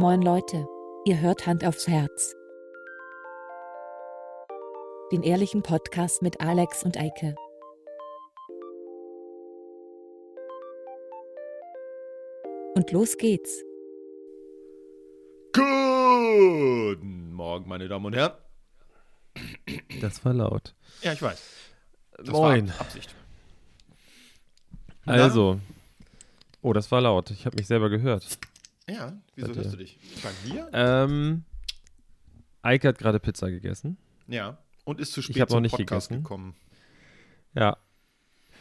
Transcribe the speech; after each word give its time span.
Moin 0.00 0.22
Leute, 0.22 0.64
ihr 1.06 1.18
hört 1.18 1.44
Hand 1.44 1.64
aufs 1.64 1.88
Herz. 1.88 2.36
Den 5.10 5.24
ehrlichen 5.24 5.64
Podcast 5.64 6.22
mit 6.22 6.40
Alex 6.40 6.84
und 6.84 6.96
Eike. 6.96 7.34
Und 12.76 12.92
los 12.92 13.16
geht's. 13.16 13.64
Guten 15.52 17.32
Morgen, 17.32 17.68
meine 17.68 17.88
Damen 17.88 18.06
und 18.06 18.14
Herren. 18.14 18.34
Das 20.00 20.24
war 20.24 20.32
laut. 20.32 20.76
Ja, 21.02 21.12
ich 21.12 21.22
weiß. 21.22 21.42
Das 22.18 22.28
Moin. 22.28 22.68
war 22.68 22.80
Absicht. 22.82 23.12
Also. 25.06 25.58
Oh, 26.62 26.72
das 26.72 26.88
war 26.92 27.00
laut. 27.00 27.32
Ich 27.32 27.46
habe 27.46 27.56
mich 27.56 27.66
selber 27.66 27.88
gehört. 27.90 28.38
Ja, 28.88 29.12
wieso 29.36 29.54
hörst 29.54 29.72
du 29.72 29.76
dich? 29.76 29.98
Bei 30.22 30.30
mir? 30.48 30.68
Ähm, 30.72 31.44
Eike 32.62 32.88
hat 32.88 32.98
gerade 32.98 33.20
Pizza 33.20 33.50
gegessen. 33.50 33.96
Ja. 34.26 34.58
Und 34.84 35.00
ist 35.00 35.12
zu 35.12 35.20
spät 35.22 35.36
Ich 35.36 35.42
hab 35.42 35.50
noch 35.50 35.56
zum 35.56 35.62
nicht 35.62 35.72
Podcast 35.76 36.08
gegessen. 36.08 36.22
gekommen. 36.22 36.56
Ja. 37.54 37.76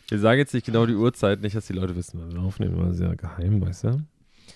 Wir 0.09 0.19
sagen 0.19 0.39
jetzt 0.39 0.53
nicht 0.53 0.65
genau 0.65 0.85
die 0.85 0.95
Uhrzeit, 0.95 1.41
nicht, 1.41 1.55
dass 1.55 1.67
die 1.67 1.73
Leute 1.73 1.95
wissen, 1.95 2.19
wann 2.21 2.33
wir 2.33 2.41
aufnehmen, 2.41 2.77
weil 2.77 2.93
sehr 2.93 3.15
geheim, 3.15 3.61
weißt 3.61 3.85
du? 3.85 4.01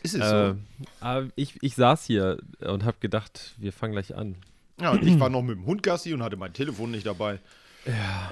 Ist 0.03 0.15
es 0.15 0.21
Äh, 0.21 0.53
so? 0.53 0.85
aber 1.01 1.27
ich, 1.35 1.61
ich 1.61 1.75
saß 1.75 2.05
hier 2.05 2.37
und 2.61 2.85
habe 2.85 2.97
gedacht, 2.99 3.53
wir 3.57 3.71
fangen 3.73 3.93
gleich 3.93 4.15
an. 4.15 4.35
Ja, 4.79 4.91
und 4.91 5.03
ich 5.05 5.19
war 5.19 5.29
noch 5.29 5.41
mit 5.41 5.57
dem 5.57 5.65
Hund 5.65 5.83
Gassi 5.83 6.13
und 6.13 6.23
hatte 6.23 6.37
mein 6.37 6.53
Telefon 6.53 6.91
nicht 6.91 7.05
dabei. 7.05 7.39
Ja. 7.85 8.31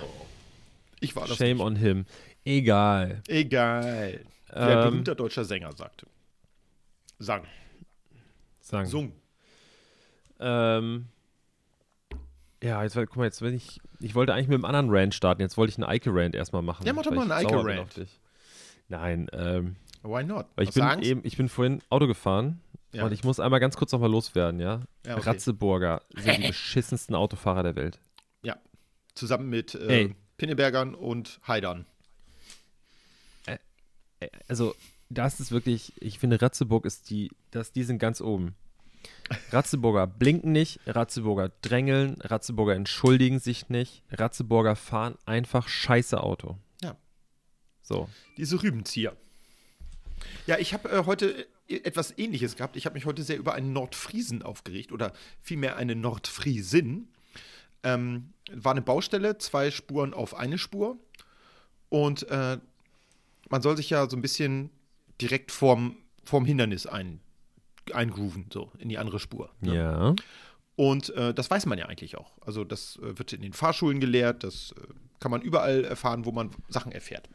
Ich 0.99 1.15
war 1.15 1.27
das 1.27 1.37
Shame 1.37 1.57
nicht. 1.57 1.65
on 1.65 1.75
him. 1.75 2.05
Egal. 2.45 3.21
Egal. 3.27 4.21
Ein 4.51 4.69
Ähm, 4.69 4.83
berühmter 4.89 5.15
deutscher 5.15 5.45
Sänger 5.45 5.71
sagte. 5.73 6.07
Sang. 7.19 7.43
sagen. 8.61 8.87
Sung. 8.87 9.11
Ähm, 10.39 11.07
ja, 12.63 12.81
jetzt, 12.83 12.95
guck 12.95 13.15
mal, 13.17 13.25
jetzt 13.25 13.41
wenn 13.41 13.53
ich, 13.53 13.79
ich 13.99 14.15
wollte 14.15 14.33
eigentlich 14.33 14.47
mit 14.47 14.55
einem 14.55 14.65
anderen 14.65 14.89
Rant 14.89 15.13
starten. 15.13 15.41
Jetzt 15.41 15.57
wollte 15.57 15.71
ich 15.71 15.77
einen 15.77 15.89
Eike-Rant 15.89 16.35
erstmal 16.35 16.61
machen. 16.61 16.85
Ja, 16.85 16.93
mach 16.93 17.03
doch 17.03 17.11
mal 17.11 17.29
einen 17.31 17.79
auf 17.79 17.93
dich. 17.93 18.19
Nein, 18.87 19.29
ähm, 19.33 19.75
Why 20.01 20.23
not? 20.23 20.47
weil 20.55 20.63
ich 20.63 20.69
Hast 20.69 20.75
bin 20.75 20.83
Angst? 20.83 21.09
eben, 21.09 21.21
ich 21.23 21.37
bin 21.37 21.49
vorhin 21.49 21.81
Auto 21.89 22.07
gefahren 22.07 22.61
Ja. 22.93 23.05
und 23.05 23.11
ich 23.11 23.23
muss 23.23 23.39
einmal 23.39 23.59
ganz 23.59 23.75
kurz 23.77 23.91
nochmal 23.91 24.09
loswerden, 24.09 24.59
ja? 24.59 24.81
Ja, 25.05 25.15
okay. 25.17 25.29
Ratzeburger 25.29 26.01
sind 26.15 26.37
die 26.43 26.47
beschissensten 26.47 27.15
Autofahrer 27.15 27.63
der 27.63 27.75
Welt. 27.75 27.99
Ja. 28.41 28.57
Zusammen 29.13 29.49
mit 29.49 29.75
äh. 29.75 30.13
Pinnebergern 30.37 30.95
und 30.95 31.39
Haidern. 31.47 31.85
Äh, 33.45 34.29
Also, 34.47 34.73
das 35.09 35.39
ist 35.39 35.51
wirklich, 35.51 35.93
ich 36.01 36.19
finde, 36.19 36.41
Ratzeburg 36.41 36.85
ist 36.85 37.09
die, 37.09 37.31
das, 37.51 37.71
die 37.71 37.83
sind 37.83 37.99
ganz 37.99 38.21
oben. 38.21 38.55
Ratzeburger 39.51 40.07
blinken 40.07 40.51
nicht, 40.51 40.79
Ratzeburger 40.85 41.51
drängeln, 41.61 42.17
Ratzeburger 42.21 42.75
entschuldigen 42.75 43.39
sich 43.39 43.69
nicht, 43.69 44.03
Ratzeburger 44.11 44.75
fahren 44.75 45.15
einfach 45.25 45.67
scheiße 45.67 46.21
Auto. 46.21 46.57
Ja. 46.81 46.95
So. 47.81 48.09
Diese 48.37 48.61
Rübenzieher. 48.61 49.15
Ja, 50.45 50.57
ich 50.57 50.73
habe 50.73 50.89
äh, 50.89 51.05
heute 51.05 51.47
äh, 51.67 51.77
etwas 51.77 52.17
Ähnliches 52.17 52.55
gehabt. 52.55 52.75
Ich 52.75 52.85
habe 52.85 52.93
mich 52.93 53.05
heute 53.05 53.23
sehr 53.23 53.37
über 53.37 53.53
einen 53.53 53.73
Nordfriesen 53.73 54.43
aufgeregt 54.43 54.91
oder 54.91 55.13
vielmehr 55.41 55.77
eine 55.77 55.95
Nordfriesin. 55.95 57.07
Ähm, 57.83 58.33
war 58.51 58.73
eine 58.73 58.81
Baustelle, 58.81 59.37
zwei 59.37 59.71
Spuren 59.71 60.13
auf 60.13 60.35
eine 60.35 60.57
Spur. 60.57 60.97
Und 61.87 62.27
äh, 62.29 62.57
man 63.49 63.61
soll 63.61 63.77
sich 63.77 63.89
ja 63.89 64.09
so 64.09 64.17
ein 64.17 64.21
bisschen 64.21 64.69
direkt 65.21 65.51
vorm, 65.51 65.97
vorm 66.23 66.45
Hindernis 66.45 66.85
ein, 66.85 67.19
eingrooven, 67.93 68.45
so 68.53 68.71
in 68.77 68.89
die 68.89 68.97
andere 68.97 69.19
Spur. 69.19 69.49
ne? 69.61 69.75
Ja. 69.75 70.15
Und 70.75 71.09
äh, 71.15 71.33
das 71.33 71.51
weiß 71.51 71.65
man 71.65 71.77
ja 71.77 71.87
eigentlich 71.87 72.17
auch. 72.17 72.31
Also 72.39 72.63
das 72.63 72.97
äh, 73.03 73.17
wird 73.19 73.33
in 73.33 73.41
den 73.41 73.51
Fahrschulen 73.51 73.99
gelehrt, 73.99 74.43
das 74.45 74.73
äh, 74.77 74.81
kann 75.19 75.29
man 75.31 75.41
überall 75.41 75.83
erfahren, 75.83 76.23
wo 76.25 76.31
man 76.31 76.51
Sachen 76.69 76.93
erfährt. 76.93 77.27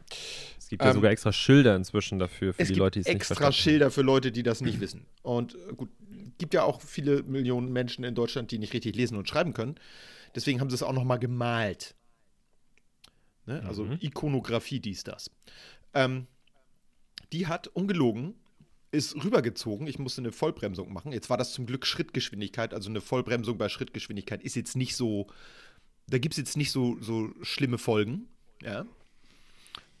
Es 0.57 0.69
gibt 0.69 0.81
ja 0.81 0.89
Ähm, 0.89 0.95
sogar 0.95 1.11
extra 1.11 1.31
Schilder 1.31 1.75
inzwischen 1.75 2.17
dafür, 2.17 2.53
für 2.55 2.61
Es 2.63 2.69
die 2.69 2.73
gibt 2.73 2.79
Leute, 2.79 2.99
die 2.99 3.01
es 3.01 3.05
nicht 3.07 3.15
extra 3.17 3.35
verstanden 3.35 3.61
Schilder 3.61 3.91
für 3.91 4.01
Leute, 4.01 4.31
die 4.31 4.41
das 4.41 4.61
nicht 4.61 4.79
wissen. 4.79 5.05
Und 5.21 5.53
äh, 5.53 5.73
gut, 5.75 5.89
gibt 6.39 6.55
ja 6.55 6.63
auch 6.63 6.81
viele 6.81 7.21
Millionen 7.21 7.71
Menschen 7.71 8.03
in 8.03 8.15
Deutschland, 8.15 8.49
die 8.49 8.57
nicht 8.57 8.73
richtig 8.73 8.95
lesen 8.95 9.15
und 9.15 9.29
schreiben 9.29 9.53
können. 9.53 9.75
Deswegen 10.33 10.59
haben 10.59 10.71
sie 10.71 10.75
es 10.75 10.81
auch 10.83 10.93
noch 10.93 11.03
mal 11.03 11.17
gemalt. 11.17 11.93
Ne? 13.45 13.63
Also 13.67 13.83
Mhm. 13.83 13.99
Ikonografie, 14.01 14.79
dies, 14.79 15.03
das. 15.03 15.29
Ähm, 15.93 16.25
die 17.31 17.47
hat 17.47 17.67
ungelogen, 17.67 18.35
ist 18.91 19.15
rübergezogen. 19.15 19.87
Ich 19.87 19.99
musste 19.99 20.21
eine 20.21 20.31
Vollbremsung 20.31 20.91
machen. 20.91 21.11
Jetzt 21.11 21.29
war 21.29 21.37
das 21.37 21.53
zum 21.53 21.65
Glück 21.65 21.85
Schrittgeschwindigkeit. 21.85 22.73
Also 22.73 22.89
eine 22.89 23.01
Vollbremsung 23.01 23.57
bei 23.57 23.69
Schrittgeschwindigkeit 23.69 24.43
ist 24.43 24.55
jetzt 24.55 24.75
nicht 24.75 24.95
so, 24.95 25.27
da 26.07 26.17
gibt 26.17 26.33
es 26.33 26.37
jetzt 26.37 26.57
nicht 26.57 26.71
so, 26.71 26.97
so 27.01 27.29
schlimme 27.41 27.77
Folgen. 27.77 28.27
Ja. 28.61 28.85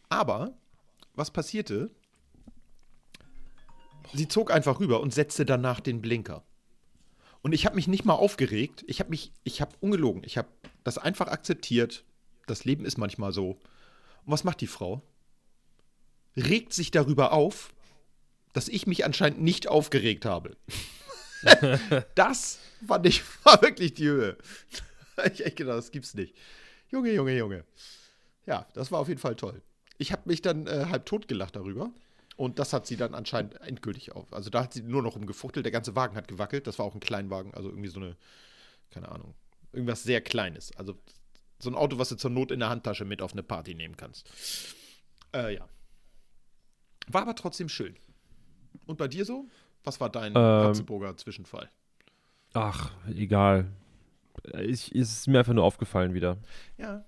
Aber 0.09 0.57
was 1.13 1.31
passierte? 1.31 1.91
Sie 4.13 4.27
zog 4.27 4.51
einfach 4.51 4.79
rüber 4.79 5.01
und 5.01 5.13
setzte 5.13 5.45
danach 5.45 5.79
den 5.79 6.01
Blinker. 6.01 6.43
Und 7.41 7.53
ich 7.53 7.65
habe 7.65 7.75
mich 7.75 7.87
nicht 7.87 8.05
mal 8.05 8.13
aufgeregt. 8.13 8.83
Ich 8.87 8.99
habe 8.99 9.09
mich, 9.09 9.31
ich 9.43 9.61
habe 9.61 9.75
ungelogen. 9.79 10.23
Ich 10.25 10.37
habe 10.37 10.47
das 10.83 10.97
einfach 10.97 11.27
akzeptiert. 11.27 12.03
Das 12.47 12.65
Leben 12.65 12.85
ist 12.85 12.97
manchmal 12.97 13.31
so. 13.33 13.51
Und 14.25 14.33
was 14.33 14.43
macht 14.43 14.61
die 14.61 14.67
Frau? 14.67 15.03
Regt 16.37 16.73
sich 16.73 16.91
darüber 16.91 17.31
auf, 17.31 17.73
dass 18.53 18.67
ich 18.67 18.87
mich 18.87 19.05
anscheinend 19.05 19.41
nicht 19.41 19.67
aufgeregt 19.67 20.25
habe. 20.25 20.57
das 22.15 22.59
fand 22.85 23.05
ich, 23.05 23.23
war 23.43 23.61
wirklich 23.61 23.93
die 23.93 24.07
Höhe. 24.07 24.37
ich 25.33 25.45
echt 25.45 25.57
gedacht, 25.57 25.77
das 25.77 25.91
gibt's 25.91 26.13
nicht. 26.13 26.35
Junge, 26.89 27.11
Junge, 27.11 27.37
Junge. 27.37 27.65
Ja, 28.45 28.67
das 28.73 28.91
war 28.91 28.99
auf 28.99 29.07
jeden 29.07 29.19
Fall 29.19 29.35
toll. 29.35 29.61
Ich 29.97 30.11
habe 30.11 30.23
mich 30.25 30.41
dann 30.41 30.67
äh, 30.67 30.87
halb 30.89 31.05
tot 31.05 31.27
gelacht 31.27 31.55
darüber. 31.55 31.91
Und 32.37 32.59
das 32.59 32.73
hat 32.73 32.85
sie 32.85 32.97
dann 32.97 33.15
anscheinend 33.15 33.59
endgültig 33.61 34.11
auf. 34.11 34.33
Also 34.33 34.49
da 34.49 34.63
hat 34.63 34.73
sie 34.73 34.81
nur 34.81 35.01
noch 35.01 35.15
rumgefuchtelt. 35.15 35.65
Der 35.65 35.71
ganze 35.71 35.95
Wagen 35.95 36.17
hat 36.17 36.27
gewackelt. 36.27 36.67
Das 36.67 36.79
war 36.79 36.85
auch 36.85 36.93
ein 36.93 36.99
Kleinwagen. 36.99 37.53
Also 37.53 37.69
irgendwie 37.69 37.87
so 37.87 37.99
eine, 37.99 38.17
keine 38.91 39.09
Ahnung, 39.09 39.35
irgendwas 39.71 40.03
sehr 40.03 40.19
Kleines. 40.21 40.75
Also 40.75 40.97
so 41.59 41.69
ein 41.69 41.75
Auto, 41.75 41.97
was 41.97 42.09
du 42.09 42.15
zur 42.15 42.31
Not 42.31 42.51
in 42.51 42.59
der 42.59 42.69
Handtasche 42.69 43.05
mit 43.05 43.21
auf 43.21 43.31
eine 43.31 43.43
Party 43.43 43.73
nehmen 43.73 43.95
kannst. 43.95 44.29
Äh, 45.33 45.55
ja. 45.55 45.69
War 47.07 47.21
aber 47.23 47.35
trotzdem 47.35 47.69
schön. 47.69 47.95
Und 48.85 48.97
bei 48.97 49.07
dir 49.07 49.25
so? 49.25 49.47
Was 49.83 49.99
war 49.99 50.09
dein 50.09 50.31
Ähm, 50.33 50.37
Ratzeburger 50.37 51.15
Zwischenfall? 51.17 51.69
Ach, 52.53 52.91
egal. 53.07 53.71
Ich, 54.59 54.93
es 54.93 55.11
ist 55.11 55.27
mir 55.27 55.39
einfach 55.39 55.53
nur 55.53 55.63
aufgefallen 55.63 56.13
wieder. 56.13 56.37
Ja. 56.77 57.03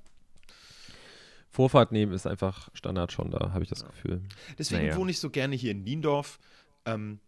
Vorfahrt 1.49 1.91
nehmen 1.91 2.11
ist 2.13 2.27
einfach 2.27 2.69
Standard 2.73 3.11
schon 3.11 3.31
da, 3.31 3.51
habe 3.51 3.63
ich 3.63 3.69
das 3.69 3.85
Gefühl. 3.85 4.21
Deswegen 4.59 4.83
Naja. 4.87 4.97
wohne 4.97 5.11
ich 5.11 5.19
so 5.19 5.29
gerne 5.29 5.55
hier 5.55 5.71
in 5.71 5.83
Niendorf. 5.83 6.39
Ähm, 6.85 7.19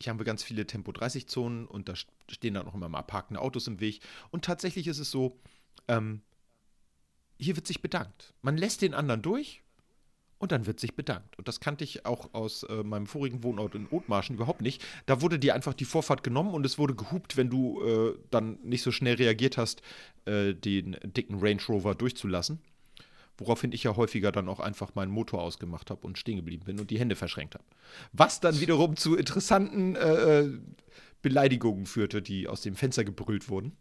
hier 0.00 0.10
haben 0.10 0.18
wir 0.18 0.24
ganz 0.24 0.42
viele 0.42 0.66
Tempo-30-Zonen 0.66 1.66
und 1.66 1.88
da 1.88 1.94
st- 1.94 2.06
stehen 2.30 2.54
dann 2.54 2.66
auch 2.68 2.74
immer 2.74 2.88
mal 2.88 3.02
parkende 3.02 3.40
Autos 3.40 3.66
im 3.66 3.80
Weg. 3.80 4.00
Und 4.30 4.44
tatsächlich 4.44 4.86
ist 4.86 4.98
es 4.98 5.10
so, 5.10 5.40
ähm, 5.88 6.22
hier 7.38 7.56
wird 7.56 7.66
sich 7.66 7.82
bedankt. 7.82 8.34
Man 8.42 8.56
lässt 8.56 8.82
den 8.82 8.94
anderen 8.94 9.22
durch 9.22 9.62
und 10.42 10.50
dann 10.50 10.66
wird 10.66 10.80
sich 10.80 10.96
bedankt. 10.96 11.38
Und 11.38 11.46
das 11.46 11.60
kannte 11.60 11.84
ich 11.84 12.04
auch 12.04 12.34
aus 12.34 12.64
äh, 12.64 12.82
meinem 12.82 13.06
vorigen 13.06 13.44
Wohnort 13.44 13.76
in 13.76 13.86
Othmarschen 13.88 14.34
überhaupt 14.34 14.60
nicht. 14.60 14.84
Da 15.06 15.22
wurde 15.22 15.38
dir 15.38 15.54
einfach 15.54 15.72
die 15.72 15.84
Vorfahrt 15.84 16.24
genommen 16.24 16.52
und 16.52 16.66
es 16.66 16.78
wurde 16.78 16.96
gehupt, 16.96 17.36
wenn 17.36 17.48
du 17.48 17.80
äh, 17.80 18.18
dann 18.32 18.58
nicht 18.64 18.82
so 18.82 18.90
schnell 18.90 19.14
reagiert 19.14 19.56
hast, 19.56 19.82
äh, 20.24 20.52
den 20.52 20.96
dicken 21.04 21.38
Range 21.38 21.62
Rover 21.68 21.94
durchzulassen. 21.94 22.60
Woraufhin 23.38 23.70
ich 23.70 23.84
ja 23.84 23.94
häufiger 23.94 24.32
dann 24.32 24.48
auch 24.48 24.58
einfach 24.58 24.96
meinen 24.96 25.12
Motor 25.12 25.42
ausgemacht 25.42 25.90
habe 25.90 26.04
und 26.04 26.18
stehen 26.18 26.38
geblieben 26.38 26.64
bin 26.64 26.80
und 26.80 26.90
die 26.90 26.98
Hände 26.98 27.14
verschränkt 27.14 27.54
habe. 27.54 27.64
Was 28.12 28.40
dann 28.40 28.58
wiederum 28.58 28.96
zu 28.96 29.14
interessanten 29.14 29.94
äh, 29.94 30.40
äh, 30.40 30.58
Beleidigungen 31.22 31.86
führte, 31.86 32.20
die 32.20 32.48
aus 32.48 32.62
dem 32.62 32.74
Fenster 32.74 33.04
gebrüllt 33.04 33.48
wurden. 33.48 33.76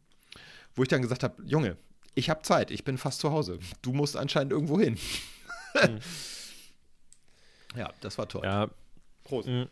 Wo 0.76 0.84
ich 0.84 0.90
dann 0.90 1.02
gesagt 1.02 1.24
habe, 1.24 1.42
Junge, 1.44 1.78
ich 2.14 2.30
habe 2.30 2.44
Zeit, 2.44 2.70
ich 2.70 2.84
bin 2.84 3.00
fast 3.00 3.20
zu 3.20 3.32
Hause. 3.32 3.58
Du 3.82 3.94
musst 3.94 4.16
anscheinend 4.16 4.54
irgendwo 4.54 4.80
hin. 4.80 5.00
ja, 7.76 7.92
das 8.02 8.18
war 8.18 8.28
toll. 8.28 8.42
Ja, 8.44 8.70
Prost. 9.24 9.48
Mhm. 9.48 9.68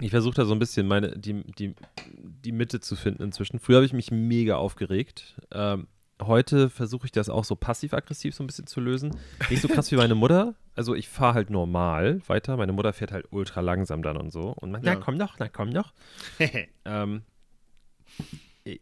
ich 0.00 0.10
versuche 0.10 0.34
da 0.34 0.44
so 0.44 0.52
ein 0.52 0.58
bisschen 0.58 0.86
meine, 0.86 1.18
die, 1.18 1.42
die, 1.54 1.74
die 2.16 2.52
Mitte 2.52 2.80
zu 2.80 2.96
finden 2.96 3.22
inzwischen. 3.22 3.58
Früher 3.58 3.76
habe 3.76 3.86
ich 3.86 3.92
mich 3.92 4.10
mega 4.10 4.56
aufgeregt. 4.56 5.40
Ähm, 5.52 5.86
heute 6.22 6.70
versuche 6.70 7.06
ich 7.06 7.12
das 7.12 7.28
auch 7.28 7.44
so 7.44 7.56
passiv-aggressiv 7.56 8.34
so 8.34 8.42
ein 8.42 8.46
bisschen 8.46 8.66
zu 8.66 8.80
lösen. 8.80 9.16
Nicht 9.50 9.62
so 9.62 9.68
krass 9.68 9.90
wie 9.92 9.96
meine 9.96 10.14
Mutter. 10.14 10.54
Also 10.74 10.94
ich 10.94 11.08
fahre 11.08 11.34
halt 11.34 11.50
normal 11.50 12.20
weiter. 12.26 12.56
Meine 12.56 12.72
Mutter 12.72 12.92
fährt 12.92 13.12
halt 13.12 13.26
ultra 13.30 13.60
langsam 13.60 14.02
dann 14.02 14.16
und 14.16 14.30
so. 14.30 14.52
Und 14.52 14.70
man, 14.70 14.82
Ja. 14.82 14.94
na 14.94 15.00
komm 15.00 15.18
doch, 15.18 15.36
na 15.38 15.48
komm 15.48 15.72
doch. 15.72 15.92
Ähm, 16.84 17.22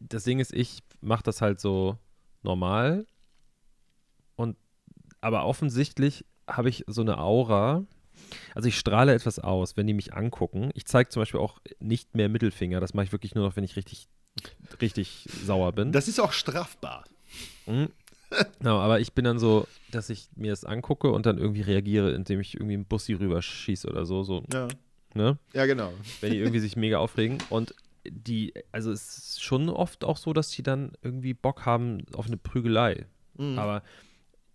das 0.00 0.24
Ding 0.24 0.38
ist, 0.38 0.52
ich 0.52 0.82
mache 1.00 1.22
das 1.22 1.40
halt 1.40 1.60
so 1.60 1.98
normal. 2.42 3.06
Und 4.36 4.56
aber 5.20 5.44
offensichtlich 5.46 6.24
habe 6.46 6.68
ich 6.68 6.84
so 6.86 7.00
eine 7.00 7.18
Aura, 7.18 7.84
Also 8.54 8.68
ich 8.68 8.78
strahle 8.78 9.14
etwas 9.14 9.38
aus, 9.38 9.76
wenn 9.76 9.86
die 9.86 9.94
mich 9.94 10.14
angucken. 10.14 10.70
Ich 10.74 10.86
zeige 10.86 11.10
zum 11.10 11.22
Beispiel 11.22 11.40
auch 11.40 11.60
nicht 11.80 12.14
mehr 12.14 12.28
Mittelfinger. 12.28 12.80
Das 12.80 12.94
mache 12.94 13.06
ich 13.06 13.12
wirklich 13.12 13.34
nur 13.34 13.44
noch, 13.44 13.56
wenn 13.56 13.64
ich 13.64 13.76
richtig, 13.76 14.08
richtig 14.80 15.26
sauer 15.44 15.72
bin. 15.72 15.92
Das 15.92 16.08
ist 16.08 16.20
auch 16.20 16.32
strafbar. 16.32 17.04
Mhm. 17.66 17.88
Genau, 18.58 18.78
aber 18.78 19.00
ich 19.00 19.12
bin 19.12 19.24
dann 19.24 19.38
so, 19.38 19.66
dass 19.90 20.10
ich 20.10 20.28
mir 20.34 20.50
das 20.50 20.64
angucke 20.64 21.10
und 21.10 21.26
dann 21.26 21.38
irgendwie 21.38 21.60
reagiere, 21.60 22.12
indem 22.12 22.40
ich 22.40 22.54
irgendwie 22.54 22.74
einen 22.74 22.84
Bussi 22.84 23.12
rüberschieße 23.12 23.88
oder 23.88 24.06
so. 24.06 24.22
so 24.24 24.44
Ja, 24.52 24.68
ne? 25.14 25.38
ja 25.52 25.66
genau. 25.66 25.92
Wenn 26.20 26.32
die 26.32 26.38
irgendwie 26.38 26.60
sich 26.60 26.76
mega 26.76 26.98
aufregen. 26.98 27.38
Und 27.50 27.74
die, 28.08 28.52
also 28.72 28.90
es 28.90 29.18
ist 29.18 29.42
schon 29.42 29.68
oft 29.68 30.04
auch 30.04 30.16
so, 30.16 30.32
dass 30.32 30.50
die 30.50 30.62
dann 30.62 30.92
irgendwie 31.02 31.34
Bock 31.34 31.64
haben 31.64 32.04
auf 32.14 32.26
eine 32.26 32.36
Prügelei. 32.36 33.06
Mhm. 33.36 33.58
Aber 33.58 33.82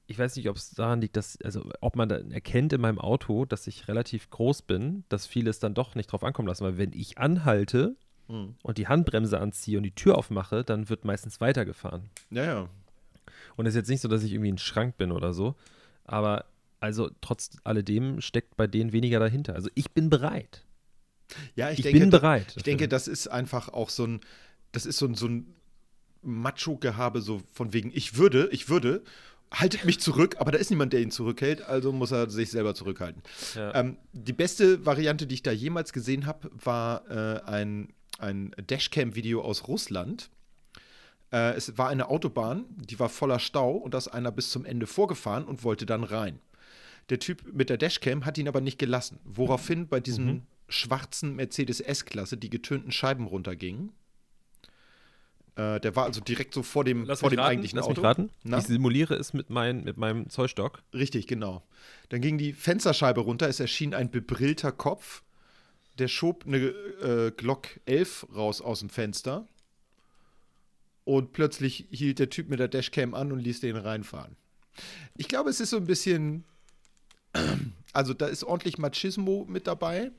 ich 0.10 0.18
weiß 0.18 0.36
nicht, 0.36 0.50
ob 0.50 0.56
es 0.56 0.72
daran 0.72 1.02
liegt, 1.02 1.16
dass, 1.16 1.40
also 1.44 1.70
ob 1.82 1.96
man 1.96 2.10
dann 2.10 2.32
erkennt 2.32 2.74
in 2.74 2.82
meinem 2.82 2.98
Auto, 3.00 3.46
dass 3.46 3.68
ich 3.68 3.88
relativ 3.88 4.30
groß 4.32 4.64
bin, 4.64 5.04
dass 5.08 5.28
viele 5.28 5.52
es 5.52 5.60
dann 5.60 5.76
doch 5.76 5.94
nicht 5.94 6.12
drauf 6.12 6.24
ankommen 6.24 6.48
lassen. 6.48 6.64
Weil 6.66 6.78
wenn 6.78 6.94
ich 6.94 7.18
anhalte 7.18 7.96
Mhm. 8.28 8.56
und 8.62 8.78
die 8.78 8.88
Handbremse 8.88 9.40
anziehe 9.40 9.78
und 9.78 9.84
die 9.84 9.94
Tür 9.96 10.18
aufmache, 10.18 10.64
dann 10.64 10.90
wird 10.90 11.04
meistens 11.06 11.42
weitergefahren. 11.42 12.10
Ja, 12.30 12.44
ja. 12.44 12.70
Und 13.56 13.66
es 13.66 13.74
ist 13.74 13.78
jetzt 13.78 13.90
nicht 13.90 14.02
so, 14.02 14.08
dass 14.08 14.24
ich 14.24 14.32
irgendwie 14.34 14.52
ein 14.52 14.58
Schrank 14.58 14.98
bin 14.98 15.12
oder 15.12 15.34
so. 15.34 15.56
Aber 16.06 16.46
also 16.80 17.10
trotz 17.22 17.58
alledem 17.64 18.22
steckt 18.22 18.56
bei 18.58 18.66
denen 18.68 18.92
weniger 18.94 19.20
dahinter. 19.20 19.54
Also 19.56 19.70
ich 19.76 19.92
bin 19.92 20.10
bereit. 20.10 20.64
Ja, 21.56 21.70
ich, 21.72 21.80
Ich, 21.80 21.84
denke, 21.84 22.00
bin 22.00 22.10
bereit. 22.10 22.54
Ich 22.56 22.64
denke, 22.64 22.88
das 22.88 23.08
ist 23.08 23.28
einfach 23.28 23.70
auch 23.70 23.90
so 23.90 24.06
ein, 24.06 24.22
das 24.72 24.86
ist 24.86 24.98
so 24.98 25.06
ein, 25.08 25.14
so 25.16 25.28
ein 25.28 25.54
Macho-Gehabe, 26.22 27.22
so 27.22 27.42
von 27.54 27.74
wegen, 27.74 27.92
ich 27.94 28.18
würde, 28.18 28.50
ich 28.52 28.70
würde, 28.70 29.04
haltet 29.52 29.86
mich 29.86 30.00
zurück, 30.00 30.36
aber 30.40 30.52
da 30.52 30.58
ist 30.60 30.70
niemand, 30.70 30.94
der 30.94 31.02
ihn 31.02 31.12
zurückhält, 31.12 31.62
also 31.62 31.92
muss 31.92 32.12
er 32.12 32.30
sich 32.30 32.52
selber 32.52 32.76
zurückhalten. 32.76 33.24
Ja. 33.56 33.74
Ähm, 33.76 33.98
die 34.14 34.34
beste 34.34 34.86
Variante, 34.86 35.26
die 35.28 35.36
ich 35.36 35.44
da 35.44 35.52
jemals 35.52 35.94
gesehen 35.94 36.26
habe, 36.26 36.50
war 36.54 37.10
äh, 37.10 37.42
ein, 37.44 37.94
ein 38.20 38.52
Dashcam-Video 38.68 39.42
aus 39.42 39.68
Russland. 39.68 40.30
Äh, 41.32 41.54
es 41.56 41.78
war 41.78 41.90
eine 41.90 42.10
Autobahn, 42.10 42.66
die 42.78 43.00
war 43.00 43.10
voller 43.10 43.40
Stau 43.40 43.72
und 43.72 43.94
da 43.94 43.98
ist 43.98 44.08
einer 44.08 44.32
bis 44.32 44.50
zum 44.52 44.66
Ende 44.66 44.88
vorgefahren 44.88 45.46
und 45.46 45.64
wollte 45.64 45.86
dann 45.86 46.04
rein. 46.04 46.40
Der 47.10 47.20
Typ 47.20 47.44
mit 47.54 47.70
der 47.70 47.78
Dashcam 47.78 48.26
hat 48.26 48.38
ihn 48.38 48.48
aber 48.48 48.62
nicht 48.62 48.78
gelassen, 48.78 49.20
woraufhin 49.24 49.88
bei 49.88 50.00
diesem 50.00 50.26
Mhm. 50.26 50.42
schwarzen 50.68 51.36
Mercedes 51.36 51.80
S-Klasse 51.80 52.38
die 52.38 52.52
getönten 52.52 52.92
Scheiben 52.92 53.26
runtergingen. 53.26 53.92
Äh, 55.60 55.82
der 55.82 55.94
war 55.96 56.06
also 56.06 56.22
direkt 56.22 56.54
so 56.54 56.64
vor 56.64 56.86
dem, 56.86 57.04
Lass 57.04 57.20
vor 57.20 57.30
dem 57.30 57.40
raten, 57.40 57.52
eigentlichen 57.52 57.78
lass 57.78 57.86
Auto. 57.86 58.00
mich 58.00 58.04
raten. 58.10 58.30
Na? 58.44 58.60
Ich 58.60 58.68
simuliere 58.68 59.16
es 59.16 59.34
mit, 59.34 59.50
mein, 59.50 59.84
mit 59.84 59.98
meinem 59.98 60.30
Zollstock. 60.30 60.84
Richtig, 60.94 61.28
genau. 61.28 61.64
Dann 62.08 62.22
ging 62.22 62.38
die 62.38 62.54
Fensterscheibe 62.54 63.20
runter, 63.20 63.50
es 63.50 63.60
erschien 63.60 63.94
ein 63.94 64.10
bebrillter 64.10 64.72
Kopf. 64.72 65.22
Der 65.98 66.08
schob 66.08 66.46
eine 66.46 66.58
äh, 66.58 67.32
Glock 67.36 67.68
11 67.86 68.28
raus 68.34 68.62
aus 68.62 68.80
dem 68.80 68.90
Fenster. 68.90 69.50
Und 71.04 71.34
plötzlich 71.34 71.88
hielt 71.92 72.20
der 72.20 72.30
Typ 72.30 72.48
mit 72.48 72.60
der 72.60 72.70
Dashcam 72.70 73.14
an 73.14 73.34
und 73.34 73.40
ließ 73.40 73.60
den 73.60 73.76
reinfahren. 73.76 74.38
Ich 75.18 75.28
glaube, 75.28 75.50
es 75.50 75.60
ist 75.60 75.72
so 75.72 75.78
ein 75.78 75.86
bisschen. 75.86 76.46
Also, 77.92 78.14
da 78.14 78.28
ist 78.28 78.44
ordentlich 78.44 78.78
Machismo 78.78 79.48
mit 79.50 79.66
dabei. 79.66 80.12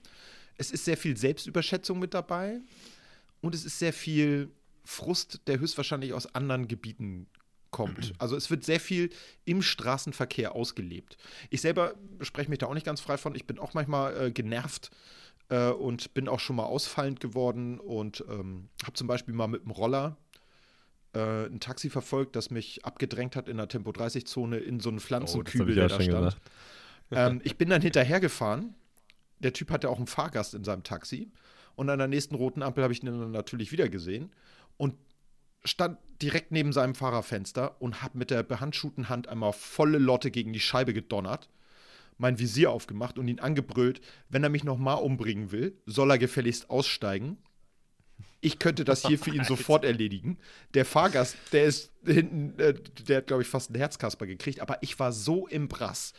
Es 0.56 0.72
ist 0.72 0.84
sehr 0.84 0.96
viel 0.96 1.16
Selbstüberschätzung 1.16 2.00
mit 2.00 2.14
dabei. 2.14 2.58
Und 3.40 3.54
es 3.54 3.64
ist 3.64 3.78
sehr 3.78 3.92
viel 3.92 4.50
Frust, 4.90 5.42
der 5.46 5.60
höchstwahrscheinlich 5.60 6.12
aus 6.12 6.34
anderen 6.34 6.66
Gebieten 6.66 7.28
kommt. 7.70 8.12
Also 8.18 8.36
es 8.36 8.50
wird 8.50 8.64
sehr 8.64 8.80
viel 8.80 9.10
im 9.44 9.62
Straßenverkehr 9.62 10.54
ausgelebt. 10.56 11.16
Ich 11.48 11.60
selber 11.60 11.94
spreche 12.20 12.50
mich 12.50 12.58
da 12.58 12.66
auch 12.66 12.74
nicht 12.74 12.86
ganz 12.86 13.00
frei 13.00 13.16
von. 13.16 13.36
Ich 13.36 13.46
bin 13.46 13.60
auch 13.60 13.72
manchmal 13.72 14.26
äh, 14.26 14.30
genervt 14.32 14.90
äh, 15.48 15.68
und 15.68 16.12
bin 16.12 16.28
auch 16.28 16.40
schon 16.40 16.56
mal 16.56 16.64
ausfallend 16.64 17.20
geworden 17.20 17.78
und 17.78 18.24
ähm, 18.28 18.68
habe 18.82 18.94
zum 18.94 19.06
Beispiel 19.06 19.32
mal 19.32 19.46
mit 19.46 19.62
dem 19.62 19.70
Roller 19.70 20.16
äh, 21.14 21.46
ein 21.46 21.60
Taxi 21.60 21.88
verfolgt, 21.88 22.34
das 22.34 22.50
mich 22.50 22.84
abgedrängt 22.84 23.36
hat 23.36 23.48
in 23.48 23.58
der 23.58 23.68
Tempo-30-Zone 23.68 24.58
in 24.58 24.80
so 24.80 24.88
einen 24.88 24.98
Pflanzenkübel, 24.98 25.76
der 25.76 25.88
da 25.88 26.00
stand. 26.00 26.36
Ähm, 27.12 27.40
ich 27.44 27.56
bin 27.56 27.70
dann 27.70 27.80
hinterhergefahren. 27.80 28.74
Der 29.38 29.52
Typ 29.52 29.70
hatte 29.70 29.88
auch 29.88 29.98
einen 29.98 30.08
Fahrgast 30.08 30.54
in 30.54 30.64
seinem 30.64 30.82
Taxi. 30.82 31.30
Und 31.76 31.88
an 31.88 31.98
der 31.98 32.08
nächsten 32.08 32.34
roten 32.34 32.62
Ampel 32.62 32.82
habe 32.82 32.92
ich 32.92 33.02
ihn 33.02 33.06
dann 33.06 33.30
natürlich 33.30 33.72
wieder 33.72 33.88
gesehen. 33.88 34.32
Und 34.80 34.94
stand 35.62 35.98
direkt 36.22 36.52
neben 36.52 36.72
seinem 36.72 36.94
Fahrerfenster 36.94 37.76
und 37.82 38.00
habe 38.00 38.16
mit 38.16 38.30
der 38.30 38.42
behandschuhten 38.42 39.10
Hand 39.10 39.28
einmal 39.28 39.52
volle 39.52 39.98
Lotte 39.98 40.30
gegen 40.30 40.54
die 40.54 40.60
Scheibe 40.60 40.94
gedonnert, 40.94 41.50
mein 42.16 42.38
Visier 42.38 42.70
aufgemacht 42.70 43.18
und 43.18 43.28
ihn 43.28 43.40
angebrüllt, 43.40 44.00
wenn 44.30 44.42
er 44.42 44.48
mich 44.48 44.64
nochmal 44.64 45.02
umbringen 45.02 45.52
will, 45.52 45.76
soll 45.84 46.10
er 46.10 46.16
gefälligst 46.16 46.70
aussteigen. 46.70 47.36
Ich 48.40 48.58
könnte 48.58 48.86
das 48.86 49.06
hier 49.06 49.18
für 49.18 49.34
ihn 49.34 49.44
sofort 49.48 49.84
erledigen. 49.84 50.38
Der 50.72 50.86
Fahrgast, 50.86 51.36
der 51.52 51.64
ist 51.64 51.92
hinten, 52.06 52.58
äh, 52.58 52.72
der 53.06 53.18
hat, 53.18 53.26
glaube 53.26 53.42
ich, 53.42 53.48
fast 53.48 53.68
einen 53.68 53.80
Herzkasper 53.80 54.26
gekriegt, 54.26 54.60
aber 54.60 54.82
ich 54.82 54.98
war 54.98 55.12
so 55.12 55.46
im 55.46 55.68
Brass. 55.68 56.14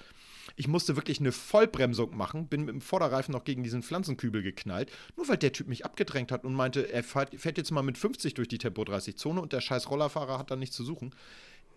Ich 0.62 0.68
musste 0.68 0.96
wirklich 0.96 1.19
eine 1.19 1.31
Vollbremsung 1.31 2.16
machen, 2.16 2.46
bin 2.48 2.62
mit 2.66 2.69
dem 2.75 2.81
Vorderreifen 2.81 3.31
noch 3.31 3.46
gegen 3.46 3.63
diesen 3.63 3.81
Pflanzenkübel 3.81 4.44
geknallt, 4.44 4.92
nur 5.18 5.28
weil 5.28 5.38
der 5.38 5.52
Typ 5.52 5.68
mich 5.68 5.86
abgedrängt 5.86 6.31
hat 6.31 6.44
und 6.46 6.54
meinte, 6.54 6.92
er 6.94 7.04
fährt, 7.04 7.34
fährt 7.36 7.58
jetzt 7.58 7.72
mal 7.72 7.81
mit 7.81 7.98
50 7.98 8.36
durch 8.36 8.48
die 8.48 8.60
Tempo-30-Zone 8.60 9.42
und 9.42 9.54
der 9.54 9.60
scheiß 9.62 9.90
Rollerfahrer 9.90 10.38
hat 10.38 10.52
da 10.52 10.56
nichts 10.56 10.75
zu 10.75 10.84
suchen. 10.84 11.16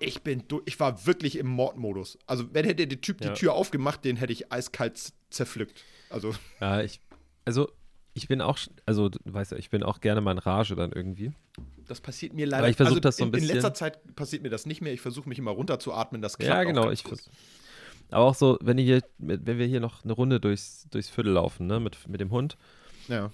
Ich 0.00 0.20
bin 0.20 0.42
du 0.48 0.60
ich 0.66 0.78
war 0.80 1.06
wirklich 1.06 1.38
im 1.38 1.46
Mordmodus. 1.46 2.18
Also, 2.26 2.52
wenn 2.52 2.66
hätte 2.66 2.86
der 2.86 3.00
Typ 3.00 3.24
Ja. 3.24 3.30
die 3.32 3.38
Tür 3.40 3.54
aufgemacht, 3.54 4.04
den 4.04 4.16
hätte 4.16 4.34
ich 4.34 4.52
eiskalt 4.52 5.12
zerpflückt. 5.30 5.82
Also, 6.10 6.34
Ja, 6.60 6.82
ich, 6.82 7.00
also 7.46 7.70
ich 8.12 8.28
bin 8.28 8.42
auch, 8.42 8.58
also 8.84 9.08
du 9.08 9.18
weißt 9.24 9.52
ja, 9.52 9.56
ich 9.56 9.70
bin 9.70 9.82
auch 9.82 10.00
gerne 10.02 10.20
mal 10.20 10.32
in 10.32 10.38
Rage 10.38 10.76
dann 10.76 10.92
irgendwie. 10.92 11.32
das 11.88 12.02
passiert 12.02 12.34
mir 12.34 12.44
leider. 12.46 12.58
Aber 12.64 12.68
ich 12.68 12.76
versuch 12.76 12.90
also, 12.96 13.00
das 13.00 13.16
so 13.16 13.24
ein 13.24 13.32
in, 13.32 13.38
in 13.38 13.44
letzter 13.46 13.70
bisschen- 13.70 13.74
Zeit 13.76 14.14
passiert 14.14 14.42
mir 14.42 14.50
das 14.50 14.66
nicht 14.66 14.82
mehr. 14.82 14.92
Ich 14.92 15.00
versuche 15.00 15.26
mich 15.28 15.38
immer 15.38 15.52
runterzuatmen. 15.52 16.20
Das 16.20 16.36
klappt 16.36 16.48
Ja, 16.54 16.64
genau. 16.64 16.90
Ich, 16.90 17.02
vers- 17.02 17.30
aber 18.10 18.24
auch 18.26 18.34
so, 18.34 18.58
wenn, 18.62 18.78
hier, 18.78 19.02
wenn 19.18 19.58
wir 19.58 19.66
hier 19.66 19.80
noch 19.80 20.04
eine 20.04 20.12
Runde 20.12 20.40
durchs, 20.40 20.86
durchs 20.90 21.08
Viertel 21.08 21.32
laufen, 21.32 21.66
ne, 21.66 21.80
mit, 21.80 22.06
mit 22.08 22.20
dem 22.20 22.30
Hund, 22.30 22.56
Ja. 23.08 23.30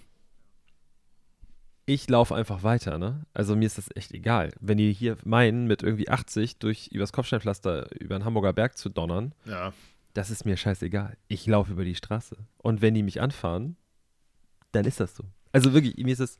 ich 1.86 2.08
laufe 2.08 2.34
einfach 2.34 2.62
weiter, 2.62 2.98
ne? 2.98 3.26
Also 3.34 3.56
mir 3.56 3.66
ist 3.66 3.78
das 3.78 3.88
echt 3.96 4.12
egal. 4.12 4.52
Wenn 4.60 4.78
die 4.78 4.92
hier 4.92 5.16
meinen, 5.24 5.66
mit 5.66 5.82
irgendwie 5.82 6.08
80 6.08 6.58
durch 6.58 6.88
übers 6.88 7.12
Kopfsteinpflaster 7.12 7.88
über 8.00 8.16
den 8.18 8.24
Hamburger 8.24 8.52
Berg 8.52 8.78
zu 8.78 8.88
donnern, 8.88 9.34
Ja. 9.44 9.72
das 10.14 10.30
ist 10.30 10.44
mir 10.44 10.56
scheißegal. 10.56 11.16
Ich 11.28 11.46
laufe 11.46 11.72
über 11.72 11.84
die 11.84 11.96
Straße. 11.96 12.36
Und 12.58 12.80
wenn 12.80 12.94
die 12.94 13.02
mich 13.02 13.20
anfahren, 13.20 13.76
dann 14.72 14.84
ist 14.84 15.00
das 15.00 15.16
so. 15.16 15.24
Also 15.52 15.72
wirklich, 15.72 15.96
mir 15.96 16.12
ist 16.12 16.20
es. 16.20 16.38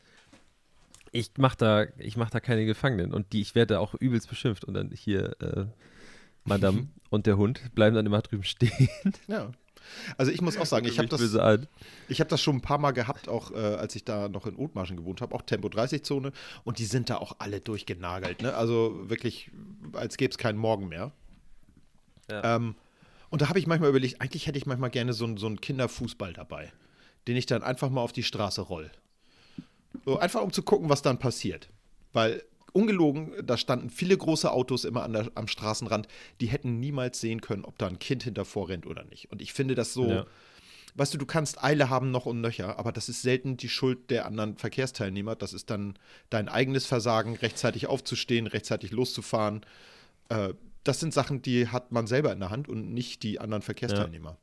Ich 1.13 1.33
mach 1.39 1.57
da, 1.57 1.87
ich 1.99 2.17
mach 2.17 2.31
da 2.31 2.39
keine 2.39 2.65
Gefangenen 2.65 3.13
und 3.13 3.33
die, 3.33 3.41
ich 3.41 3.57
werde 3.57 3.81
auch 3.81 3.95
übelst 3.95 4.29
beschimpft 4.29 4.65
und 4.65 4.75
dann 4.75 4.93
hier 4.93 5.35
äh, 5.43 5.65
Madame 6.45 6.89
und 7.11 7.27
der 7.27 7.37
Hund 7.37 7.75
bleiben 7.75 7.95
dann 7.97 8.07
immer 8.07 8.23
drüben 8.23 8.45
stehen. 8.45 8.89
Ja. 9.29 9.51
Also 10.17 10.31
ich 10.31 10.41
muss 10.41 10.57
auch 10.57 10.67
sagen, 10.67 10.87
ich 10.87 10.99
habe 10.99 11.09
das, 11.09 11.21
ich 12.09 12.21
hab 12.21 12.29
das 12.29 12.41
schon 12.41 12.57
ein 12.57 12.61
paar 12.61 12.79
Mal 12.79 12.93
gehabt, 12.93 13.29
auch 13.29 13.51
äh, 13.51 13.57
als 13.57 13.97
ich 13.97 14.05
da 14.05 14.29
noch 14.29 14.47
in 14.47 14.55
Othmarschen 14.55 14.97
gewohnt 14.97 15.21
habe, 15.21 15.35
auch 15.35 15.43
Tempo 15.43 15.67
30-Zone. 15.69 16.31
Und 16.63 16.79
die 16.79 16.85
sind 16.85 17.11
da 17.11 17.17
auch 17.17 17.37
alle 17.41 17.61
durchgenagelt. 17.61 18.41
Ne? 18.43 18.55
Also 18.55 19.09
wirklich, 19.11 19.51
als 19.95 20.17
gäbe 20.17 20.31
es 20.31 20.39
keinen 20.39 20.59
Morgen 20.59 20.89
mehr. 20.89 21.11
Ja. 22.31 22.57
Ähm, 22.57 22.77
und 23.31 23.43
da 23.43 23.49
habe 23.49 23.59
ich 23.59 23.67
manchmal 23.67 23.91
überlegt, 23.91 24.21
eigentlich 24.21 24.47
hätte 24.47 24.59
ich 24.59 24.67
manchmal 24.67 24.91
gerne 24.91 25.13
so, 25.13 25.25
einen- 25.25 25.39
so 25.39 25.47
einen 25.47 25.61
Kinderfußball 25.61 26.33
dabei, 26.35 26.73
den 27.27 27.37
ich 27.37 27.47
dann 27.47 27.63
einfach 27.65 27.91
mal 27.91 28.01
auf 28.03 28.13
die 28.13 28.23
Straße 28.23 28.61
roll. 28.61 28.91
So, 30.05 30.19
einfach 30.19 30.43
um 30.43 30.53
zu 30.53 30.63
gucken, 30.63 30.89
was 30.89 31.03
dann 31.03 31.19
passiert. 31.19 31.69
Weil 32.13 32.45
ungelogen, 32.73 33.33
da 33.45 33.57
standen 33.57 33.91
viele 33.91 34.17
große 34.17 34.51
Autos 34.51 34.85
immer 34.85 35.03
an 35.03 35.13
der, 35.13 35.31
am 35.35 35.49
Straßenrand, 35.49 36.09
die 36.41 36.47
hätten 36.47 36.81
niemals 36.81 37.21
sehen 37.21 37.41
können, 37.41 37.65
ob 37.65 37.79
da 37.79 37.87
ein 37.87 37.99
Kind 37.99 38.23
hinter 38.23 38.45
vorrennt 38.45 38.87
oder 38.87 39.05
nicht. 39.05 39.31
Und 39.31 39.43
ich 39.43 39.53
finde 39.53 39.75
das 39.75 39.93
so, 39.93 40.09
Ja. 40.11 40.27
weißt 40.95 41.15
du, 41.15 41.19
du 41.19 41.27
kannst 41.27 41.63
Eile 41.63 41.91
haben 41.91 42.11
noch 42.11 42.27
und 42.27 42.41
nöcher, 42.41 42.79
aber 42.79 42.93
das 42.93 43.09
ist 43.09 43.23
selten 43.23 43.57
die 43.57 43.69
Schuld 43.69 44.11
der 44.11 44.27
anderen 44.27 44.57
Verkehrsteilnehmer. 44.57 45.37
Das 45.37 45.53
ist 45.53 45.71
dann 45.71 45.95
dein 46.31 46.49
eigenes 46.49 46.87
Versagen, 46.87 47.37
rechtzeitig 47.37 47.87
aufzustehen, 47.87 48.47
rechtzeitig 48.47 48.91
loszufahren. 48.91 49.61
Äh, 50.29 50.55
das 50.85 50.99
sind 51.01 51.13
Sachen, 51.13 51.43
die 51.43 51.69
hat 51.69 51.93
man 51.93 52.07
selber 52.07 52.33
in 52.33 52.41
der 52.41 52.51
Hand 52.51 52.69
und 52.69 52.93
nicht 52.95 53.23
die 53.23 53.39
anderen 53.39 53.63
Verkehrsteilnehmer. 53.63 54.39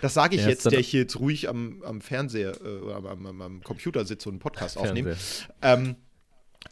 Das 0.00 0.14
sage 0.14 0.36
ich 0.36 0.42
Ja, 0.42 0.48
jetzt, 0.48 0.64
der 0.70 0.78
ich 0.78 0.88
hier 0.88 1.00
jetzt 1.00 1.18
ruhig 1.18 1.48
am, 1.48 1.82
am 1.82 2.00
Fernseher 2.00 2.52
äh, 2.64 2.78
oder 2.78 2.96
am, 3.10 3.26
am, 3.26 3.42
am 3.42 3.62
Computer 3.62 4.04
sitze 4.04 4.28
und 4.28 4.34
einen 4.34 4.38
Podcast 4.40 4.78
aufnehme. 4.78 5.16
Ähm, 5.62 5.96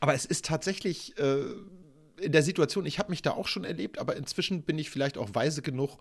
aber 0.01 0.15
es 0.15 0.25
ist 0.25 0.45
tatsächlich 0.45 1.19
äh, 1.19 1.45
in 2.21 2.33
der 2.33 2.43
Situation, 2.43 2.87
ich 2.87 2.99
habe 2.99 3.11
mich 3.11 3.23
da 3.23 3.33
auch 3.33 3.49
schon 3.49 3.65
erlebt, 3.65 3.99
aber 3.99 4.17
inzwischen 4.17 4.63
bin 4.63 4.79
ich 4.79 4.91
vielleicht 4.91 5.19
auch 5.19 5.31
weise 5.35 5.63
genug, 5.63 5.99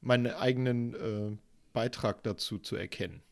meinen 0.00 0.26
eigenen 0.28 0.94
äh, 0.94 1.36
Beitrag 1.72 2.22
dazu 2.22 2.58
zu 2.58 2.76
erkennen. 2.76 3.22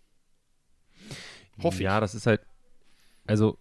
Hoffe 1.62 1.82
Ja, 1.82 1.96
ich. 1.96 2.00
das 2.00 2.14
ist 2.14 2.26
halt, 2.26 2.40
also 3.26 3.58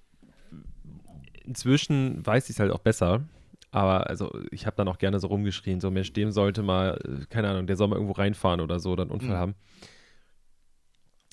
inzwischen 1.44 2.26
weiß 2.26 2.46
ich 2.46 2.56
es 2.56 2.60
halt 2.60 2.72
auch 2.72 2.80
besser. 2.80 3.24
Aber 3.72 4.08
also 4.08 4.32
ich 4.52 4.68
habe 4.68 4.76
dann 4.76 4.88
auch 4.88 5.00
gerne 5.00 5.20
so 5.20 5.28
rumgeschrien, 5.28 5.82
so 5.82 5.90
Mensch, 5.90 6.14
dem 6.14 6.32
sollte 6.32 6.62
mal, 6.62 7.00
äh, 7.04 7.26
keine 7.26 7.50
Ahnung, 7.50 7.66
der 7.66 7.76
soll 7.76 7.88
mal 7.88 7.96
irgendwo 7.96 8.14
reinfahren 8.14 8.62
oder 8.62 8.80
so 8.80 8.92
oder 8.92 9.02
einen 9.04 9.12
Unfall 9.12 9.30
Mhm. 9.30 9.40
haben. 9.40 9.56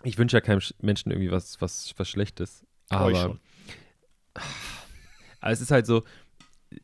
Ich 0.05 0.17
wünsche 0.17 0.39
ja 0.39 0.41
keinem 0.41 0.61
Sch- 0.61 0.75
Menschen 0.81 1.11
irgendwie 1.13 1.31
was, 1.31 1.61
was, 1.61 1.93
was 1.99 2.09
Schlechtes. 2.09 2.65
Aber 2.89 3.15
schon. 3.15 3.41
Aber 5.41 5.53
es 5.53 5.61
ist 5.61 5.71
halt 5.71 5.87
so, 5.87 6.03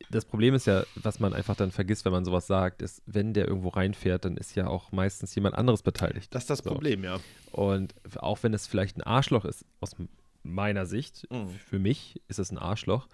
das 0.09 0.25
Problem 0.25 0.53
ist 0.53 0.67
ja, 0.67 0.83
was 0.95 1.19
man 1.19 1.33
einfach 1.33 1.55
dann 1.55 1.71
vergisst, 1.71 2.03
wenn 2.05 2.11
man 2.11 2.25
sowas 2.25 2.45
sagt, 2.47 2.81
ist, 2.81 3.01
wenn 3.05 3.33
der 3.33 3.47
irgendwo 3.47 3.69
reinfährt, 3.69 4.25
dann 4.25 4.35
ist 4.35 4.55
ja 4.55 4.67
auch 4.67 4.91
meistens 4.91 5.33
jemand 5.35 5.55
anderes 5.55 5.81
beteiligt. 5.81 6.33
Das 6.35 6.43
ist 6.43 6.49
das 6.49 6.59
So. 6.59 6.71
Problem, 6.71 7.03
ja. 7.03 7.19
Und 7.51 7.95
auch 8.17 8.43
wenn 8.43 8.53
es 8.53 8.67
vielleicht 8.67 8.97
ein 8.97 9.03
Arschloch 9.03 9.45
ist, 9.45 9.63
aus 9.79 9.95
meiner 10.43 10.85
Sicht, 10.85 11.27
Mhm. 11.31 11.49
für 11.69 11.79
mich 11.79 12.21
ist 12.27 12.39
es 12.39 12.51
ein 12.51 12.57
Arschloch, 12.57 13.07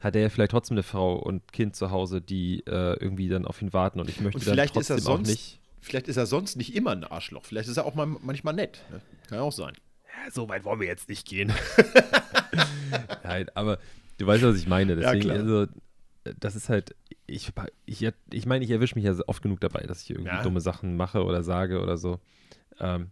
hat 0.00 0.14
er 0.16 0.22
ja 0.22 0.28
vielleicht 0.28 0.50
trotzdem 0.52 0.74
eine 0.76 0.82
Frau 0.82 1.14
und 1.16 1.52
Kind 1.52 1.74
zu 1.76 1.90
Hause, 1.90 2.20
die 2.20 2.60
äh, 2.66 2.94
irgendwie 3.00 3.28
dann 3.28 3.44
auf 3.46 3.60
ihn 3.62 3.72
warten 3.72 3.98
und 4.00 4.08
ich 4.08 4.20
möchte 4.20 4.38
Und 4.38 4.46
dann 4.46 4.54
vielleicht 4.54 4.76
ist 4.76 4.90
er 4.90 4.96
trotzdem 4.96 5.12
auch 5.12 5.16
sonst- 5.18 5.28
nicht. 5.28 5.58
Vielleicht 5.80 6.06
ist 6.06 6.16
er 6.16 6.26
sonst 6.26 6.54
nicht 6.56 6.76
immer 6.76 6.92
ein 6.92 7.02
Arschloch. 7.02 7.44
Vielleicht 7.44 7.68
ist 7.68 7.76
er 7.76 7.84
auch 7.84 7.94
mal, 7.96 8.06
manchmal 8.06 8.54
nett. 8.54 8.80
Ne? 8.92 9.00
Kann 9.28 9.38
ja 9.38 9.42
auch 9.42 9.50
sein. 9.52 9.74
Ja, 10.06 10.30
so 10.30 10.48
weit 10.48 10.62
wollen 10.64 10.78
wir 10.78 10.86
jetzt 10.86 11.08
nicht 11.08 11.26
gehen. 11.26 11.52
Nein, 13.24 13.46
aber 13.54 13.78
du 14.22 14.26
weißt, 14.28 14.42
was 14.44 14.56
ich 14.56 14.66
meine. 14.66 14.92
Ja, 14.94 15.12
Deswegen, 15.12 15.20
klar. 15.22 15.36
also, 15.38 15.66
das 16.38 16.54
ist 16.56 16.68
halt, 16.68 16.94
ich, 17.26 17.50
ich, 17.86 18.08
ich 18.32 18.46
meine, 18.46 18.64
ich 18.64 18.70
erwische 18.70 18.94
mich 18.94 19.04
ja 19.04 19.14
oft 19.26 19.42
genug 19.42 19.60
dabei, 19.60 19.80
dass 19.86 20.02
ich 20.02 20.10
irgendwie 20.10 20.28
Ja. 20.30 20.42
dumme 20.42 20.60
Sachen 20.60 20.96
mache 20.96 21.24
oder 21.24 21.42
sage 21.42 21.80
oder 21.82 21.96
so. 21.96 22.20
Ähm, 22.78 23.10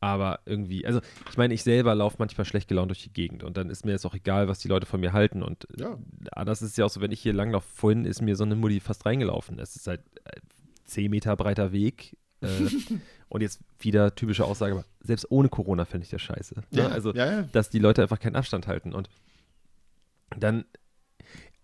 aber 0.00 0.40
irgendwie, 0.44 0.84
also 0.86 1.00
ich 1.30 1.38
meine, 1.38 1.54
ich 1.54 1.62
selber 1.62 1.94
laufe 1.94 2.16
manchmal 2.18 2.44
schlecht 2.44 2.68
gelaunt 2.68 2.90
durch 2.90 3.02
die 3.02 3.12
Gegend 3.12 3.42
und 3.42 3.56
dann 3.56 3.70
ist 3.70 3.86
mir 3.86 3.92
jetzt 3.92 4.04
auch 4.04 4.14
egal, 4.14 4.48
was 4.48 4.58
die 4.58 4.68
Leute 4.68 4.84
von 4.84 5.00
mir 5.00 5.14
halten. 5.14 5.42
Und 5.42 5.66
Ja. 5.78 5.98
äh, 6.36 6.44
das 6.44 6.60
ist 6.60 6.76
ja 6.76 6.84
auch 6.84 6.90
so, 6.90 7.00
wenn 7.00 7.10
ich 7.12 7.20
hier 7.20 7.32
langlaufe, 7.32 7.66
vorhin 7.74 8.04
ist 8.04 8.20
mir 8.20 8.36
so 8.36 8.44
eine 8.44 8.54
Mutti 8.54 8.80
fast 8.80 9.06
reingelaufen. 9.06 9.58
Es 9.58 9.76
ist 9.76 9.86
halt 9.86 10.02
äh, 10.24 10.40
10 10.84 11.10
Meter 11.10 11.34
breiter 11.36 11.72
Weg. 11.72 12.18
Äh, 12.42 12.48
und 13.30 13.40
jetzt 13.40 13.60
wieder 13.78 14.14
typische 14.14 14.44
Aussage, 14.44 14.84
selbst 15.00 15.30
ohne 15.30 15.48
Corona 15.48 15.86
fände 15.86 16.04
ich 16.04 16.10
das 16.10 16.20
scheiße. 16.20 16.54
Ne? 16.56 16.64
Ja, 16.72 16.88
Also, 16.88 17.14
ja, 17.14 17.32
ja. 17.40 17.42
dass 17.52 17.70
die 17.70 17.78
Leute 17.78 18.02
einfach 18.02 18.20
keinen 18.20 18.36
Abstand 18.36 18.66
halten. 18.66 18.92
Und 18.92 19.08
dann 20.38 20.64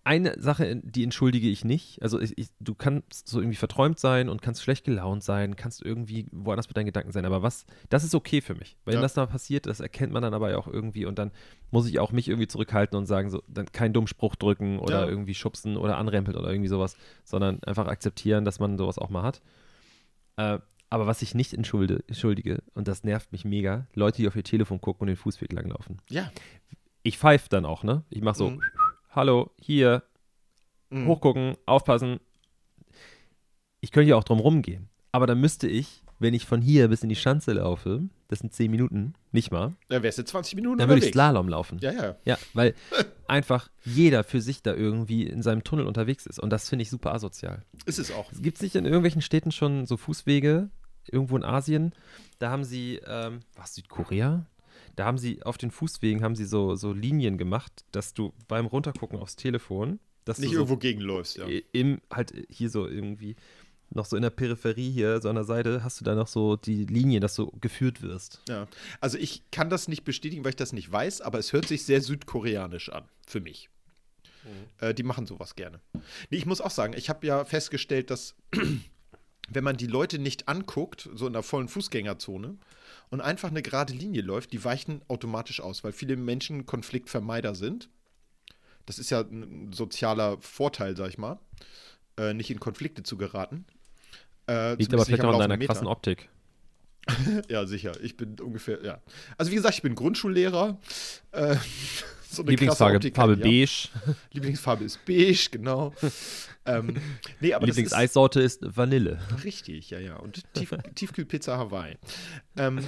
eine 0.03 0.39
Sache, 0.41 0.77
die 0.83 1.03
entschuldige 1.03 1.47
ich 1.47 1.63
nicht. 1.63 2.01
Also 2.01 2.19
ich, 2.19 2.35
ich, 2.35 2.47
du 2.59 2.73
kannst 2.73 3.27
so 3.27 3.39
irgendwie 3.39 3.55
verträumt 3.55 3.99
sein 3.99 4.29
und 4.29 4.41
kannst 4.41 4.63
schlecht 4.63 4.83
gelaunt 4.83 5.23
sein, 5.23 5.55
kannst 5.55 5.83
irgendwie 5.83 6.25
woanders 6.31 6.67
mit 6.67 6.75
deinen 6.75 6.87
Gedanken 6.87 7.11
sein. 7.11 7.23
Aber 7.23 7.43
was, 7.43 7.67
das 7.89 8.03
ist 8.03 8.15
okay 8.15 8.41
für 8.41 8.55
mich. 8.55 8.77
Wenn 8.83 8.95
Ja. 8.95 9.01
das 9.01 9.13
da 9.13 9.27
passiert, 9.27 9.67
das 9.67 9.79
erkennt 9.79 10.11
man 10.11 10.23
dann 10.23 10.33
aber 10.33 10.49
ja 10.49 10.57
auch 10.57 10.67
irgendwie 10.67 11.05
und 11.05 11.19
dann 11.19 11.29
muss 11.69 11.87
ich 11.87 11.99
auch 11.99 12.11
mich 12.11 12.29
irgendwie 12.29 12.47
zurückhalten 12.47 12.97
und 12.97 13.05
sagen, 13.05 13.29
so, 13.29 13.43
dann 13.47 13.67
keinen 13.71 13.93
dummen 13.93 14.07
Spruch 14.07 14.35
drücken 14.35 14.79
oder 14.79 15.03
Ja. 15.03 15.07
irgendwie 15.07 15.35
schubsen 15.35 15.77
oder 15.77 15.97
anrempeln 15.97 16.35
oder 16.35 16.49
irgendwie 16.49 16.69
sowas, 16.69 16.97
sondern 17.23 17.61
einfach 17.63 17.85
akzeptieren, 17.87 18.43
dass 18.43 18.59
man 18.59 18.79
sowas 18.79 18.97
auch 18.97 19.11
mal 19.11 19.21
hat. 19.21 19.41
Äh, 20.37 20.57
aber 20.89 21.05
was 21.05 21.21
ich 21.21 21.35
nicht 21.35 21.53
entschuldige, 21.53 22.03
entschuldige, 22.07 22.63
und 22.73 22.87
das 22.87 23.03
nervt 23.03 23.31
mich 23.31 23.45
mega, 23.45 23.85
Leute, 23.93 24.17
die 24.17 24.27
auf 24.27 24.35
ihr 24.35 24.43
Telefon 24.43 24.81
gucken 24.81 25.01
und 25.01 25.07
den 25.07 25.15
Fußweg 25.15 25.53
langlaufen 25.53 25.97
Ja. 26.09 26.31
Ich 27.03 27.17
pfeife 27.17 27.49
dann 27.49 27.65
auch, 27.65 27.83
ne? 27.83 28.03
Ich 28.09 28.21
mache 28.21 28.37
so, 28.37 28.49
Mhm. 28.51 28.61
hallo, 29.11 29.51
hier, 29.59 30.03
Mhm. 30.89 31.07
hochgucken, 31.07 31.55
aufpassen. 31.65 32.19
Ich 33.79 33.91
könnte 33.91 34.09
ja 34.09 34.15
auch 34.15 34.23
drum 34.23 34.39
rumgehen. 34.39 34.89
Aber 35.11 35.27
dann 35.27 35.39
müsste 35.39 35.67
ich, 35.67 36.03
wenn 36.19 36.33
ich 36.33 36.45
von 36.45 36.61
hier 36.61 36.87
bis 36.87 37.03
in 37.03 37.09
die 37.09 37.15
Schanze 37.15 37.53
laufe, 37.53 38.03
das 38.27 38.39
sind 38.39 38.53
10 38.53 38.69
Minuten, 38.71 39.13
nicht 39.31 39.51
mal, 39.51 39.73
Da 39.89 40.03
wärst 40.03 40.19
du 40.19 40.23
20 40.25 40.55
Minuten 40.55 40.77
dann 40.77 40.87
würde 40.89 41.03
ich. 41.05 41.11
Slalom 41.11 41.49
laufen. 41.49 41.79
Ja, 41.81 41.91
ja. 41.91 42.15
Ja, 42.25 42.37
weil 42.53 42.75
einfach 43.27 43.69
jeder 43.83 44.23
für 44.23 44.39
sich 44.41 44.61
da 44.61 44.73
irgendwie 44.73 45.23
in 45.25 45.41
seinem 45.41 45.63
Tunnel 45.63 45.87
unterwegs 45.87 46.25
ist. 46.25 46.39
Und 46.39 46.49
das 46.51 46.69
finde 46.69 46.83
ich 46.83 46.89
super 46.89 47.13
asozial. 47.13 47.65
Ist 47.85 47.99
es 47.99 48.11
auch. 48.11 48.31
Gibt 48.39 48.57
es 48.57 48.61
nicht 48.63 48.75
in 48.75 48.85
irgendwelchen 48.85 49.21
Städten 49.21 49.51
schon 49.51 49.85
so 49.85 49.97
Fußwege, 49.97 50.69
irgendwo 51.11 51.35
in 51.35 51.43
Asien? 51.43 51.93
Da 52.39 52.51
haben 52.51 52.63
sie, 52.63 53.01
ähm, 53.05 53.39
was, 53.55 53.73
Südkorea? 53.75 54.45
Da 55.01 55.07
haben 55.07 55.17
sie 55.17 55.41
auf 55.41 55.57
den 55.57 55.71
Fußwegen 55.71 56.23
haben 56.23 56.35
sie 56.35 56.45
so, 56.45 56.75
so 56.75 56.93
Linien 56.93 57.39
gemacht, 57.39 57.83
dass 57.91 58.13
du 58.13 58.33
beim 58.47 58.67
Runtergucken 58.67 59.17
aufs 59.17 59.35
Telefon, 59.35 59.99
dass 60.25 60.37
Nicht 60.37 60.51
du 60.51 60.57
so 60.57 60.59
irgendwo 60.59 60.77
gegenläufst, 60.77 61.37
ja. 61.37 61.47
im, 61.71 62.01
halt 62.13 62.35
hier 62.49 62.69
so 62.69 62.87
irgendwie 62.87 63.35
noch 63.89 64.05
so 64.05 64.15
in 64.15 64.21
der 64.21 64.29
Peripherie 64.29 64.91
hier, 64.91 65.19
so 65.19 65.29
an 65.29 65.33
der 65.33 65.43
Seite, 65.43 65.83
hast 65.83 65.99
du 65.99 66.05
da 66.05 66.13
noch 66.13 66.27
so 66.27 66.55
die 66.55 66.85
Linie, 66.85 67.19
dass 67.19 67.33
du 67.33 67.51
geführt 67.59 68.03
wirst. 68.03 68.43
ja. 68.47 68.67
Also 68.99 69.17
ich 69.17 69.41
kann 69.49 69.71
das 69.71 69.87
nicht 69.87 70.03
bestätigen, 70.03 70.43
weil 70.43 70.51
ich 70.51 70.55
das 70.55 70.71
nicht 70.71 70.91
weiß, 70.91 71.21
aber 71.21 71.39
es 71.39 71.51
hört 71.51 71.67
sich 71.67 71.83
sehr 71.83 72.01
südkoreanisch 72.01 72.89
an, 72.89 73.05
für 73.25 73.39
mich. 73.41 73.71
Äh, 74.77 74.93
die 74.93 75.01
machen 75.01 75.25
sowas 75.25 75.55
gerne. 75.55 75.79
Nee, 76.29 76.37
ich 76.37 76.45
muss 76.45 76.61
auch 76.61 76.69
sagen, 76.69 76.93
ich 76.95 77.09
habe 77.09 77.25
ja 77.25 77.43
festgestellt, 77.43 78.11
dass 78.11 78.35
wenn 79.53 79.63
man 79.63 79.77
die 79.77 79.87
Leute 79.87 80.19
nicht 80.19 80.47
anguckt, 80.47 81.09
so 81.13 81.27
in 81.27 81.33
der 81.33 81.43
vollen 81.43 81.67
Fußgängerzone, 81.67 82.57
und 83.09 83.19
einfach 83.19 83.49
eine 83.49 83.61
gerade 83.61 83.93
Linie 83.93 84.21
läuft, 84.21 84.53
die 84.53 84.63
weichen 84.63 85.01
automatisch 85.09 85.59
aus, 85.59 85.83
weil 85.83 85.91
viele 85.91 86.15
Menschen 86.15 86.65
Konfliktvermeider 86.65 87.55
sind. 87.55 87.89
Das 88.85 88.97
ist 88.99 89.09
ja 89.09 89.19
ein 89.19 89.73
sozialer 89.73 90.37
Vorteil, 90.39 90.95
sag 90.95 91.09
ich 91.09 91.17
mal, 91.17 91.37
äh, 92.17 92.33
nicht 92.33 92.49
in 92.49 92.59
Konflikte 92.59 93.03
zu 93.03 93.17
geraten. 93.17 93.65
Äh, 94.47 94.75
Liegt 94.75 94.93
aber 94.93 95.05
vielleicht 95.05 95.23
auch 95.25 95.33
an 95.33 95.39
deiner 95.39 95.57
Meter. 95.57 95.73
krassen 95.73 95.87
Optik. 95.87 96.29
Ja, 97.49 97.65
sicher. 97.65 97.93
Ich 98.01 98.15
bin 98.15 98.39
ungefähr, 98.39 98.83
ja. 98.83 99.01
Also 99.37 99.51
wie 99.51 99.55
gesagt, 99.55 99.75
ich 99.75 99.81
bin 99.81 99.95
Grundschullehrer. 99.95 100.79
Äh, 101.31 101.57
so 102.31 102.41
eine 102.41 102.51
Lieblingsfarbe 102.51 102.95
Optik 102.95 103.15
Farbe 103.15 103.33
ja. 103.33 103.43
beige. 103.43 103.89
Lieblingsfarbe 104.31 104.83
ist 104.85 105.05
beige, 105.05 105.49
genau. 105.51 105.93
ähm, 106.65 106.95
nee, 107.39 107.53
aber 107.53 107.67
das 107.67 107.75
ist 107.75 107.77
Lieblingseissorte 107.77 108.41
ist 108.41 108.61
Vanille. 108.63 109.19
richtig, 109.43 109.89
ja, 109.89 109.99
ja. 109.99 110.15
Und 110.15 110.43
Tief, 110.53 110.73
Tiefkühlpizza 110.95 111.57
Hawaii. 111.57 111.97
Ähm, 112.57 112.79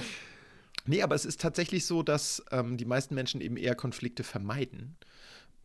nee, 0.86 1.02
aber 1.02 1.14
es 1.14 1.24
ist 1.24 1.40
tatsächlich 1.40 1.86
so, 1.86 2.02
dass 2.02 2.44
ähm, 2.50 2.76
die 2.76 2.84
meisten 2.84 3.14
Menschen 3.14 3.40
eben 3.40 3.56
eher 3.56 3.74
Konflikte 3.74 4.24
vermeiden. 4.24 4.96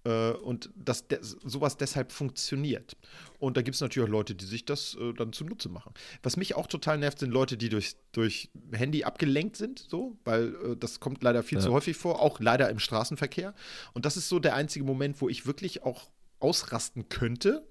Äh, 0.05 0.31
und 0.31 0.69
dass 0.75 1.05
sowas 1.43 1.75
deshalb 1.77 2.11
funktioniert. 2.11 2.95
Und 3.37 3.57
da 3.57 3.61
gibt 3.61 3.75
es 3.75 3.81
natürlich 3.81 4.07
auch 4.07 4.11
Leute, 4.11 4.33
die 4.35 4.45
sich 4.45 4.65
das 4.65 4.95
äh, 4.95 5.13
dann 5.13 5.33
zunutze 5.33 5.67
machen. 5.69 5.93
Was 6.23 6.37
mich 6.37 6.55
auch 6.55 6.67
total 6.67 6.97
nervt, 6.97 7.19
sind 7.19 7.31
Leute, 7.31 7.57
die 7.57 7.69
durch, 7.69 7.95
durch 8.13 8.49
Handy 8.71 9.03
abgelenkt 9.03 9.57
sind, 9.57 9.85
so, 9.89 10.17
weil 10.23 10.55
äh, 10.55 10.77
das 10.77 10.99
kommt 10.99 11.21
leider 11.23 11.43
viel 11.43 11.57
Ja. 11.57 11.63
zu 11.65 11.73
häufig 11.73 11.97
vor, 11.97 12.21
auch 12.21 12.39
leider 12.39 12.69
im 12.69 12.79
Straßenverkehr. 12.79 13.53
Und 13.93 14.05
das 14.05 14.15
ist 14.15 14.29
so 14.29 14.39
der 14.39 14.55
einzige 14.55 14.85
Moment, 14.85 15.19
wo 15.21 15.27
ich 15.27 15.45
wirklich 15.45 15.83
auch 15.83 16.09
ausrasten 16.39 17.09
könnte, 17.09 17.67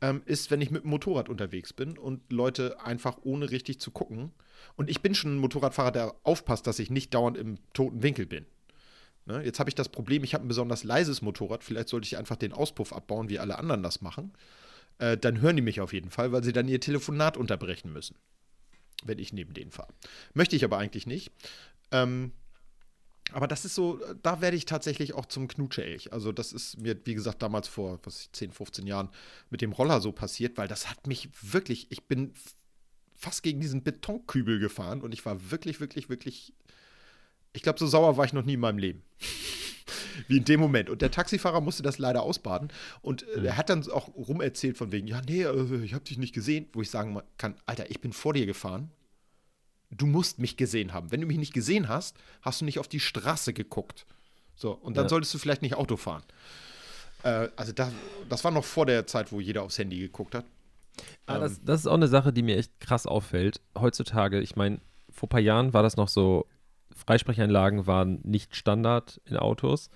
ähm, 0.00 0.22
ist, 0.26 0.52
wenn 0.52 0.60
ich 0.60 0.70
mit 0.70 0.84
dem 0.84 0.90
Motorrad 0.90 1.28
unterwegs 1.28 1.72
bin 1.72 1.98
und 1.98 2.32
Leute 2.32 2.80
einfach 2.84 3.18
ohne 3.22 3.50
richtig 3.50 3.80
zu 3.80 3.90
gucken. 3.90 4.30
Und 4.76 4.88
ich 4.88 5.02
bin 5.02 5.14
schon 5.16 5.34
ein 5.34 5.38
Motorradfahrer, 5.38 5.90
der 5.90 6.14
aufpasst, 6.22 6.68
dass 6.68 6.78
ich 6.78 6.90
nicht 6.90 7.12
dauernd 7.14 7.36
im 7.36 7.58
toten 7.72 8.02
Winkel 8.04 8.26
bin. 8.26 8.46
Ne? 9.28 9.44
Jetzt 9.44 9.60
habe 9.60 9.68
ich 9.68 9.74
das 9.74 9.90
Problem, 9.90 10.24
ich 10.24 10.34
habe 10.34 10.44
ein 10.44 10.48
besonders 10.48 10.84
leises 10.84 11.20
Motorrad. 11.22 11.62
Vielleicht 11.62 11.90
sollte 11.90 12.06
ich 12.06 12.16
einfach 12.16 12.36
den 12.36 12.52
Auspuff 12.52 12.92
abbauen, 12.92 13.28
wie 13.28 13.38
alle 13.38 13.58
anderen 13.58 13.82
das 13.82 14.00
machen. 14.00 14.32
Äh, 14.98 15.18
dann 15.18 15.40
hören 15.40 15.54
die 15.54 15.62
mich 15.62 15.80
auf 15.80 15.92
jeden 15.92 16.10
Fall, 16.10 16.32
weil 16.32 16.42
sie 16.42 16.52
dann 16.52 16.66
ihr 16.66 16.80
Telefonat 16.80 17.36
unterbrechen 17.36 17.92
müssen, 17.92 18.16
wenn 19.04 19.18
ich 19.18 19.34
neben 19.34 19.52
denen 19.52 19.70
fahre. 19.70 19.92
Möchte 20.32 20.56
ich 20.56 20.64
aber 20.64 20.78
eigentlich 20.78 21.06
nicht. 21.06 21.30
Ähm, 21.92 22.32
aber 23.32 23.46
das 23.46 23.66
ist 23.66 23.74
so, 23.74 24.00
da 24.22 24.40
werde 24.40 24.56
ich 24.56 24.64
tatsächlich 24.64 25.12
auch 25.12 25.26
zum 25.26 25.48
Knutsche-Elch. 25.48 26.14
Also, 26.14 26.32
das 26.32 26.52
ist 26.52 26.80
mir, 26.80 26.98
wie 27.04 27.14
gesagt, 27.14 27.42
damals 27.42 27.68
vor 27.68 28.00
was 28.04 28.22
ich, 28.22 28.32
10, 28.32 28.52
15 28.52 28.86
Jahren 28.86 29.10
mit 29.50 29.60
dem 29.60 29.72
Roller 29.72 30.00
so 30.00 30.12
passiert, 30.12 30.56
weil 30.56 30.68
das 30.68 30.88
hat 30.88 31.06
mich 31.06 31.28
wirklich, 31.42 31.88
ich 31.90 32.06
bin 32.06 32.32
fast 33.14 33.42
gegen 33.42 33.60
diesen 33.60 33.82
Betonkübel 33.82 34.58
gefahren 34.58 35.02
und 35.02 35.12
ich 35.12 35.26
war 35.26 35.50
wirklich, 35.50 35.80
wirklich, 35.80 36.08
wirklich, 36.08 36.54
ich 37.58 37.62
glaube, 37.64 37.80
so 37.80 37.88
sauer 37.88 38.16
war 38.16 38.24
ich 38.24 38.32
noch 38.32 38.44
nie 38.44 38.54
in 38.54 38.60
meinem 38.60 38.78
Leben. 38.78 39.02
Wie 40.28 40.36
in 40.36 40.44
dem 40.44 40.60
Moment. 40.60 40.88
Und 40.90 41.02
der 41.02 41.10
Taxifahrer 41.10 41.60
musste 41.60 41.82
das 41.82 41.98
leider 41.98 42.22
ausbaden. 42.22 42.68
Und 43.02 43.26
äh, 43.30 43.46
er 43.46 43.56
hat 43.56 43.68
dann 43.68 43.88
auch 43.90 44.14
rumerzählt 44.14 44.76
von 44.76 44.92
wegen, 44.92 45.08
ja, 45.08 45.20
nee, 45.28 45.42
äh, 45.42 45.82
ich 45.84 45.92
habe 45.92 46.04
dich 46.04 46.18
nicht 46.18 46.32
gesehen. 46.32 46.66
Wo 46.72 46.82
ich 46.82 46.90
sagen 46.90 47.20
kann, 47.36 47.56
Alter, 47.66 47.90
ich 47.90 48.00
bin 48.00 48.12
vor 48.12 48.32
dir 48.32 48.46
gefahren. 48.46 48.92
Du 49.90 50.06
musst 50.06 50.38
mich 50.38 50.56
gesehen 50.56 50.92
haben. 50.92 51.10
Wenn 51.10 51.20
du 51.20 51.26
mich 51.26 51.38
nicht 51.38 51.52
gesehen 51.52 51.88
hast, 51.88 52.16
hast 52.42 52.60
du 52.60 52.64
nicht 52.64 52.78
auf 52.78 52.86
die 52.86 53.00
Straße 53.00 53.52
geguckt. 53.52 54.06
So, 54.54 54.70
und 54.72 54.96
dann 54.96 55.06
Ja. 55.06 55.08
solltest 55.08 55.34
du 55.34 55.38
vielleicht 55.38 55.62
nicht 55.62 55.74
Auto 55.74 55.96
fahren. 55.96 56.22
Äh, 57.24 57.48
also 57.56 57.72
da, 57.72 57.90
das 58.28 58.44
war 58.44 58.52
noch 58.52 58.64
vor 58.64 58.86
der 58.86 59.04
Zeit, 59.08 59.32
wo 59.32 59.40
jeder 59.40 59.62
aufs 59.64 59.78
Handy 59.78 59.98
geguckt 59.98 60.36
hat. 60.36 60.44
Ah, 61.26 61.36
Ähm, 61.36 61.40
das, 61.40 61.60
das 61.64 61.80
ist 61.80 61.86
auch 61.88 61.94
eine 61.94 62.06
Sache, 62.08 62.32
die 62.32 62.42
mir 62.42 62.56
echt 62.56 62.78
krass 62.78 63.04
auffällt. 63.06 63.60
Heutzutage, 63.76 64.40
ich 64.40 64.54
meine, 64.54 64.80
vor 65.10 65.26
ein 65.26 65.30
paar 65.30 65.40
Jahren 65.40 65.72
war 65.72 65.82
das 65.82 65.96
noch 65.96 66.08
so, 66.08 66.46
Freisprechanlagen 67.06 67.86
waren 67.86 68.20
nicht 68.24 68.54
Standard 68.56 69.20
in 69.24 69.36
Autos 69.36 69.90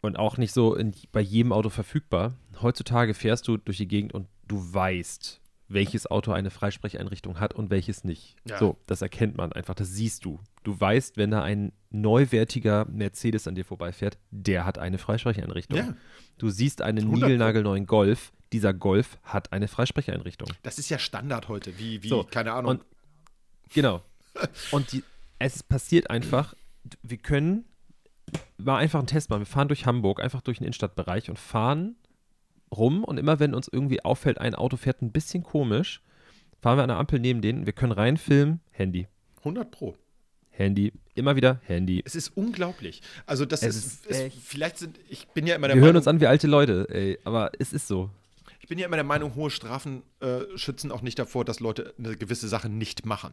und 0.00 0.18
auch 0.18 0.36
nicht 0.36 0.52
so 0.52 0.74
in, 0.74 0.94
bei 1.12 1.20
jedem 1.20 1.52
Auto 1.52 1.68
verfügbar. 1.68 2.34
Heutzutage 2.60 3.14
fährst 3.14 3.46
du 3.48 3.56
durch 3.56 3.76
die 3.76 3.88
Gegend 3.88 4.12
und 4.14 4.26
du 4.48 4.58
weißt, 4.72 5.40
welches 5.68 6.10
Auto 6.10 6.32
eine 6.32 6.50
Freisprecheinrichtung 6.50 7.38
hat 7.38 7.54
und 7.54 7.70
welches 7.70 8.02
nicht. 8.02 8.34
Ja. 8.48 8.58
So, 8.58 8.76
das 8.86 9.02
erkennt 9.02 9.36
man 9.36 9.52
einfach, 9.52 9.74
das 9.74 9.88
siehst 9.88 10.24
du. 10.24 10.40
Du 10.64 10.78
weißt, 10.78 11.16
wenn 11.16 11.30
da 11.30 11.42
ein 11.42 11.72
neuwertiger 11.90 12.86
Mercedes 12.86 13.46
an 13.46 13.54
dir 13.54 13.64
vorbeifährt, 13.64 14.18
der 14.30 14.66
hat 14.66 14.78
eine 14.78 14.98
Freisprecheinrichtung. 14.98 15.78
Ja. 15.78 15.94
Du 16.38 16.50
siehst 16.50 16.82
einen 16.82 17.04
100 17.04 17.20
Pro. 17.20 17.26
niegelnagelneuen 17.26 17.86
Golf, 17.86 18.32
dieser 18.52 18.74
Golf 18.74 19.18
hat 19.22 19.52
eine 19.52 19.68
Freisprecheinrichtung. 19.68 20.48
Das 20.62 20.78
ist 20.78 20.88
ja 20.88 20.98
Standard 20.98 21.48
heute, 21.48 21.78
wie, 21.78 22.02
wie 22.02 22.08
So, 22.08 22.24
keine 22.24 22.52
Ahnung. 22.52 22.72
Und 22.72 22.84
genau. 23.72 24.02
Und 24.72 24.92
die, 24.92 25.04
es 25.40 25.62
passiert 25.62 26.10
einfach, 26.10 26.54
wir 27.02 27.16
können 27.16 27.64
mal 28.58 28.76
einfach 28.76 29.00
einen 29.00 29.08
Test 29.08 29.30
machen. 29.30 29.40
Wir 29.40 29.46
fahren 29.46 29.68
durch 29.68 29.86
Hamburg, 29.86 30.22
einfach 30.22 30.42
durch 30.42 30.58
den 30.58 30.64
Innenstadtbereich 30.64 31.28
und 31.30 31.38
fahren 31.38 31.96
rum 32.70 33.02
und 33.02 33.18
immer 33.18 33.40
wenn 33.40 33.54
uns 33.54 33.66
irgendwie 33.66 34.04
auffällt, 34.04 34.38
ein 34.38 34.54
Auto 34.54 34.76
fährt 34.76 35.02
ein 35.02 35.10
bisschen 35.10 35.42
komisch, 35.42 36.02
fahren 36.60 36.78
wir 36.78 36.82
an 36.82 36.88
der 36.90 36.98
Ampel 36.98 37.18
neben 37.18 37.40
denen, 37.40 37.66
wir 37.66 37.72
können 37.72 37.90
reinfilmen, 37.90 38.60
Handy. 38.70 39.08
100 39.38 39.70
Pro. 39.70 39.96
Handy, 40.50 40.92
immer 41.14 41.34
wieder 41.36 41.60
Handy. 41.64 42.02
Es 42.04 42.14
ist 42.14 42.36
unglaublich. 42.36 43.00
Also 43.24 43.46
das 43.46 43.62
Es 43.62 43.76
ist, 43.76 44.06
ist 44.06 44.20
ist 44.20 44.36
vielleicht 44.44 44.76
sind, 44.76 45.00
ich 45.08 45.26
bin 45.28 45.46
ja 45.46 45.54
immer 45.54 45.68
der 45.68 45.76
Wir 45.76 45.80
hören 45.80 45.94
Meinung, 45.94 46.00
uns 46.00 46.06
an 46.06 46.20
wie 46.20 46.26
alte 46.26 46.46
Leute, 46.46 46.86
ey, 46.90 47.18
aber 47.24 47.50
es 47.58 47.72
ist 47.72 47.88
so. 47.88 48.10
ich 48.60 48.68
bin 48.68 48.78
ja 48.78 48.86
immer 48.86 48.96
der 48.96 49.04
Meinung, 49.04 49.34
hohe 49.34 49.50
Strafen 49.50 50.02
äh, 50.20 50.40
schützen 50.56 50.92
auch 50.92 51.00
nicht 51.00 51.18
davor, 51.18 51.46
dass 51.46 51.60
Leute 51.60 51.94
eine 51.98 52.14
gewisse 52.14 52.46
Sache 52.46 52.68
nicht 52.68 53.06
machen. 53.06 53.32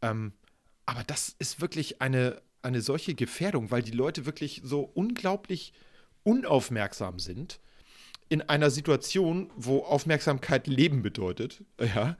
Ähm, 0.00 0.32
aber 0.88 1.04
das 1.04 1.36
ist 1.38 1.60
wirklich 1.60 2.00
eine, 2.00 2.40
eine 2.62 2.80
solche 2.80 3.14
Gefährdung, 3.14 3.70
weil 3.70 3.82
die 3.82 3.90
Leute 3.90 4.24
wirklich 4.24 4.62
so 4.64 4.80
unglaublich 4.80 5.74
unaufmerksam 6.22 7.18
sind 7.18 7.60
in 8.30 8.40
einer 8.40 8.70
Situation, 8.70 9.50
wo 9.54 9.80
Aufmerksamkeit 9.84 10.66
Leben 10.66 11.02
bedeutet, 11.02 11.62
ja, 11.78 12.16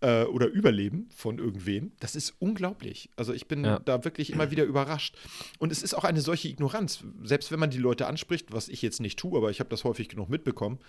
äh, 0.00 0.24
oder 0.24 0.48
Überleben 0.48 1.10
von 1.14 1.38
irgendwem. 1.38 1.92
Das 2.00 2.16
ist 2.16 2.34
unglaublich. 2.40 3.08
Also 3.14 3.32
ich 3.32 3.46
bin 3.46 3.64
Ja. 3.64 3.78
da 3.78 4.04
wirklich 4.04 4.30
immer 4.30 4.50
wieder 4.50 4.64
überrascht. 4.64 5.16
Und 5.60 5.70
es 5.70 5.80
ist 5.80 5.94
auch 5.94 6.02
eine 6.02 6.22
solche 6.22 6.48
Ignoranz. 6.48 7.04
Selbst 7.22 7.52
wenn 7.52 7.60
man 7.60 7.70
die 7.70 7.78
Leute 7.78 8.08
anspricht, 8.08 8.52
was 8.52 8.68
ich 8.68 8.82
jetzt 8.82 9.00
nicht 9.00 9.16
tue, 9.16 9.38
aber 9.38 9.50
ich 9.50 9.60
habe 9.60 9.70
das 9.70 9.84
häufig 9.84 10.08
genug 10.08 10.28
mitbekommen, 10.28 10.80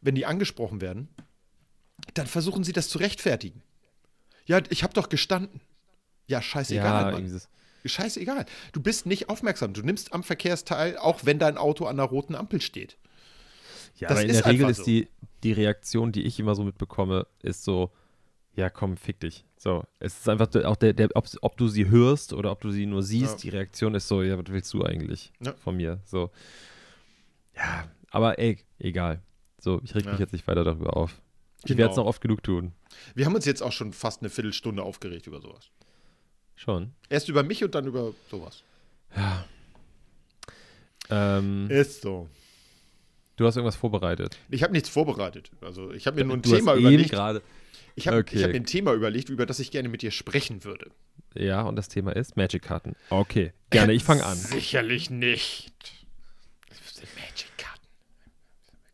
wenn 0.00 0.14
die 0.14 0.24
angesprochen 0.24 0.80
werden, 0.80 1.08
dann 2.14 2.26
versuchen 2.26 2.64
sie 2.64 2.72
das 2.72 2.88
zu 2.88 2.96
rechtfertigen. 2.96 3.62
Ja, 4.46 4.62
ich 4.70 4.82
habe 4.82 4.94
doch 4.94 5.10
gestanden. 5.10 5.60
Ja, 6.26 6.42
scheißegal, 6.42 6.84
ja, 6.84 7.02
Mann. 7.02 7.14
irgendwie 7.14 7.34
das- 7.34 7.48
Scheißegal. 7.84 8.46
Du 8.72 8.80
bist 8.82 9.06
nicht 9.06 9.28
aufmerksam. 9.28 9.72
Du 9.72 9.82
nimmst 9.82 10.12
am 10.12 10.24
Verkehrsteil, 10.24 10.96
auch 10.98 11.24
wenn 11.24 11.38
dein 11.38 11.56
Auto 11.56 11.86
an 11.86 11.96
der 11.98 12.06
roten 12.06 12.34
Ampel 12.34 12.60
steht. 12.60 12.96
ja 13.98 14.08
Das 14.08 14.18
aber 14.18 14.26
in 14.26 14.32
der 14.32 14.44
Regel 14.46 14.68
ist 14.70 14.78
so. 14.78 14.84
die, 14.84 15.08
die 15.44 15.52
Reaktion, 15.52 16.10
die 16.10 16.22
ich 16.22 16.40
immer 16.40 16.54
so 16.56 16.64
mitbekomme, 16.64 17.26
ist 17.42 17.62
so, 17.62 17.92
ja 18.56 18.70
komm, 18.70 18.96
fick 18.96 19.20
dich. 19.20 19.44
So, 19.56 19.84
es 20.00 20.18
ist 20.18 20.28
einfach 20.28 20.48
auch 20.64 20.74
der, 20.76 20.94
der 20.94 21.08
ob, 21.14 21.26
ob 21.42 21.56
du 21.56 21.68
sie 21.68 21.88
hörst 21.88 22.32
oder 22.32 22.50
ob 22.50 22.60
du 22.60 22.70
sie 22.72 22.86
nur 22.86 23.02
siehst, 23.04 23.34
Ja. 23.34 23.38
die 23.42 23.48
Reaktion 23.50 23.94
ist 23.94 24.08
so, 24.08 24.22
ja, 24.22 24.36
was 24.36 24.46
willst 24.48 24.72
du 24.74 24.82
eigentlich 24.84 25.32
Ja. 25.40 25.54
von 25.54 25.76
mir? 25.76 26.00
So, 26.04 26.30
ja, 27.56 27.84
aber 28.10 28.38
ey, 28.38 28.58
egal. 28.78 29.22
So, 29.60 29.80
ich 29.84 29.94
reg 29.94 30.04
mich 30.04 30.14
Ja. 30.14 30.20
jetzt 30.20 30.32
nicht 30.32 30.46
weiter 30.46 30.64
darüber 30.64 30.96
auf. 30.96 31.20
Ich 31.60 31.66
Genau. 31.68 31.78
werde 31.78 31.90
es 31.92 31.96
noch 31.96 32.06
oft 32.06 32.20
genug 32.20 32.42
tun. 32.42 32.72
Wir 33.14 33.26
haben 33.26 33.34
uns 33.34 33.44
jetzt 33.44 33.62
auch 33.62 33.72
schon 33.72 33.92
fast 33.92 34.20
eine 34.22 34.30
Viertelstunde 34.30 34.82
aufgeregt 34.82 35.26
über 35.26 35.40
sowas. 35.40 35.70
Schon. 36.56 36.92
Erst 37.08 37.28
über 37.28 37.42
mich 37.42 37.62
und 37.62 37.74
dann 37.74 37.86
über 37.86 38.12
sowas. 38.30 38.62
Ähm, 41.10 41.68
Ist 41.70 42.02
so. 42.02 42.28
du 43.36 43.46
hast 43.46 43.56
irgendwas 43.56 43.76
vorbereitet. 43.76 44.36
Ich 44.50 44.62
habe 44.62 44.72
nichts 44.72 44.88
vorbereitet. 44.88 45.50
Also 45.60 45.92
ich 45.92 46.06
habe 46.06 46.16
mir 46.18 46.24
nur 46.24 46.36
ein 46.36 46.42
du 46.42 46.54
Thema 46.56 46.74
überlegt. 46.74 47.10
gerade. 47.10 47.42
Ich 47.94 48.08
habe 48.08 48.18
Okay. 48.18 48.36
ich 48.36 48.42
hab 48.42 48.50
mir 48.50 48.56
ein 48.56 48.66
Thema 48.66 48.92
überlegt, 48.92 49.28
über 49.28 49.46
das 49.46 49.58
ich 49.60 49.70
gerne 49.70 49.88
mit 49.88 50.02
dir 50.02 50.10
sprechen 50.10 50.64
würde. 50.64 50.90
Ja, 51.34 51.62
und 51.62 51.76
das 51.76 51.88
Thema 51.88 52.12
ist 52.16 52.36
Magic-Karten. 52.36 52.94
Okay, 53.10 53.52
gerne, 53.70 53.92
ich 53.92 54.02
fange 54.04 54.24
an. 54.24 54.36
Sicherlich 54.36 55.10
nicht. 55.10 55.72
Magic-Karten. 57.14 57.86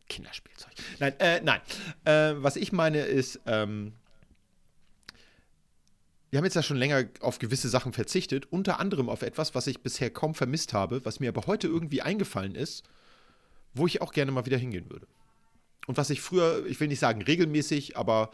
Kinderspielzeug. 0.09 0.71
Nein, 0.99 1.13
äh, 1.19 1.41
nein. 1.41 1.61
Äh, 2.05 2.35
was 2.43 2.55
ich 2.57 2.71
meine 2.71 2.99
ist, 2.99 3.39
ähm, 3.45 3.93
wir 6.33 6.39
haben 6.39 6.45
jetzt 6.45 6.55
ja 6.55 6.63
schon 6.63 6.77
länger 6.77 7.05
auf 7.19 7.37
gewisse 7.37 7.69
Sachen 7.69 7.93
verzichtet, 7.93 8.51
unter 8.51 8.79
anderem 8.79 9.07
auf 9.07 9.21
etwas, 9.21 9.53
was 9.53 9.67
ich 9.67 9.83
bisher 9.83 10.09
kaum 10.09 10.33
vermisst 10.33 10.73
habe, 10.73 11.05
was 11.05 11.19
mir 11.19 11.29
aber 11.29 11.45
heute 11.45 11.67
irgendwie 11.67 12.01
eingefallen 12.01 12.55
ist, 12.55 12.81
wo 13.75 13.85
ich 13.85 14.01
auch 14.01 14.11
gerne 14.11 14.31
mal 14.31 14.47
wieder 14.47 14.57
hingehen 14.57 14.89
würde. 14.89 15.05
Und 15.85 15.95
was 15.97 16.09
ich 16.09 16.21
früher, 16.21 16.65
ich 16.65 16.79
will 16.79 16.87
nicht 16.87 16.97
sagen 16.97 17.21
regelmäßig, 17.21 17.97
aber 17.97 18.31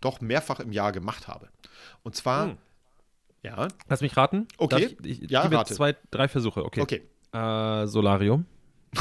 doch 0.00 0.22
mehrfach 0.22 0.60
im 0.60 0.72
Jahr 0.72 0.92
gemacht 0.92 1.28
habe. 1.28 1.50
Und 2.02 2.16
zwar, 2.16 2.46
Hm. 2.46 2.56
ja, 3.42 3.68
Lass 3.86 4.00
mich 4.00 4.16
raten. 4.16 4.48
Okay. 4.56 4.96
Ich, 5.02 5.22
ich 5.22 5.30
Ja, 5.30 5.42
gebe 5.42 5.56
rate. 5.56 5.74
zwei, 5.74 5.94
drei 6.10 6.28
Versuche. 6.28 6.64
Okay. 6.64 6.80
okay. 6.80 7.02
Äh, 7.34 7.86
Solarium. 7.86 8.46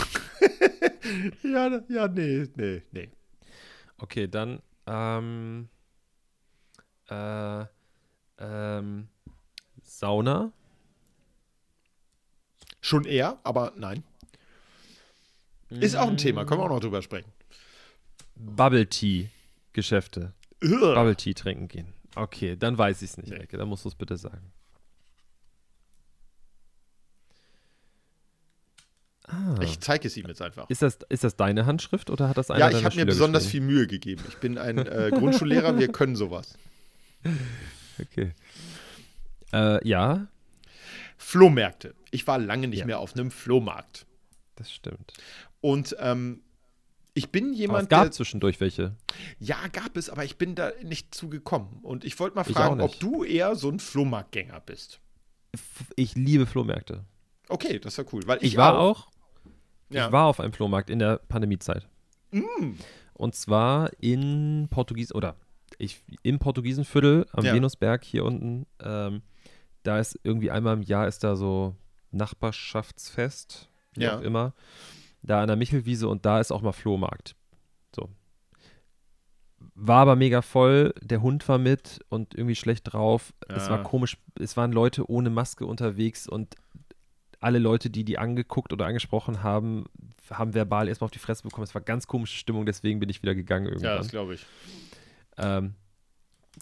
Ja, 1.44 1.82
ja, 1.90 2.08
nee, 2.10 2.48
nee, 2.56 2.84
nee. 2.92 3.10
Okay, 3.98 4.28
dann 4.28 4.62
ähm, 4.88 5.70
äh, 7.08 7.66
ähm, 8.42 9.08
Sauna. 9.84 10.52
Schon 12.82 13.06
eher, 13.06 13.40
aber 13.44 13.74
nein. 13.76 14.04
Ist 15.70 15.96
auch 15.96 16.10
ein 16.10 16.18
Thema, 16.18 16.44
können 16.46 16.60
wir 16.60 16.66
auch 16.66 16.70
noch 16.70 16.80
drüber 16.80 17.02
sprechen. 17.02 17.32
Bubble 18.36 18.88
Tea 18.88 19.30
Geschäfte. 19.74 20.34
Ugh. 20.64 20.96
Bubble 20.96 21.16
Tea 21.16 21.34
trinken 21.34 21.68
gehen. 21.68 21.94
Okay, 22.16 22.58
dann 22.58 22.78
weiß 22.78 23.02
ich 23.04 23.12
es 23.12 23.18
nicht, 23.18 23.30
Nee. 23.30 23.38
Ecke. 23.38 23.58
Dann 23.58 23.70
musst 23.70 23.86
du 23.86 23.90
es 23.90 23.96
bitte 23.96 24.18
sagen. 24.18 24.52
Ah. 29.28 29.56
Ich 29.62 29.80
zeige 29.80 30.08
es 30.08 30.18
ihm 30.18 30.28
jetzt 30.28 30.42
einfach. 30.42 30.70
Ist 30.70 30.82
das, 30.82 31.00
ist 31.08 31.24
das 31.24 31.38
deine 31.38 31.66
Handschrift 31.66 32.10
oder 32.10 32.28
hat 32.28 32.38
das 32.38 32.52
einer 32.52 32.70
Ja, 32.70 32.78
ich 32.78 32.84
habe 32.84 32.96
mir 32.96 33.06
besonders 33.06 33.46
viel 33.46 33.62
Mühe 33.62 33.88
gegeben. 33.88 34.24
Ich 34.28 34.38
bin 34.38 34.58
ein 34.58 34.78
äh, 34.80 35.12
Grundschullehrer, 35.14 35.78
wir 35.80 35.90
können 35.90 36.16
sowas. 36.18 36.58
Okay. 38.02 38.34
Äh, 39.54 39.88
ja, 39.88 40.28
Flohmärkte. 41.18 41.96
Ich 42.12 42.26
war 42.28 42.40
lange 42.40 42.68
nicht 42.68 42.80
Ja. 42.80 42.86
mehr 42.86 43.00
auf 43.00 43.14
einem 43.16 43.32
Flohmarkt. 43.32 44.06
das 44.56 44.72
stimmt. 44.72 45.14
Und 45.62 45.96
ähm, 46.00 46.42
ich 47.14 47.32
bin 47.32 47.46
Aber 47.46 47.54
es 47.54 47.60
jemand, 47.60 47.90
gab 47.90 48.04
der. 48.04 48.12
zwischendurch 48.12 48.60
welche. 48.62 48.96
Ja, 49.40 49.58
gab 49.72 49.98
es, 49.98 50.10
aber 50.10 50.24
ich 50.24 50.38
bin 50.38 50.56
da 50.56 50.72
nicht 50.84 51.14
zugekommen. 51.16 51.80
Und 51.82 52.06
ich 52.06 52.20
wollte 52.20 52.36
mal 52.36 52.44
fragen, 52.44 52.80
auch 52.80 52.86
ob 52.94 53.00
du 53.00 53.24
eher 53.24 53.56
so 53.56 53.70
ein 53.70 53.80
Flohmarktgänger 53.80 54.60
bist. 54.62 55.00
F- 55.54 55.92
Ich 55.96 56.16
liebe 56.16 56.46
Flohmärkte. 56.46 57.04
Okay, 57.50 57.80
das 57.80 57.98
war 57.98 58.06
cool. 58.14 58.22
Weil 58.28 58.38
Ich, 58.38 58.54
ich, 58.54 58.58
war 58.58 58.78
auch, 58.80 59.10
Ja. 59.90 60.06
ich 60.08 60.12
war 60.12 60.26
auf 60.28 60.40
einem 60.40 60.54
Flohmarkt 60.54 60.90
in 60.90 61.00
der 61.00 61.18
Pandemiezeit. 61.18 61.88
Mm. 62.32 62.74
Und 63.14 63.36
zwar 63.36 63.92
in 64.00 64.68
Portugies 64.70 65.14
oder 65.14 65.36
ich 65.82 66.04
im 66.24 66.40
Portugiesenviertel 66.40 67.26
am 67.34 67.44
Ja. 67.46 67.54
Venusberg 67.54 68.04
hier 68.04 68.24
unten. 68.26 68.66
Ähm, 68.84 69.22
da 69.84 70.00
ist 70.00 70.20
irgendwie 70.24 70.52
einmal 70.52 70.76
im 70.76 70.84
Jahr 70.84 71.08
ist 71.08 71.24
da 71.24 71.36
so 71.36 71.76
Nachbarschaftsfest, 72.12 73.70
wie 73.94 74.04
Ja. 74.04 74.18
auch 74.18 74.22
immer. 74.22 74.54
Da 75.24 75.42
an 75.42 75.48
der 75.48 75.56
Michelwiese 75.58 76.08
und 76.08 76.26
da 76.26 76.40
ist 76.40 76.52
auch 76.52 76.62
mal 76.62 76.72
Flohmarkt. 76.72 77.36
So. 77.96 78.10
War 79.76 80.02
aber 80.02 80.16
mega 80.16 80.42
voll, 80.42 80.94
der 81.02 81.22
Hund 81.22 81.48
war 81.48 81.58
mit 81.58 82.00
und 82.10 82.34
irgendwie 82.36 82.56
schlecht 82.56 82.92
drauf. 82.94 83.34
Es 83.48 83.70
war 83.70 83.78
Ja. 83.78 83.84
komisch, 83.84 84.18
es 84.40 84.58
waren 84.58 84.72
Leute 84.72 85.10
ohne 85.10 85.30
Maske 85.30 85.66
unterwegs 85.66 86.28
und 86.28 86.56
alle 87.40 87.58
Leute, 87.60 87.90
die 87.90 88.04
die 88.04 88.18
angeguckt 88.20 88.72
oder 88.74 88.86
angesprochen 88.86 89.42
haben, 89.42 89.86
haben 90.30 90.54
verbal 90.54 90.88
erstmal 90.88 91.06
auf 91.06 91.12
die 91.12 91.18
Fresse 91.20 91.44
bekommen. 91.44 91.64
Es 91.64 91.74
war 91.74 91.82
ganz 91.82 92.06
komische 92.08 92.36
Stimmung, 92.38 92.66
deswegen 92.68 93.00
bin 93.00 93.10
ich 93.10 93.22
wieder 93.24 93.34
gegangen 93.34 93.66
Ja, 93.66 93.72
irgendwann. 93.72 93.98
das 93.98 94.10
glaube 94.10 94.36
ich. 94.36 94.46
Ähm, 95.38 95.76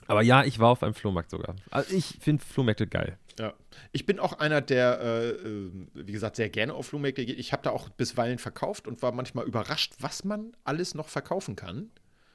aber 0.08 0.22
ja, 0.22 0.44
ich 0.44 0.60
war 0.60 0.70
auf 0.70 0.84
einem 0.84 0.94
Flohmarkt 0.94 1.32
sogar. 1.32 1.56
Also 1.72 1.96
ich 1.96 2.18
finde 2.20 2.44
Flohmärkte 2.44 2.88
geil. 2.88 3.18
Ja. 3.40 3.54
Ich 3.92 4.06
bin 4.06 4.20
auch 4.20 4.34
einer, 4.34 4.62
der, 4.62 5.00
äh, 5.02 5.30
äh, 5.30 5.72
wie 5.94 6.12
gesagt, 6.12 6.36
sehr 6.36 6.50
gerne 6.50 6.74
auf 6.74 6.88
Flohmärkte 6.88 7.26
geht. 7.26 7.40
Ich 7.40 7.54
habe 7.54 7.64
da 7.64 7.72
auch 7.72 7.90
bisweilen 7.90 8.38
verkauft 8.38 8.88
und 8.88 9.02
war 9.02 9.12
manchmal 9.12 9.46
überrascht, 9.46 9.94
was 10.00 10.24
man 10.24 10.52
alles 10.64 10.94
noch 10.94 11.08
verkaufen 11.08 11.56
kann. 11.56 11.90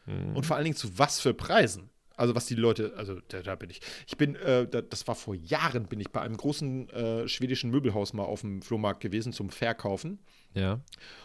Mhm. 0.07 0.35
Und 0.37 0.47
vor 0.47 0.57
allen 0.57 0.65
Dingen 0.65 0.77
zu 0.77 0.99
was 0.99 1.21
für 1.21 1.35
Preisen. 1.35 1.91
Also 2.17 2.35
was 2.37 2.47
die 2.47 2.55
Leute, 2.55 2.95
also 2.97 3.21
da, 3.29 3.43
da 3.43 3.57
bin 3.57 3.71
ich. 3.71 3.81
Ich 4.07 4.17
bin, 4.17 4.37
äh, 4.37 4.69
da, 4.69 4.83
das 4.83 5.07
war 5.09 5.15
vor 5.17 5.35
Jahren, 5.35 5.87
bin 5.87 6.01
ich 6.01 6.11
bei 6.11 6.21
einem 6.21 6.37
großen 6.37 6.89
äh, 6.91 7.29
schwedischen 7.29 7.71
Möbelhaus 7.71 8.13
mal 8.13 8.23
auf 8.23 8.43
dem 8.43 8.63
Flohmarkt 8.63 9.01
gewesen 9.01 9.33
zum 9.33 9.51
Verkaufen 9.51 10.21
Ja. 10.55 10.81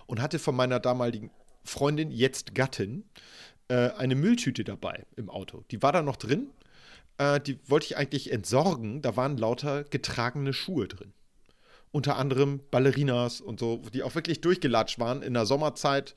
und 0.07 0.19
hatte 0.19 0.39
von 0.39 0.55
meiner 0.55 0.79
damaligen 0.79 1.31
Freundin, 1.63 2.09
jetzt 2.09 2.55
Gattin, 2.55 3.07
äh, 3.69 3.91
eine 3.91 4.15
Mülltüte 4.15 4.63
dabei 4.63 5.05
im 5.15 5.29
Auto. 5.29 5.63
Die 5.71 5.81
war 5.81 5.91
da 5.91 6.01
noch 6.01 6.17
drin. 6.17 6.49
Äh, 7.17 7.39
die 7.39 7.59
wollte 7.67 7.85
ich 7.85 7.97
eigentlich 7.97 8.31
entsorgen. 8.31 9.01
Da 9.01 9.15
waren 9.15 9.37
lauter 9.37 9.83
getragene 9.83 10.53
Schuhe 10.53 10.87
drin. 10.87 11.13
Unter 11.91 12.17
anderem 12.17 12.59
Ballerinas 12.71 13.41
und 13.41 13.59
so, 13.59 13.77
die 13.93 14.03
auch 14.03 14.15
wirklich 14.15 14.41
durchgelatscht 14.41 14.99
waren 14.99 15.21
in 15.21 15.33
der 15.33 15.45
Sommerzeit, 15.45 16.15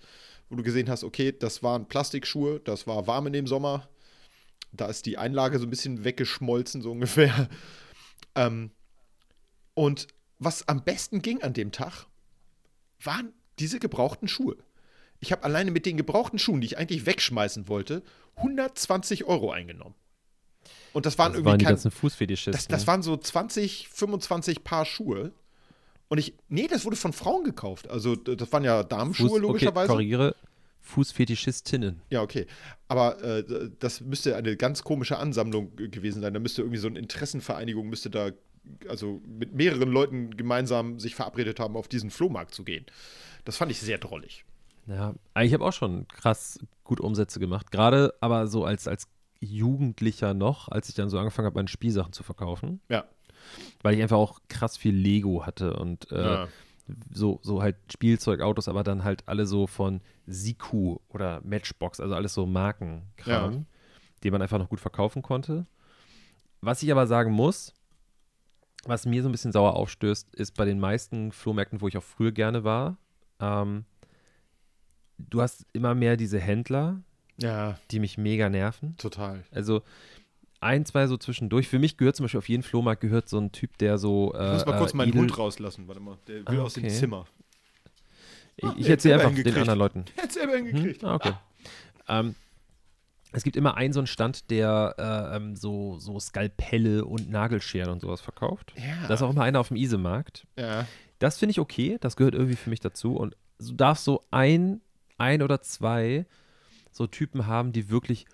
wo 0.48 0.56
du 0.56 0.62
gesehen 0.62 0.90
hast, 0.90 1.04
okay, 1.04 1.32
das 1.32 1.62
waren 1.62 1.88
Plastikschuhe, 1.88 2.60
das 2.60 2.86
war 2.86 3.06
warm 3.06 3.26
in 3.28 3.32
dem 3.32 3.46
Sommer. 3.46 3.88
Da 4.72 4.86
ist 4.86 5.06
die 5.06 5.18
Einlage 5.18 5.58
so 5.58 5.66
ein 5.66 5.70
bisschen 5.70 6.04
weggeschmolzen, 6.04 6.82
so 6.82 6.90
ungefähr. 6.92 7.48
Ähm, 8.34 8.70
und 9.74 10.08
was 10.38 10.68
am 10.68 10.84
besten 10.84 11.22
ging 11.22 11.42
an 11.42 11.52
dem 11.52 11.72
Tag, 11.72 12.06
waren 13.02 13.32
diese 13.58 13.78
gebrauchten 13.78 14.28
Schuhe. 14.28 14.56
Ich 15.22 15.30
habe 15.30 15.44
alleine 15.44 15.70
mit 15.70 15.86
den 15.86 15.96
gebrauchten 15.96 16.38
Schuhen, 16.38 16.60
die 16.60 16.66
ich 16.66 16.78
eigentlich 16.78 17.06
wegschmeißen 17.06 17.68
wollte, 17.68 18.02
120 18.36 19.24
Euro 19.24 19.52
eingenommen. 19.52 19.94
Und 20.92 21.06
das 21.06 21.16
waren 21.16 21.32
Das 21.32 21.38
irgendwie 21.38 21.50
waren 21.50 21.58
die 21.60 21.64
kein, 21.64 21.74
ganzen 21.74 21.90
Fußfetischisten. 21.92 22.52
das, 22.52 22.66
das 22.66 22.86
waren 22.88 23.02
so 23.02 23.16
20, 23.16 23.88
25 23.88 24.64
Paar 24.64 24.84
Schuhe. 24.84 25.32
Und 26.08 26.18
ich, 26.18 26.34
nee, 26.48 26.66
das 26.66 26.84
wurde 26.84 26.96
von 26.96 27.12
Frauen 27.12 27.44
gekauft. 27.44 27.88
Also 27.88 28.16
das 28.16 28.52
waren 28.52 28.64
ja 28.64 28.82
Damenschuhe 28.82 29.28
Fuß, 29.28 29.38
okay, 29.38 29.46
logischerweise. 29.46 29.88
korrigiere. 29.88 30.34
Fußfetischistinnen. 30.80 32.02
Ja, 32.10 32.22
okay. 32.22 32.46
Aber 32.88 33.22
äh, 33.22 33.70
das 33.78 34.00
müsste 34.00 34.34
eine 34.34 34.56
ganz 34.56 34.82
komische 34.82 35.18
Ansammlung 35.18 35.76
gewesen 35.76 36.20
sein. 36.20 36.34
Da 36.34 36.40
müsste 36.40 36.62
irgendwie 36.62 36.78
so 36.80 36.88
eine 36.88 36.98
Interessenvereinigung, 36.98 37.88
müsste 37.88 38.10
da 38.10 38.32
also 38.88 39.22
mit 39.26 39.54
mehreren 39.54 39.90
Leuten 39.90 40.36
gemeinsam 40.36 40.98
sich 40.98 41.14
verabredet 41.14 41.60
haben, 41.60 41.76
auf 41.76 41.86
diesen 41.86 42.10
Flohmarkt 42.10 42.54
zu 42.54 42.64
gehen. 42.64 42.84
Das 43.44 43.56
fand 43.56 43.70
ich 43.70 43.80
sehr 43.80 43.98
drollig. 43.98 44.44
Ja, 44.86 45.14
ich 45.40 45.54
habe 45.54 45.64
auch 45.64 45.72
schon 45.72 46.06
krass 46.08 46.58
gut 46.84 47.00
Umsätze 47.00 47.38
gemacht. 47.40 47.70
Gerade 47.70 48.14
aber 48.20 48.46
so 48.46 48.64
als, 48.64 48.88
als 48.88 49.06
Jugendlicher 49.40 50.34
noch, 50.34 50.68
als 50.68 50.88
ich 50.88 50.94
dann 50.94 51.08
so 51.08 51.18
angefangen 51.18 51.46
habe, 51.46 51.56
meine 51.56 51.68
Spielsachen 51.68 52.12
zu 52.12 52.22
verkaufen. 52.22 52.80
Ja. 52.88 53.04
Weil 53.82 53.94
ich 53.94 54.02
einfach 54.02 54.16
auch 54.18 54.40
krass 54.48 54.76
viel 54.76 54.94
Lego 54.94 55.46
hatte 55.46 55.74
und 55.76 56.10
äh, 56.12 56.22
Ja. 56.34 56.48
so, 57.12 57.40
so 57.42 57.62
halt 57.62 57.76
Spielzeugautos, 57.92 58.68
aber 58.68 58.82
dann 58.84 59.04
halt 59.04 59.26
alle 59.28 59.46
so 59.46 59.66
von 59.66 60.00
Siku 60.26 60.98
oder 61.08 61.40
Matchbox, 61.44 62.00
also 62.00 62.14
alles 62.14 62.34
so 62.34 62.46
Markenkram, 62.46 63.52
Ja. 63.52 63.64
die 64.22 64.30
man 64.30 64.42
einfach 64.42 64.58
noch 64.58 64.68
gut 64.68 64.80
verkaufen 64.80 65.22
konnte. 65.22 65.66
Was 66.60 66.82
ich 66.82 66.92
aber 66.92 67.06
sagen 67.08 67.32
muss, 67.32 67.72
was 68.84 69.06
mir 69.06 69.22
so 69.22 69.28
ein 69.28 69.32
bisschen 69.32 69.52
sauer 69.52 69.74
aufstößt, 69.74 70.34
ist 70.34 70.52
bei 70.56 70.64
den 70.64 70.78
meisten 70.80 71.30
Flohmärkten, 71.32 71.80
wo 71.80 71.88
ich 71.88 71.96
auch 71.96 72.02
früher 72.02 72.32
gerne 72.32 72.62
war, 72.64 72.96
ähm, 73.40 73.84
du 75.30 75.40
hast 75.42 75.66
immer 75.72 75.94
mehr 75.94 76.16
diese 76.16 76.38
Händler, 76.40 77.00
Ja, 77.38 77.78
die 77.90 77.98
mich 78.00 78.18
mega 78.18 78.48
nerven. 78.48 78.96
total. 78.98 79.44
Also 79.50 79.82
ein, 80.60 80.84
zwei 80.86 81.06
so 81.08 81.16
zwischendurch. 81.16 81.66
Für 81.68 81.78
mich 81.78 81.96
gehört 81.96 82.14
zum 82.16 82.24
Beispiel 82.24 82.38
auf 82.38 82.48
jeden 82.48 82.62
Flohmarkt 82.62 83.00
gehört 83.00 83.28
so 83.28 83.38
ein 83.38 83.50
Typ, 83.52 83.76
der 83.78 83.98
so. 83.98 84.32
Äh, 84.34 84.46
Ich 84.46 84.52
muss 84.52 84.66
mal 84.66 84.78
kurz 84.78 84.92
äh, 84.92 84.96
meinen 84.96 85.08
Edel- 85.08 85.20
Hund 85.22 85.38
rauslassen. 85.38 85.88
Warte 85.88 86.00
mal, 86.00 86.18
der 86.28 86.46
will 86.46 86.60
Ah, 86.60 86.62
aus 86.62 86.74
dem. 86.74 86.88
Zimmer. 86.88 87.26
Ich, 88.56 88.64
Ah, 88.64 88.74
ich 88.76 88.88
erzähle 88.88 89.14
er 89.20 89.26
einfach 89.28 89.42
den 89.42 89.56
anderen 89.56 89.78
Leuten. 89.78 90.04
Der 90.16 90.22
hat 90.24 90.32
selber 90.32 90.52
Hm? 90.54 90.66
hingekriegt. 90.66 91.02
Ah, 91.04 91.14
okay. 91.14 91.32
ähm, 92.08 92.34
es 93.32 93.42
gibt 93.44 93.56
immer 93.56 93.76
einen 93.78 93.94
so 93.94 94.00
einen 94.00 94.06
Stand, 94.06 94.50
der 94.50 94.94
äh, 95.32 95.36
ähm, 95.36 95.56
so, 95.56 95.98
so 95.98 96.20
Skalpelle 96.20 97.04
und 97.06 97.30
Nagelscheren 97.30 97.90
und 97.90 98.00
sowas 98.00 98.20
verkauft. 98.20 98.74
Ja. 98.76 99.08
Da 99.08 99.14
ist 99.14 99.22
auch 99.22 99.30
immer 99.30 99.42
einer 99.42 99.58
auf 99.58 99.68
dem 99.68 99.76
Isemarkt. 99.78 100.46
ja. 100.58 100.86
Das 101.18 101.38
finde 101.38 101.52
ich 101.52 101.60
okay, 101.60 101.98
das 102.00 102.16
gehört 102.16 102.34
irgendwie 102.34 102.56
für 102.56 102.68
mich 102.68 102.80
dazu. 102.80 103.14
Und 103.14 103.36
du 103.60 103.74
darfst 103.74 104.04
so 104.04 104.22
ein, 104.32 104.80
ein 105.18 105.42
oder 105.42 105.60
zwei 105.60 106.26
so 106.90 107.06
Typen 107.06 107.46
haben, 107.46 107.72
die 107.72 107.88
wirklich 107.90 108.26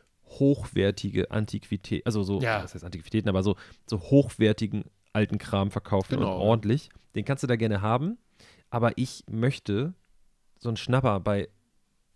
hochwertige 0.42 1.30
Antiquitäten, 1.30 2.06
also 2.06 2.22
so, 2.22 2.40
Ja. 2.40 2.62
was 2.62 2.74
heißt 2.74 2.84
Antiquitäten, 2.84 3.28
aber 3.28 3.42
so, 3.42 3.56
so 3.86 4.00
hochwertigen 4.00 4.84
alten 5.12 5.38
Kram 5.38 5.70
verkaufen 5.70 6.16
Genau. 6.16 6.34
und 6.36 6.40
ordentlich. 6.42 6.90
Den 7.14 7.24
kannst 7.24 7.42
du 7.42 7.46
da 7.46 7.56
gerne 7.56 7.80
haben, 7.82 8.18
aber 8.70 8.92
ich 8.96 9.24
möchte 9.30 9.94
so 10.58 10.68
einen 10.68 10.76
Schnapper 10.76 11.20
bei 11.20 11.48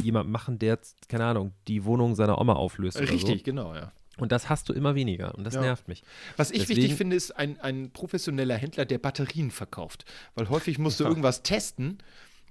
jemandem 0.01 0.33
machen, 0.33 0.59
der, 0.59 0.75
jetzt, 0.75 1.09
keine 1.09 1.25
Ahnung, 1.25 1.53
die 1.69 1.85
Wohnung 1.85 2.15
seiner 2.15 2.41
Oma 2.41 2.55
auflöst 2.55 2.97
oder 3.01 3.09
Richtig, 3.11 3.39
so. 3.39 3.45
genau, 3.45 3.75
ja. 3.75 3.93
Und 4.19 4.31
das 4.31 4.51
hast 4.51 4.69
du 4.69 4.73
immer 4.75 4.95
weniger 4.95 5.35
und 5.37 5.45
das 5.45 5.55
Ja. 5.55 5.63
nervt 5.63 5.89
mich. 5.89 6.03
Was 6.37 6.51
ich 6.51 6.61
Deswegen- 6.61 6.81
wichtig 6.83 6.97
finde, 6.97 7.17
ist 7.17 7.31
ein, 7.33 7.59
ein 7.61 7.93
professioneller 7.93 8.57
Händler, 8.57 8.85
der 8.85 8.99
Batterien 8.99 9.51
verkauft. 9.51 10.05
Weil 10.35 10.51
häufig 10.51 10.79
musst 10.79 11.01
du 11.01 11.05
Ja. 11.05 11.11
irgendwas 11.11 11.43
testen, 11.43 11.99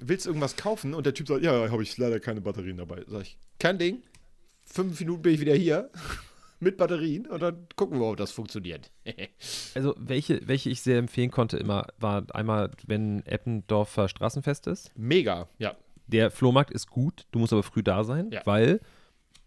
willst 0.01 0.25
irgendwas 0.25 0.55
kaufen 0.55 0.93
und 0.93 1.05
der 1.05 1.13
Typ 1.13 1.27
sagt, 1.27 1.43
ja, 1.43 1.69
habe 1.71 1.83
ich 1.83 1.97
leider 1.97 2.19
keine 2.19 2.41
Batterien 2.41 2.77
dabei. 2.77 3.03
Sag 3.07 3.21
ich, 3.23 3.37
kein 3.59 3.77
Ding. 3.77 4.01
Fünf 4.65 4.99
Minuten 4.99 5.21
bin 5.21 5.33
ich 5.33 5.39
wieder 5.41 5.55
hier 5.55 5.89
mit 6.59 6.77
Batterien 6.77 7.25
und 7.27 7.41
dann 7.41 7.67
gucken 7.75 7.99
wir, 7.99 8.05
ob 8.07 8.17
das 8.17 8.31
funktioniert. 8.31 8.91
Also, 9.73 9.95
welche, 9.97 10.47
welche 10.47 10.69
ich 10.69 10.81
sehr 10.81 10.97
empfehlen 10.97 11.31
konnte 11.31 11.55
immer, 11.57 11.87
war 11.97 12.25
einmal, 12.35 12.71
wenn 12.87 13.25
Eppendorfer 13.25 14.09
Straßenfest 14.09 14.67
ist. 14.67 14.91
Mega, 14.97 15.47
ja. 15.59 15.75
Der 16.07 16.29
Flohmarkt 16.29 16.71
ist 16.71 16.89
gut, 16.89 17.25
du 17.31 17.39
musst 17.39 17.53
aber 17.53 17.63
früh 17.63 17.81
da 17.83 18.03
sein, 18.03 18.29
Ja. 18.31 18.41
weil, 18.45 18.81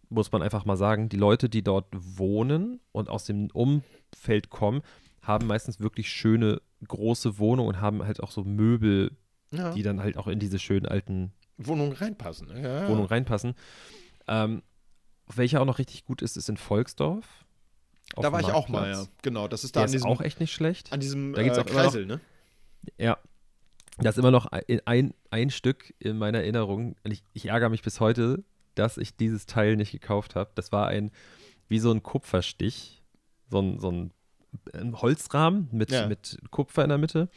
muss 0.09 0.33
man 0.33 0.40
einfach 0.43 0.64
mal 0.64 0.77
sagen, 0.79 1.11
die 1.11 1.19
Leute, 1.19 1.51
die 1.51 1.62
dort 1.62 1.87
wohnen 1.93 2.81
und 2.93 3.11
aus 3.11 3.27
dem 3.27 3.51
Umfeld 3.53 4.49
kommen, 4.49 4.81
haben 5.21 5.47
meistens 5.47 5.79
wirklich 5.81 6.09
schöne, 6.09 6.62
große 6.88 7.38
Wohnungen 7.38 7.69
und 7.69 7.81
haben 7.83 8.03
halt 8.05 8.23
auch 8.23 8.31
so 8.31 8.45
Möbel, 8.45 9.11
ja. 9.50 9.72
die 9.72 9.83
dann 9.83 10.00
halt 10.00 10.16
auch 10.16 10.26
in 10.26 10.38
diese 10.38 10.59
schönen 10.59 10.87
alten 10.87 11.33
Wohnungen 11.59 11.92
reinpassen. 11.92 12.48
Ja. 12.62 12.88
Wohnungen 12.88 13.07
reinpassen. 13.09 13.54
Ähm, 14.26 14.62
welcher 15.35 15.61
auch 15.61 15.66
noch 15.66 15.78
richtig 15.78 16.04
gut 16.04 16.22
ist, 16.22 16.37
ist 16.37 16.48
in 16.48 16.57
Volksdorf. 16.57 17.26
Da 18.16 18.30
war 18.33 18.40
ich 18.40 18.52
auch 18.52 18.68
mal, 18.68 18.90
ja. 18.90 19.07
Genau, 19.22 19.48
das 19.48 19.64
ist 19.64 19.74
da 19.76 19.80
Der 19.80 19.83
an 19.85 19.87
ist 19.87 19.92
diesem, 19.94 20.11
auch 20.11 20.20
echt 20.20 20.38
nicht 20.40 20.52
schlecht. 20.52 20.92
an 20.92 21.00
diesem 21.00 21.33
da 21.33 21.42
gibt's 21.42 21.59
äh, 21.59 21.62
auch 21.62 21.66
immer 21.66 21.74
noch- 21.76 21.83
Kreisel, 21.92 22.07
ne? 22.07 22.20
Ja. 22.98 23.18
Das 23.98 24.16
ist 24.16 24.18
immer 24.18 24.30
noch 24.33 24.46
ein, 24.46 24.62
ein, 24.87 25.14
ein 25.30 25.50
Stück 25.50 25.94
in 26.00 26.18
meiner 26.18 26.38
Erinnerung. 26.38 26.96
Ich, 27.04 27.22
ich 27.33 27.46
ärgere 27.46 27.68
mich 27.70 27.83
bis 27.83 28.00
heute, 28.00 28.42
dass 28.74 28.98
ich 28.98 29.16
dieses 29.16 29.46
Teil 29.46 29.76
nicht 29.76 29.92
gekauft 29.92 30.35
habe. 30.35 30.50
Das 30.57 30.72
war 30.72 30.88
ein, 30.88 31.12
wie 31.68 31.78
so 31.78 31.92
ein 31.92 32.02
Kupferstich. 32.02 33.02
So 33.48 33.61
ein, 33.61 33.78
so 33.78 33.90
ein, 33.90 34.11
ein 34.73 35.01
Holzrahmen 35.01 35.69
mit, 35.73 35.90
Ja. 35.90 36.07
mit 36.07 36.38
Kupfer 36.51 36.83
in 36.83 36.88
der 36.90 36.99
Mitte. 36.99 37.29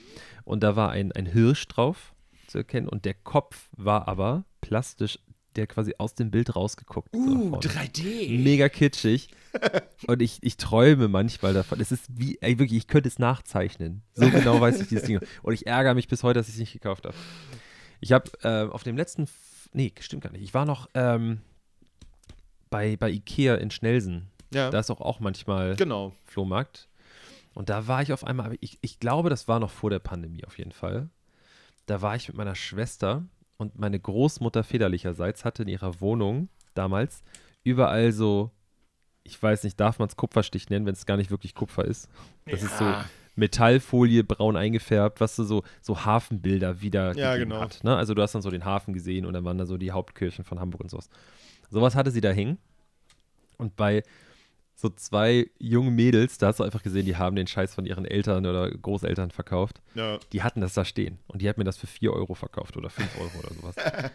Und 0.43 0.63
da 0.63 0.75
war 0.75 0.91
ein, 0.91 1.11
ein 1.11 1.25
Hirsch 1.25 1.67
drauf 1.67 2.13
zu 2.47 2.59
erkennen. 2.59 2.87
Und 2.87 3.05
der 3.05 3.13
Kopf 3.13 3.69
war 3.75 4.07
aber 4.07 4.45
plastisch, 4.61 5.19
der 5.55 5.65
quasi 5.67 5.95
aus 5.97 6.13
dem 6.13 6.29
Bild 6.29 6.55
rausgeguckt. 6.55 7.09
so 7.13 7.19
Uh, 7.19 7.49
vorne. 7.49 7.61
3D. 7.67 8.43
Mega 8.43 8.69
kitschig. 8.69 9.29
Und 10.07 10.21
ich, 10.21 10.37
ich 10.41 10.57
träume 10.57 11.07
manchmal 11.07 11.53
davon. 11.55 11.79
Es 11.81 11.91
ist 11.91 12.05
wie, 12.09 12.37
ey, 12.41 12.59
wirklich, 12.59 12.77
ich 12.77 12.87
könnte 12.87 13.07
es 13.09 13.17
nachzeichnen. 13.17 14.03
So 14.13 14.29
genau 14.29 14.61
weiß 14.61 14.79
ich 14.81 14.87
dieses 14.87 15.05
Ding. 15.05 15.19
Und 15.41 15.53
ich 15.53 15.65
ärgere 15.65 15.95
mich 15.95 16.07
bis 16.07 16.21
heute, 16.23 16.39
dass 16.39 16.47
ich 16.47 16.53
es 16.55 16.59
nicht 16.59 16.73
gekauft 16.73 17.05
habe. 17.05 17.15
Ich 17.99 18.11
habe 18.11 18.29
äh, 18.43 18.69
auf 18.71 18.83
dem 18.83 18.95
letzten, 18.97 19.23
F 19.23 19.67
nee, 19.73 19.91
stimmt 19.99 20.23
gar 20.23 20.31
nicht. 20.31 20.43
Ich 20.43 20.53
war 20.53 20.65
noch 20.65 20.87
ähm, 20.93 21.41
bei, 22.69 22.95
bei 22.97 23.09
Ikea 23.09 23.55
in 23.55 23.71
Schnelsen. 23.71 24.27
Ja, 24.53 24.69
Da 24.69 24.79
ist 24.79 24.91
auch, 24.91 25.01
auch 25.01 25.19
manchmal 25.19 25.75
genau. 25.75 26.13
Flohmarkt. 26.25 26.87
Und 27.57 27.69
da 27.69 27.87
war 27.87 28.03
ich 28.03 28.13
auf 28.13 28.23
einmal, 28.23 28.45
aber 28.45 28.55
ich, 28.59 28.77
ich 28.81 28.99
glaube, 28.99 29.31
das 29.31 29.47
war 29.47 29.59
noch 29.59 29.71
vor 29.71 29.89
der 29.89 29.97
Pandemie 29.97 30.45
auf 30.45 30.59
jeden 30.59 30.71
Fall. 30.71 31.09
Da 31.87 32.03
war 32.03 32.15
ich 32.15 32.27
mit 32.27 32.37
meiner 32.37 32.53
Schwester 32.53 33.23
und 33.57 33.79
meine 33.79 33.99
Großmutter 33.99 34.63
väterlicherseits 34.63 35.43
hatte 35.43 35.63
in 35.63 35.69
ihrer 35.69 35.99
Wohnung 35.99 36.49
damals 36.75 37.23
überall 37.63 38.11
so, 38.11 38.51
ich 39.23 39.41
weiß 39.41 39.63
nicht, 39.63 39.79
darf 39.79 39.97
man 39.97 40.07
es 40.07 40.15
Kupferstich 40.15 40.69
nennen, 40.69 40.85
wenn 40.85 40.93
es 40.93 41.07
gar 41.07 41.17
nicht 41.17 41.31
wirklich 41.31 41.55
Kupfer 41.55 41.83
ist. 41.85 42.07
Das 42.45 42.61
ist 42.61 42.77
so 42.77 42.85
Ja. 42.85 43.05
Metallfolie 43.35 44.23
braun 44.23 44.55
eingefärbt, 44.55 45.19
was 45.19 45.35
du 45.35 45.43
so, 45.43 45.63
so 45.81 46.05
Hafenbilder 46.05 46.81
wieder 46.81 47.15
Ja, 47.17 47.37
genau. 47.37 47.59
hat. 47.59 47.83
Ne? 47.83 47.95
Also 47.97 48.13
du 48.13 48.21
hast 48.21 48.35
dann 48.35 48.43
so 48.43 48.51
den 48.51 48.65
Hafen 48.65 48.93
gesehen 48.93 49.25
und 49.25 49.33
dann 49.33 49.45
waren 49.45 49.57
da 49.57 49.65
so 49.65 49.77
die 49.77 49.91
Hauptkirchen 49.91 50.45
von 50.45 50.59
Hamburg 50.59 50.81
und 50.81 50.89
sowas. 50.89 51.09
Sowas 51.71 51.95
hatte 51.95 52.11
sie 52.11 52.21
da 52.21 52.29
hängen. 52.29 52.59
Und 53.57 53.75
bei 53.75 54.03
so 54.79 54.89
zwei 54.89 55.49
jungen 55.57 55.95
Mädels, 55.95 56.37
da 56.37 56.47
hast 56.47 56.59
du 56.59 56.63
einfach 56.63 56.83
gesehen, 56.83 57.07
die 57.07 57.15
haben 57.17 57.35
den 57.35 57.47
Scheiß 57.47 57.73
von 57.73 57.87
ihren 57.87 58.05
Eltern 58.05 58.45
oder 58.45 58.69
Großeltern 58.69 59.31
verkauft. 59.31 59.81
Ja. 59.95 60.19
Die 60.31 60.43
hatten 60.43 60.61
das 60.61 60.75
da 60.75 60.85
stehen. 60.85 61.17
Und 61.25 61.41
die 61.41 61.49
hat 61.49 61.57
mir 61.57 61.63
das 61.63 61.77
für 61.77 61.87
4 61.87 62.13
Euro 62.13 62.35
verkauft 62.35 62.77
oder 62.77 62.91
5 62.91 63.19
Euro 63.19 63.39
oder 63.39 63.53
sowas. 63.53 63.75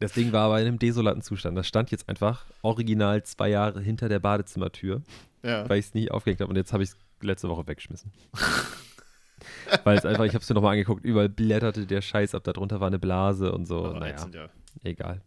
Das 0.00 0.14
Ding 0.14 0.32
war 0.32 0.46
aber 0.46 0.60
in 0.60 0.66
einem 0.66 0.80
desolaten 0.80 1.22
Zustand. 1.22 1.56
Das 1.56 1.68
stand 1.68 1.92
jetzt 1.92 2.08
einfach 2.08 2.46
original 2.62 3.22
zwei 3.22 3.50
Jahre 3.50 3.80
hinter 3.80 4.08
der 4.08 4.18
Badezimmertür, 4.18 5.02
Ja. 5.44 5.68
weil 5.68 5.78
ich 5.78 5.86
es 5.86 5.94
nie 5.94 6.10
aufgehängt 6.10 6.40
habe. 6.40 6.50
Und 6.50 6.56
jetzt 6.56 6.72
habe 6.72 6.82
ich 6.82 6.88
es 6.88 6.96
letzte 7.20 7.48
Woche 7.48 7.68
weggeschmissen. 7.68 8.10
weil 9.84 9.96
es 9.96 10.04
einfach, 10.04 10.24
ich 10.24 10.34
habe 10.34 10.42
es 10.42 10.48
mir 10.48 10.54
nochmal 10.54 10.72
angeguckt, 10.72 11.04
überall 11.04 11.28
blätterte 11.28 11.86
der 11.86 12.00
Scheiß 12.02 12.34
ab, 12.34 12.42
darunter 12.42 12.80
war 12.80 12.88
eine 12.88 12.98
Blase 12.98 13.52
und 13.52 13.66
so. 13.66 13.84
Aber 13.84 14.00
naja, 14.00 14.14
ätzend, 14.14 14.34
ja. 14.34 14.48
egal. 14.82 15.22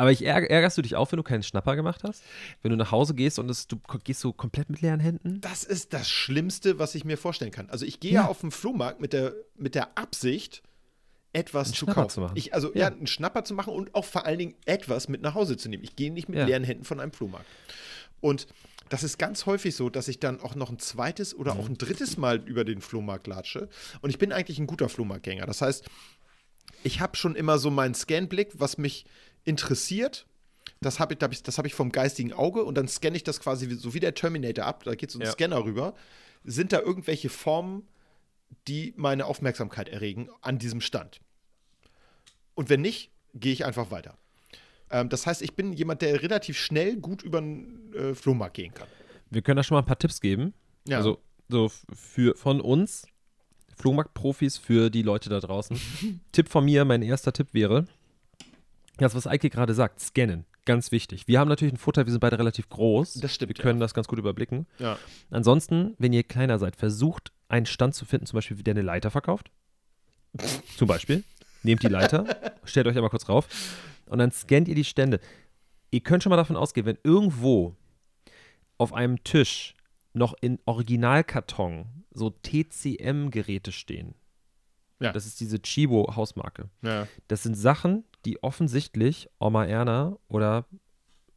Aber 0.00 0.10
ich 0.12 0.24
ärg 0.24 0.48
ärgerst 0.48 0.78
du 0.78 0.82
dich 0.82 0.96
auch, 0.96 1.12
wenn 1.12 1.18
du 1.18 1.22
keinen 1.22 1.42
Schnapper 1.42 1.76
gemacht 1.76 2.04
hast? 2.04 2.22
Wenn 2.62 2.70
du 2.70 2.76
nach 2.76 2.90
Hause 2.90 3.14
gehst 3.14 3.38
und 3.38 3.50
es, 3.50 3.66
du 3.68 3.78
gehst 4.02 4.20
so 4.20 4.32
komplett 4.32 4.70
mit 4.70 4.80
leeren 4.80 5.00
Händen? 5.00 5.40
Das 5.42 5.62
ist 5.64 5.92
das 5.92 6.08
Schlimmste, 6.08 6.78
was 6.78 6.94
ich 6.94 7.04
mir 7.04 7.18
vorstellen 7.18 7.50
kann. 7.50 7.68
Also 7.68 7.84
ich 7.84 8.00
gehe 8.00 8.12
ja, 8.12 8.26
auf 8.26 8.40
den 8.40 8.50
Flohmarkt 8.50 9.00
mit 9.00 9.12
der, 9.12 9.34
mit 9.56 9.74
der 9.74 9.98
Absicht, 9.98 10.62
etwas 11.34 11.68
Einen 11.68 11.74
zu 11.74 11.84
Schnapper 11.84 12.02
kaufen. 12.02 12.10
zu 12.14 12.20
machen. 12.22 12.36
Ich, 12.36 12.54
also 12.54 12.72
ja. 12.74 12.80
Ja. 12.80 12.86
einen 12.88 13.06
Schnapper 13.06 13.44
zu 13.44 13.52
machen 13.54 13.74
und 13.74 13.94
auch 13.94 14.04
vor 14.06 14.24
allen 14.24 14.38
Dingen 14.38 14.54
etwas 14.64 15.08
mit 15.08 15.20
nach 15.20 15.34
Hause 15.34 15.56
zu 15.58 15.68
nehmen. 15.68 15.84
Ich 15.84 15.96
gehe 15.96 16.10
nicht 16.12 16.28
mit 16.28 16.38
Ja. 16.38 16.46
leeren 16.46 16.64
Händen 16.64 16.84
von 16.84 16.98
einem 16.98 17.12
Flohmarkt. 17.12 17.46
Und 18.20 18.46
das 18.88 19.02
ist 19.04 19.18
ganz 19.18 19.46
häufig 19.46 19.76
so, 19.76 19.90
dass 19.90 20.08
ich 20.08 20.18
dann 20.18 20.40
auch 20.40 20.54
noch 20.54 20.70
ein 20.70 20.78
zweites 20.78 21.34
oder 21.34 21.54
Mhm. 21.54 21.60
auch 21.60 21.68
ein 21.68 21.76
drittes 21.78 22.16
Mal 22.16 22.38
über 22.46 22.64
den 22.64 22.80
Flohmarkt 22.80 23.26
latsche. 23.26 23.68
Und 24.00 24.10
ich 24.10 24.18
bin 24.18 24.32
eigentlich 24.32 24.58
ein 24.58 24.66
guter 24.66 24.88
Flohmarktgänger. 24.88 25.46
Das 25.46 25.60
heißt, 25.62 25.84
ich 26.82 27.00
habe 27.00 27.16
schon 27.16 27.36
immer 27.36 27.58
so 27.58 27.70
meinen 27.70 27.94
Scanblick, 27.94 28.52
was 28.58 28.78
mich 28.78 29.04
interessiert. 29.44 30.26
Das 30.80 30.98
habe 30.98 31.14
ich, 31.14 31.18
da 31.18 31.24
hab 31.24 31.32
ich, 31.32 31.42
das 31.42 31.58
hab 31.58 31.66
ich 31.66 31.74
vom 31.74 31.92
geistigen 31.92 32.32
Auge 32.32 32.64
und 32.64 32.74
dann 32.76 32.88
scanne 32.88 33.16
ich 33.16 33.24
das 33.24 33.40
quasi 33.40 33.70
so 33.74 33.92
wie 33.94 34.00
der 34.00 34.14
Terminator 34.14 34.64
ab. 34.64 34.84
Da 34.84 34.94
geht 34.94 35.10
so 35.10 35.18
ein 35.18 35.26
Ja. 35.26 35.30
Scanner 35.32 35.64
rüber. 35.64 35.94
Sind 36.44 36.72
da 36.72 36.80
irgendwelche 36.80 37.28
Formen, 37.28 37.86
die 38.66 38.94
meine 38.96 39.26
Aufmerksamkeit 39.26 39.88
erregen 39.88 40.28
an 40.40 40.58
diesem 40.58 40.80
Stand? 40.80 41.20
Und 42.54 42.68
wenn 42.70 42.80
nicht, 42.80 43.10
gehe 43.34 43.52
ich 43.52 43.64
einfach 43.64 43.90
weiter. 43.90 44.16
Ähm, 44.90 45.08
das 45.08 45.26
heißt, 45.26 45.42
ich 45.42 45.54
bin 45.54 45.72
jemand, 45.72 46.02
der 46.02 46.22
relativ 46.22 46.58
schnell 46.58 46.96
gut 46.96 47.22
über 47.22 47.40
den 47.40 47.92
äh, 47.94 48.14
Flohmarkt 48.14 48.54
gehen 48.54 48.72
kann. 48.74 48.88
wir 49.30 49.42
können 49.42 49.56
da 49.56 49.62
schon 49.62 49.74
mal 49.76 49.80
ein 49.82 49.86
paar 49.86 49.98
Tipps 49.98 50.20
geben. 50.20 50.54
Ja. 50.88 50.96
Also 50.98 51.18
so 51.48 51.70
für 51.92 52.36
von 52.36 52.60
uns, 52.60 53.06
Flohmarktprofis, 53.76 54.56
für 54.56 54.90
die 54.90 55.02
Leute 55.02 55.28
da 55.30 55.40
draußen. 55.40 55.78
Tipp 56.32 56.48
von 56.48 56.64
mir, 56.64 56.84
mein 56.84 57.02
erster 57.02 57.32
Tipp 57.32 57.48
wäre, 57.52 57.86
das, 59.06 59.14
was 59.14 59.26
Eike 59.26 59.50
gerade 59.50 59.74
sagt, 59.74 60.00
scannen. 60.00 60.44
Ganz 60.64 60.92
wichtig. 60.92 61.26
Wir 61.26 61.40
haben 61.40 61.48
natürlich 61.48 61.72
einen 61.72 61.78
Vorteil, 61.78 62.06
wir 62.06 62.10
sind 62.12 62.20
beide 62.20 62.38
relativ 62.38 62.68
groß. 62.68 63.14
Das 63.14 63.34
stimmt, 63.34 63.56
Wir 63.56 63.62
können 63.62 63.80
das 63.80 63.94
ganz 63.94 64.06
gut 64.08 64.18
überblicken. 64.18 64.66
ja. 64.78 64.98
Ansonsten, 65.30 65.94
wenn 65.98 66.12
ihr 66.12 66.22
kleiner 66.22 66.58
seid, 66.58 66.76
versucht 66.76 67.32
einen 67.48 67.66
Stand 67.66 67.94
zu 67.94 68.04
finden, 68.04 68.26
zum 68.26 68.36
Beispiel, 68.36 68.56
der 68.62 68.74
eine 68.74 68.82
Leiter 68.82 69.10
verkauft. 69.10 69.50
zum 70.76 70.86
Beispiel. 70.86 71.24
Nehmt 71.62 71.82
die 71.82 71.88
Leiter, 71.88 72.24
stellt 72.64 72.86
euch 72.86 72.96
einmal 72.96 73.10
kurz 73.10 73.28
rauf 73.28 73.46
und 74.06 74.18
dann 74.18 74.32
scannt 74.32 74.68
ihr 74.68 74.74
die 74.74 74.84
Stände. 74.84 75.20
Ihr 75.90 76.00
könnt 76.00 76.22
schon 76.22 76.30
mal 76.30 76.36
davon 76.36 76.56
ausgehen, 76.56 76.86
wenn 76.86 76.98
irgendwo 77.02 77.74
auf 78.78 78.94
einem 78.94 79.22
Tisch 79.24 79.74
noch 80.14 80.34
in 80.40 80.58
Originalkarton 80.64 81.86
so 82.12 82.30
TCM-Geräte 82.30 83.72
stehen. 83.72 84.14
Ja. 85.00 85.12
Das 85.12 85.26
ist 85.26 85.40
diese 85.40 85.58
Chibo-Hausmarke. 85.58 86.68
ja. 86.82 87.06
Das 87.28 87.42
sind 87.42 87.54
Sachen, 87.54 88.04
die 88.24 88.42
offensichtlich 88.42 89.28
Oma 89.38 89.64
Erna 89.64 90.16
oder 90.28 90.66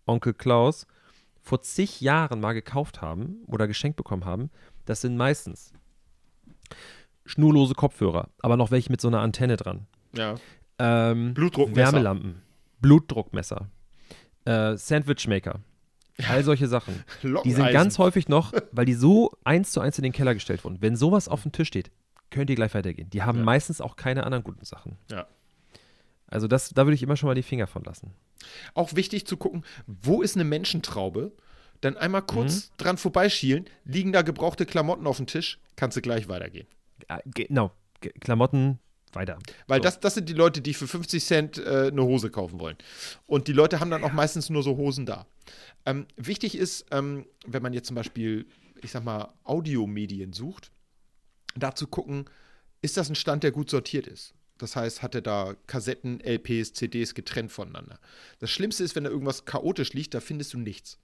Onkel 0.06 0.34
Klaus 0.34 0.86
vor 1.42 1.62
zig 1.62 2.02
Jahren 2.02 2.40
mal 2.42 2.54
gekauft 2.54 3.02
haben 3.02 3.38
oder 3.48 3.68
geschenkt 3.68 3.96
bekommen 3.98 4.26
haben. 4.26 4.50
Das 4.86 5.02
sind 5.02 5.16
meistens 5.18 5.72
schnurlose 7.26 7.74
Kopfhörer, 7.74 8.30
aber 8.40 8.58
noch 8.58 8.72
welche 8.72 8.92
mit 8.92 9.02
so 9.02 9.08
einer 9.08 9.20
Antenne 9.22 9.58
dran. 9.58 9.88
ja. 10.14 10.36
Ähm, 10.80 11.36
Blutdruckmesser. 11.36 11.94
Wärmelampen, 11.94 12.42
Blutdruckmesser, 12.82 13.70
äh, 14.46 14.76
Sandwichmaker, 14.76 15.60
all 16.28 16.44
solche 16.44 16.68
Sachen. 16.68 17.04
Die 17.46 17.52
sind 17.52 17.72
ganz 17.72 18.00
häufig 18.00 18.28
noch, 18.28 18.52
weil 18.72 18.86
die 18.86 18.96
so 18.96 19.32
eins 19.44 19.72
zu 19.72 19.82
eins 19.82 20.00
in 20.00 20.04
den 20.04 20.12
Keller 20.14 20.34
gestellt 20.34 20.64
wurden. 20.66 20.82
Wenn 20.82 20.96
sowas 20.96 21.30
auf 21.30 21.44
dem 21.44 21.52
Tisch 21.52 21.68
steht, 21.68 21.92
könnt 22.34 22.50
ihr 22.50 22.56
gleich 22.58 22.74
weitergehen. 22.74 23.10
Die 23.12 23.24
haben 23.24 23.38
Ja. 23.40 23.44
meistens 23.46 23.80
auch 23.80 23.96
keine 23.96 24.26
anderen 24.26 24.44
guten 24.44 24.66
Sachen. 24.66 24.98
Ja. 25.10 25.26
Also 26.28 26.48
das, 26.48 26.70
da 26.70 26.86
würde 26.86 26.96
ich 26.96 27.04
immer 27.04 27.16
schon 27.16 27.28
mal 27.28 27.36
die 27.36 27.44
Finger 27.44 27.68
von 27.68 27.84
lassen. 27.84 28.12
Auch 28.74 28.96
wichtig 28.96 29.26
zu 29.28 29.38
gucken, 29.38 29.64
wo 29.88 30.22
ist 30.22 30.36
eine 30.36 30.44
Menschentraube? 30.44 31.32
Dann 31.82 31.96
einmal 31.98 32.22
kurz 32.24 32.70
Mhm. 32.72 32.78
dran 32.78 32.98
vorbeischielen, 32.98 33.66
liegen 33.86 34.12
da 34.12 34.22
gebrauchte 34.22 34.66
Klamotten 34.66 35.06
auf 35.08 35.18
dem 35.18 35.28
Tisch, 35.28 35.60
kannst 35.76 35.96
du 35.98 36.02
gleich 36.02 36.28
weitergehen. 36.28 36.68
Genau, 37.26 37.72
Klamotten 38.22 38.80
weiter. 39.12 39.38
Weil 39.68 39.80
So. 39.80 39.84
das, 39.84 40.00
das 40.00 40.14
sind 40.16 40.28
die 40.30 40.34
Leute, 40.34 40.62
die 40.62 40.74
für 40.74 40.88
50 40.88 41.24
Cent 41.24 41.58
äh, 41.60 41.90
eine 41.92 42.04
Hose 42.04 42.32
kaufen 42.32 42.60
wollen. 42.60 42.78
Und 43.28 43.48
die 43.48 43.54
Leute 43.54 43.80
haben 43.80 43.92
dann 43.92 44.04
auch 44.04 44.14
meistens 44.14 44.50
nur 44.50 44.64
so 44.64 44.76
Hosen 44.78 45.06
da. 45.06 45.28
Ähm, 45.86 46.08
wichtig 46.16 46.58
ist, 46.58 46.86
ähm, 46.92 47.26
wenn 47.46 47.62
man 47.62 47.74
jetzt 47.74 47.88
zum 47.88 47.96
Beispiel, 47.96 48.48
ich 48.82 48.92
sag 48.92 49.04
mal, 49.04 49.32
Audiomedien 49.44 50.34
sucht, 50.34 50.72
da 51.56 51.76
zu 51.76 51.88
gucken, 51.88 52.26
ist 52.82 52.98
das 52.98 53.10
ein 53.10 53.16
Stand, 53.16 53.44
der 53.44 53.52
gut 53.52 53.70
sortiert 53.70 54.08
ist? 54.08 54.34
Das 54.58 54.76
heißt, 54.76 55.02
hat 55.02 55.16
er 55.16 55.22
da 55.22 55.56
Kassetten, 55.68 56.20
LPs, 56.22 56.74
CDs 56.74 57.14
getrennt 57.16 57.52
voneinander? 57.52 58.00
Das 58.40 58.52
Schlimmste 58.52 58.84
ist, 58.84 58.96
wenn 58.96 59.04
da 59.04 59.10
irgendwas 59.10 59.46
chaotisch 59.46 59.94
liegt, 59.94 60.14
da 60.14 60.20
findest 60.20 60.54
du 60.54 60.60
nichts. 60.60 61.00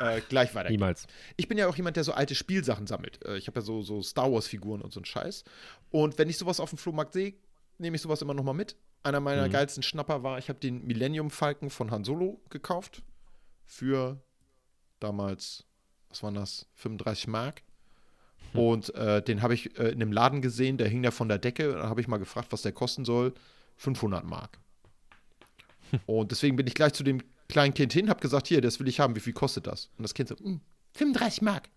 Äh, 0.00 0.20
gleich 0.28 0.54
weiter. 0.54 0.70
Niemals. 0.70 1.06
Ich 1.36 1.48
bin 1.48 1.58
ja 1.58 1.68
auch 1.68 1.76
jemand, 1.76 1.96
der 1.96 2.04
so 2.04 2.12
alte 2.12 2.34
Spielsachen 2.34 2.86
sammelt. 2.86 3.24
Äh, 3.24 3.38
Ich 3.38 3.46
habe 3.48 3.60
ja 3.60 3.64
so, 3.64 3.82
so 3.82 4.02
Star 4.02 4.30
Wars-Figuren 4.32 4.82
und 4.82 4.92
so 4.92 5.00
einen 5.00 5.04
Scheiß. 5.04 5.44
Und 5.90 6.18
wenn 6.18 6.28
ich 6.28 6.38
sowas 6.38 6.60
auf 6.60 6.70
dem 6.70 6.78
Flohmarkt 6.78 7.12
sehe, 7.12 7.34
nehme 7.78 7.96
ich 7.96 8.02
sowas 8.02 8.22
immer 8.22 8.34
noch 8.34 8.44
mal 8.44 8.52
mit. 8.52 8.76
Einer 9.02 9.20
meiner 9.20 9.46
Mhm. 9.46 9.52
geilsten 9.52 9.82
Schnapper 9.82 10.22
war, 10.22 10.38
ich 10.38 10.48
habe 10.48 10.58
den 10.58 10.84
Millennium 10.86 11.30
Falcon 11.30 11.70
von 11.70 11.90
Han 11.90 12.04
Solo 12.04 12.40
gekauft. 12.50 13.02
Für 13.64 14.20
damals, 15.00 15.64
was 16.08 16.22
waren 16.22 16.34
das? 16.34 16.66
35 16.74 17.28
Mark. 17.28 17.62
Hm. 18.52 18.60
Und 18.60 18.94
äh, 18.94 19.22
den 19.22 19.42
habe 19.42 19.54
ich 19.54 19.78
äh, 19.78 19.88
in 19.88 20.02
einem 20.02 20.12
Laden 20.12 20.42
gesehen, 20.42 20.78
der 20.78 20.88
hing 20.88 21.02
da 21.02 21.10
von 21.10 21.28
der 21.28 21.38
Decke. 21.38 21.72
Und 21.72 21.78
dann 21.78 21.88
habe 21.88 22.00
ich 22.00 22.08
mal 22.08 22.18
gefragt, 22.18 22.48
was 22.50 22.62
der 22.62 22.72
kosten 22.72 23.04
soll. 23.04 23.34
500 23.76 24.24
Mark. 24.24 24.58
Hm. 25.90 26.00
Und 26.06 26.30
deswegen 26.30 26.56
bin 26.56 26.66
ich 26.66 26.74
gleich 26.74 26.92
zu 26.92 27.02
dem 27.04 27.22
kleinen 27.48 27.74
Kind 27.74 27.92
hin, 27.92 28.08
habe 28.08 28.20
gesagt, 28.20 28.48
hier, 28.48 28.60
das 28.60 28.80
will 28.80 28.88
ich 28.88 29.00
haben, 29.00 29.14
wie 29.14 29.20
viel 29.20 29.32
kostet 29.32 29.66
das? 29.66 29.90
Und 29.96 30.02
das 30.02 30.14
Kind 30.14 30.28
so, 30.28 30.34
"Mm, 30.36 30.60
35 30.94 31.42
Mark. 31.42 31.68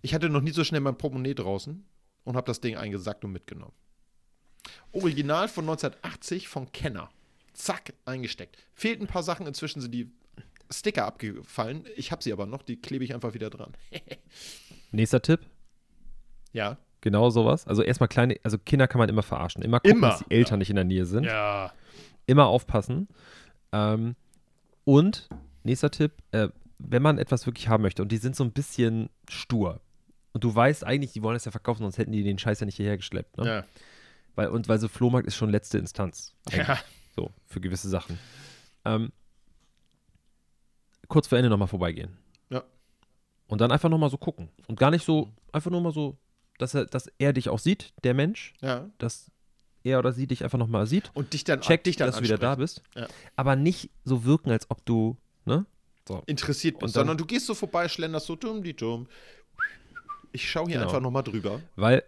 Ich 0.00 0.14
hatte 0.14 0.28
noch 0.28 0.40
nie 0.40 0.50
so 0.50 0.64
schnell 0.64 0.80
mein 0.80 0.98
Portemonnaie 0.98 1.34
draußen 1.34 1.84
und 2.24 2.36
habe 2.36 2.46
das 2.46 2.60
Ding 2.60 2.76
eingesackt 2.76 3.24
und 3.24 3.32
mitgenommen. 3.32 3.74
Original 4.92 5.48
von 5.48 5.64
1980 5.64 6.48
von 6.48 6.70
Kenner. 6.72 7.10
Zack, 7.52 7.92
eingesteckt. 8.04 8.56
Fehlten 8.74 9.04
ein 9.04 9.08
paar 9.08 9.22
Sachen, 9.22 9.46
inzwischen 9.46 9.80
sind 9.80 9.92
die 9.92 10.10
Sticker 10.70 11.04
abgefallen. 11.04 11.84
Ich 11.96 12.10
habe 12.10 12.22
sie 12.22 12.32
aber 12.32 12.46
noch, 12.46 12.62
die 12.62 12.80
klebe 12.80 13.04
ich 13.04 13.14
einfach 13.14 13.34
wieder 13.34 13.50
dran. 13.50 13.72
Nächster 14.90 15.22
Tipp, 15.22 15.40
Ja. 16.52 16.76
genau 17.00 17.30
sowas. 17.30 17.66
Also 17.66 17.82
erstmal 17.82 18.08
kleine, 18.08 18.36
also 18.42 18.58
Kinder 18.58 18.86
kann 18.88 18.98
man 18.98 19.08
immer 19.08 19.22
verarschen. 19.22 19.62
Immer 19.62 19.80
gucken, 19.80 19.98
Immer, 19.98 20.08
dass 20.10 20.18
die 20.20 20.30
Eltern 20.30 20.58
nicht 20.58 20.70
in 20.70 20.76
der 20.76 20.84
Nähe 20.84 21.06
sind. 21.06 21.24
Ja. 21.24 21.72
Immer 22.26 22.46
aufpassen. 22.46 23.08
Ähm, 23.72 24.14
und 24.84 25.28
nächster 25.64 25.90
Tipp, 25.90 26.12
äh, 26.32 26.48
wenn 26.78 27.02
man 27.02 27.18
etwas 27.18 27.46
wirklich 27.46 27.68
haben 27.68 27.82
möchte 27.82 28.02
und 28.02 28.10
die 28.12 28.16
sind 28.18 28.36
so 28.36 28.44
ein 28.44 28.52
bisschen 28.52 29.08
stur 29.28 29.80
und 30.32 30.44
du 30.44 30.54
weißt 30.54 30.84
eigentlich, 30.84 31.12
die 31.12 31.22
wollen 31.22 31.36
es 31.36 31.44
ja 31.44 31.50
verkaufen, 31.50 31.82
sonst 31.82 31.98
hätten 31.98 32.12
die 32.12 32.22
den 32.24 32.38
Scheiß 32.38 32.60
ja 32.60 32.66
nicht 32.66 32.76
hierher 32.76 32.96
geschleppt. 32.96 33.38
Ne? 33.38 33.46
Ja. 33.46 33.64
Weil, 34.34 34.48
und 34.48 34.68
weil 34.68 34.78
so 34.78 34.88
Flohmarkt 34.88 35.26
ist 35.26 35.36
schon 35.36 35.50
letzte 35.50 35.78
Instanz. 35.78 36.34
ja. 36.50 36.78
So, 37.14 37.30
für 37.46 37.60
gewisse 37.60 37.88
Sachen. 37.90 38.18
Ähm, 38.86 39.12
kurz 41.08 41.26
vor 41.28 41.36
Ende 41.36 41.50
nochmal 41.50 41.68
vorbeigehen. 41.68 42.16
Ja. 42.48 42.62
Und 43.48 43.60
dann 43.60 43.70
einfach 43.70 43.90
nochmal 43.90 44.08
so 44.08 44.16
gucken. 44.16 44.48
Und 44.66 44.78
gar 44.78 44.90
nicht 44.90 45.04
so, 45.04 45.30
einfach 45.52 45.70
nur 45.70 45.82
mal 45.82 45.92
so, 45.92 46.16
dass 46.58 46.74
er, 46.74 46.86
dass 46.86 47.10
er 47.18 47.32
dich 47.32 47.48
auch 47.48 47.58
sieht, 47.58 47.92
der 48.04 48.14
Mensch, 48.14 48.54
Ja. 48.60 48.90
dass 48.98 49.30
er 49.84 49.98
oder 49.98 50.12
sie 50.12 50.26
dich 50.26 50.44
einfach 50.44 50.58
nochmal 50.58 50.86
sieht. 50.86 51.10
Und 51.14 51.32
dich 51.32 51.44
dann, 51.44 51.60
Checkt, 51.60 51.86
dich 51.86 51.96
dann 51.96 52.08
dass 52.08 52.16
du 52.18 52.22
wieder 52.24 52.38
da 52.38 52.54
bist. 52.54 52.82
Ja. 52.94 53.08
Aber 53.36 53.56
nicht 53.56 53.90
so 54.04 54.24
wirken, 54.24 54.50
als 54.50 54.70
ob 54.70 54.84
du, 54.84 55.16
ne? 55.44 55.66
So. 56.08 56.22
interessiert 56.26 56.78
bist, 56.80 56.96
dann- 56.96 57.02
sondern 57.02 57.16
du 57.18 57.24
gehst 57.24 57.46
so 57.46 57.54
vorbei, 57.54 57.86
schlenderst 57.88 58.26
so 58.26 58.34
dumm, 58.36 58.62
die 58.64 58.74
dumm. 58.74 59.06
Ich 60.32 60.50
schaue 60.50 60.66
hier 60.66 60.76
Genau. 60.78 60.86
einfach 60.88 61.00
nochmal 61.00 61.22
drüber. 61.22 61.60
Weil 61.76 62.02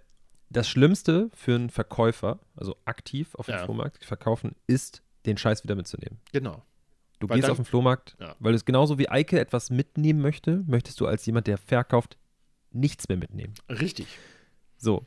das 0.51 0.69
Schlimmste 0.69 1.31
für 1.35 1.55
einen 1.55 1.71
Verkäufer, 1.71 2.39
also 2.57 2.77
aktiv 2.85 3.35
auf 3.35 3.47
dem 3.47 3.57
Ja. 3.57 3.65
Flohmarkt 3.65 4.05
verkaufen, 4.05 4.55
ist, 4.67 5.03
den 5.27 5.37
Scheiß 5.37 5.63
wieder 5.65 5.75
mitzunehmen. 5.75 6.19
Genau. 6.33 6.63
Du 7.21 7.29
Weil 7.29 7.37
gehst 7.37 7.45
dann- 7.45 7.53
auf 7.53 7.59
den 7.59 7.65
Flohmarkt, 7.65 8.17
Ja. 8.21 8.35
weil 8.41 8.55
es 8.55 8.65
genauso 8.65 8.99
wie 8.99 9.09
Eike 9.09 9.39
etwas 9.41 9.71
mitnehmen 9.71 10.21
möchte, 10.21 10.63
möchtest 10.67 11.01
du 11.01 11.07
als 11.07 11.25
jemand, 11.27 11.47
der 11.47 11.57
verkauft, 11.59 12.17
nichts 12.73 13.09
mehr 13.09 13.17
mitnehmen. 13.19 13.55
Richtig. 13.69 14.07
So. 14.77 15.07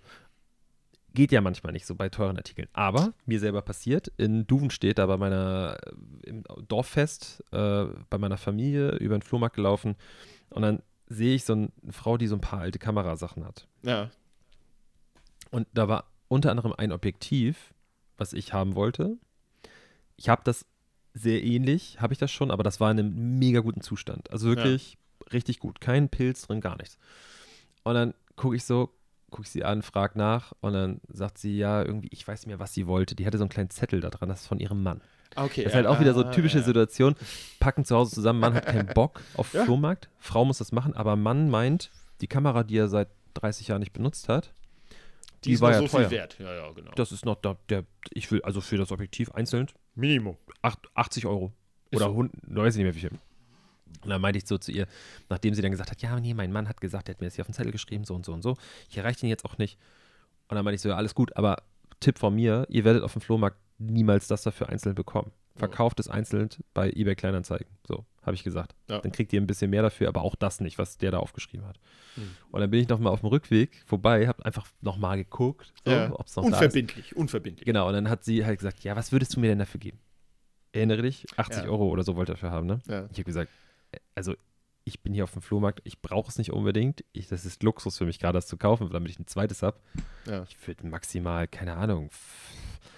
Geht 1.14 1.32
ja 1.32 1.42
manchmal 1.42 1.74
nicht 1.74 1.86
so 1.88 1.96
bei 1.96 2.10
teuren 2.10 2.38
Artikeln. 2.38 2.68
Aber 2.74 3.14
mir 3.26 3.40
selber 3.40 3.62
passiert, 3.62 4.12
in 4.18 4.46
Duvenstedt, 4.46 5.00
da 5.00 5.08
bei 5.08 5.18
meiner, 5.18 5.78
äh, 5.84 6.30
im 6.30 6.44
Dorffest, 6.68 7.44
äh, 7.52 7.86
bei 8.10 8.18
meiner 8.18 8.38
Familie 8.38 8.92
über 8.98 9.18
den 9.18 9.24
Flohmarkt 9.24 9.56
gelaufen 9.56 9.96
und 10.50 10.62
dann 10.62 10.84
sehe 11.08 11.36
ich 11.36 11.46
so 11.46 11.54
eine 11.54 11.72
Frau, 11.90 12.18
die 12.18 12.28
so 12.28 12.36
ein 12.36 12.42
paar 12.42 12.60
alte 12.60 12.80
Kamerasachen 12.80 13.46
hat. 13.46 13.68
Ja. 13.82 14.12
Und 15.50 15.68
da 15.74 15.88
war 15.88 16.12
unter 16.28 16.52
anderem 16.52 16.74
ein 16.74 16.92
Objektiv, 16.92 17.74
was 18.18 18.34
ich 18.34 18.54
haben 18.54 18.76
wollte. 18.76 19.18
Ich 20.18 20.30
habe 20.30 20.42
das 20.44 20.66
sehr 21.14 21.44
ähnlich, 21.44 22.00
habe 22.02 22.14
ich 22.14 22.20
das 22.20 22.32
schon, 22.32 22.52
aber 22.52 22.64
das 22.64 22.80
war 22.80 22.92
in 22.92 23.00
einem 23.00 23.40
mega 23.40 23.62
guten 23.62 23.82
Zustand. 23.82 24.30
Also 24.32 24.48
wirklich 24.48 24.98
richtig 25.32 25.60
gut. 25.60 25.82
Kein 25.82 26.10
Pilz 26.10 26.44
drin, 26.44 26.62
gar 26.62 26.78
nichts. 26.78 26.98
Und 27.84 27.94
dann 27.96 28.14
gucke 28.36 28.56
ich 28.56 28.66
so, 28.66 28.92
gucke 29.30 29.44
ich 29.44 29.50
sie 29.52 29.64
an, 29.64 29.82
frage 29.82 30.18
nach 30.18 30.54
und 30.62 30.74
dann 30.74 31.02
sagt 31.10 31.38
sie, 31.38 31.58
ja, 31.58 31.84
irgendwie, 31.84 32.08
ich 32.12 32.28
weiß 32.28 32.40
nicht 32.42 32.48
mehr, 32.48 32.60
was 32.60 32.74
sie 32.74 32.88
wollte. 32.88 33.16
Die 33.16 33.26
hatte 33.26 33.38
so 33.38 33.44
einen 33.44 33.50
kleinen 33.50 33.70
Zettel 33.70 34.00
da 34.00 34.10
dran, 34.10 34.30
das 34.30 34.42
ist 34.42 34.48
von 34.48 34.60
ihrem 34.60 34.82
Mann. 34.84 35.02
Okay. 35.36 35.64
Das 35.64 35.72
ist 35.72 35.72
ja, 35.72 35.76
halt 35.76 35.88
auch 35.88 36.00
wieder 36.00 36.14
so 36.14 36.22
ah, 36.24 36.32
typische 36.32 36.60
ja. 36.60 36.64
Situation. 36.64 37.16
Packen 37.60 37.84
zu 37.86 37.96
Hause 37.96 38.16
zusammen, 38.16 38.40
Mann 38.40 38.54
hat 38.54 38.66
keinen 38.66 38.88
Bock 38.94 39.22
auf 39.36 39.54
Ja. 39.54 39.66
Flohmarkt. 39.66 40.10
Frau 40.20 40.46
muss 40.46 40.58
das 40.60 40.72
machen, 40.72 40.96
aber 40.96 41.16
Mann 41.16 41.50
meint, 41.50 41.92
die 42.22 42.28
Kamera, 42.28 42.64
die 42.64 42.78
er 42.78 42.88
seit 42.88 43.10
30 43.36 43.68
Jahren 43.68 43.80
nicht 43.82 43.94
benutzt 43.94 44.30
hat, 44.30 44.54
Die, 45.44 45.50
die 45.50 45.54
ist 45.54 45.62
war 45.62 45.72
ja 45.72 45.80
so 45.80 45.88
teuer. 45.88 46.08
viel 46.08 46.18
wert. 46.18 46.38
Ja, 46.40 46.54
ja, 46.54 46.72
genau. 46.72 46.92
das 46.96 47.12
ist 47.12 47.26
noch 47.26 47.36
da, 47.36 47.58
der, 47.70 47.84
ich 48.12 48.32
will, 48.32 48.42
also 48.44 48.62
für 48.62 48.78
das 48.78 48.92
Objektiv 48.92 49.32
einzeln 49.32 49.68
Minimum. 49.94 50.38
acht- 50.62 50.88
80 50.96 51.26
Euro. 51.26 51.52
Ist 51.92 51.98
Oder 51.98 52.06
so. 52.06 52.12
100, 52.12 52.34
weiß 52.48 52.76
ich 52.76 52.84
nicht 52.84 52.86
mehr 52.86 52.96
wie 52.96 53.00
viel. 53.00 53.20
Und 54.04 54.10
dann 54.10 54.22
meinte 54.22 54.38
ich 54.38 54.48
so 54.48 54.58
zu 54.58 54.72
ihr, 54.72 54.88
nachdem 55.30 55.54
sie 55.54 55.62
dann 55.62 55.72
gesagt 55.72 55.92
hat, 55.92 56.02
ja, 56.02 56.20
nee, 56.20 56.34
mein 56.34 56.52
Mann 56.52 56.70
hat 56.70 56.82
gesagt, 56.82 57.08
der 57.08 57.16
hat 57.16 57.22
mir 57.22 57.28
das 57.28 57.36
hier 57.36 57.44
auf 57.44 57.48
den 57.48 57.54
Zettel 57.54 57.72
geschrieben, 57.72 58.04
so 58.04 58.16
und 58.16 58.26
so 58.26 58.34
und 58.34 58.42
so. 58.42 58.58
Ich 58.90 58.98
erreiche 58.98 59.26
ihn 59.26 59.30
jetzt 59.30 59.46
auch 59.46 59.58
nicht. 59.58 59.78
Und 60.48 60.56
dann 60.56 60.64
meinte 60.64 60.76
ich 60.76 60.82
so, 60.82 60.90
ja, 60.90 60.96
alles 60.96 61.16
gut, 61.16 61.36
aber 61.36 61.58
Tipp 62.00 62.20
von 62.20 62.36
mir, 62.36 62.66
ihr 62.70 62.84
werdet 62.84 63.04
auf 63.04 63.14
dem 63.14 63.22
Flohmarkt 63.22 63.58
niemals 63.80 64.28
das 64.28 64.44
dafür 64.44 64.70
einzeln 64.70 64.96
bekommen. 64.96 65.32
Verkauft 65.56 66.00
es 66.00 66.08
einzeln 66.08 66.50
bei 66.76 66.92
eBay 66.92 67.16
Kleinanzeigen. 67.16 67.68
So, 67.88 68.06
habe 68.22 68.36
ich 68.36 68.44
gesagt. 68.44 68.76
Ja. 68.90 69.00
Dann 69.00 69.12
kriegt 69.12 69.34
ihr 69.34 69.42
ein 69.42 69.48
bisschen 69.48 69.72
mehr 69.72 69.82
dafür, 69.82 70.08
aber 70.08 70.22
auch 70.22 70.36
das 70.36 70.60
nicht, 70.60 70.78
was 70.78 71.00
der 71.00 71.10
da 71.10 71.18
aufgeschrieben 71.18 71.66
hat. 71.66 71.80
Hm. 72.14 72.30
Und 72.52 72.62
dann 72.62 72.70
bin 72.70 72.80
ich 72.80 72.88
nochmal 72.88 73.12
auf 73.12 73.22
dem 73.22 73.30
Rückweg 73.30 73.84
vorbei, 73.88 74.28
habe 74.28 74.46
einfach 74.46 74.68
nochmal 74.82 75.18
geguckt, 75.18 75.74
so, 75.84 75.92
ja. 75.92 76.12
ob 76.14 76.28
es 76.28 76.36
noch 76.36 76.44
da 76.44 76.50
ist. 76.50 76.56
Unverbindlich, 76.56 77.16
unverbindlich. 77.16 77.66
Genau, 77.66 77.88
und 77.88 77.94
dann 77.94 78.08
hat 78.08 78.24
sie 78.24 78.46
halt 78.46 78.60
gesagt, 78.60 78.84
ja, 78.84 78.96
was 78.96 79.12
würdest 79.12 79.36
du 79.36 79.40
mir 79.40 79.48
denn 79.48 79.60
dafür 79.60 79.80
geben? 79.80 80.00
Erinnere 80.74 81.02
dich, 81.02 81.26
80 81.38 81.64
Ja. 81.64 81.70
Euro 81.70 81.88
oder 81.88 82.04
so 82.04 82.16
wollte 82.16 82.34
er 82.34 82.36
dafür 82.36 82.52
haben, 82.52 82.68
ne? 82.68 82.80
Ich 82.86 83.18
habe 83.18 83.24
gesagt, 83.24 83.50
also 84.16 84.36
ich 84.88 85.02
bin 85.02 85.14
hier 85.14 85.26
auf 85.26 85.34
dem 85.34 85.42
Flohmarkt, 85.42 85.82
ich 85.84 86.02
brauche 86.02 86.30
es 86.30 86.38
nicht 86.38 86.54
unbedingt. 86.54 87.04
Ich, 87.12 87.28
das 87.28 87.46
ist 87.46 87.62
Luxus 87.62 87.98
für 87.98 88.06
mich 88.06 88.20
gerade, 88.20 88.38
das 88.38 88.48
zu 88.48 88.56
kaufen, 88.56 88.90
damit 88.92 89.12
ich 89.12 89.20
ein 89.20 89.28
zweites 89.28 89.62
habe. 89.62 89.78
Ja. 90.26 90.46
Ich 90.50 90.68
würde 90.68 90.88
maximal, 90.88 91.48
keine 91.48 91.76
Ahnung, 91.76 92.10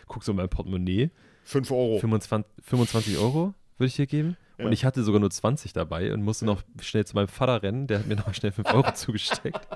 guck 0.07 0.23
so 0.23 0.31
in 0.31 0.37
mein 0.37 0.49
Portemonnaie, 0.49 1.09
5 1.45 1.71
Euro. 1.71 1.99
25, 1.99 2.51
25 2.63 3.17
Euro 3.17 3.55
würde 3.77 3.87
ich 3.87 3.95
hier 3.95 4.05
geben. 4.05 4.37
Ja. 4.59 4.65
Und 4.65 4.73
ich 4.73 4.85
hatte 4.85 5.03
sogar 5.03 5.19
nur 5.19 5.31
20 5.31 5.73
dabei 5.73 6.13
und 6.13 6.21
musste 6.21 6.45
noch 6.45 6.61
schnell 6.79 7.05
zu 7.05 7.15
meinem 7.15 7.27
Vater 7.27 7.63
rennen, 7.63 7.87
der 7.87 7.99
hat 7.99 8.07
mir 8.07 8.17
noch 8.17 8.33
schnell 8.35 8.51
5 8.51 8.71
Euro 8.71 8.91
zugesteckt. 8.93 9.67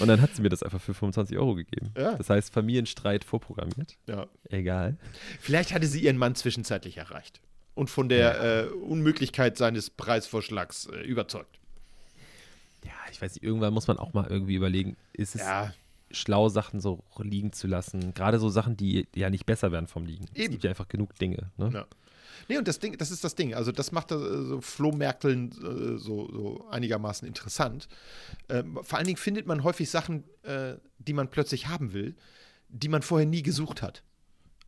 Und 0.00 0.06
dann 0.06 0.20
hat 0.20 0.36
sie 0.36 0.42
mir 0.42 0.48
das 0.50 0.62
einfach 0.62 0.80
für 0.80 0.94
25 0.94 1.36
Euro 1.38 1.56
gegeben. 1.56 1.92
Ja. 1.96 2.14
Das 2.14 2.30
heißt, 2.30 2.52
Familienstreit 2.52 3.24
vorprogrammiert. 3.24 3.96
Ja. 4.06 4.28
Egal. 4.48 4.96
Vielleicht 5.40 5.74
hatte 5.74 5.86
sie 5.86 6.04
ihren 6.04 6.18
Mann 6.18 6.36
zwischenzeitlich 6.36 6.98
erreicht 6.98 7.40
und 7.80 7.88
von 7.88 8.10
der 8.10 8.66
äh, 8.66 8.68
Unmöglichkeit 8.68 9.56
seines 9.56 9.88
Preisvorschlags 9.88 10.84
äh, 10.84 11.00
überzeugt. 11.00 11.58
Ja, 12.84 12.92
ich 13.10 13.22
weiß 13.22 13.36
nicht, 13.36 13.42
irgendwann 13.42 13.72
muss 13.72 13.88
man 13.88 13.96
auch 13.96 14.12
mal 14.12 14.26
irgendwie 14.28 14.54
überlegen, 14.54 14.98
ist 15.14 15.34
es 15.34 15.40
Ja, 15.40 15.72
schlau, 16.10 16.50
Sachen 16.50 16.80
so 16.82 17.02
liegen 17.16 17.54
zu 17.54 17.68
lassen? 17.68 18.12
Gerade 18.12 18.38
so 18.38 18.50
Sachen, 18.50 18.76
die 18.76 19.08
ja 19.16 19.30
nicht 19.30 19.46
besser 19.46 19.72
werden 19.72 19.86
vom 19.86 20.04
Liegen. 20.04 20.26
Es 20.34 20.42
Eben. 20.42 20.50
gibt 20.52 20.64
ja 20.64 20.70
einfach 20.70 20.88
genug 20.88 21.14
Dinge. 21.14 21.50
Ne? 21.56 21.70
Ja. 21.72 21.86
Nee, 22.48 22.58
und 22.58 22.68
das 22.68 22.80
Ding, 22.80 22.98
das 22.98 23.10
ist 23.10 23.24
das 23.24 23.34
Ding. 23.34 23.54
Also, 23.54 23.72
das 23.72 23.92
macht 23.92 24.12
äh, 24.12 24.18
so 24.18 24.60
Flohmärkteln 24.60 25.50
äh, 25.50 25.98
so, 25.98 26.30
so 26.30 26.68
einigermaßen 26.68 27.26
interessant. 27.26 27.88
Ähm, 28.50 28.78
vor 28.82 28.98
allen 28.98 29.06
Dingen 29.06 29.16
findet 29.16 29.46
man 29.46 29.64
häufig 29.64 29.88
Sachen, 29.88 30.24
äh, 30.42 30.74
die 30.98 31.14
man 31.14 31.30
plötzlich 31.30 31.68
haben 31.68 31.94
will, 31.94 32.14
die 32.68 32.88
man 32.88 33.00
vorher 33.00 33.26
nie 33.26 33.42
gesucht 33.42 33.80
hat. 33.80 34.02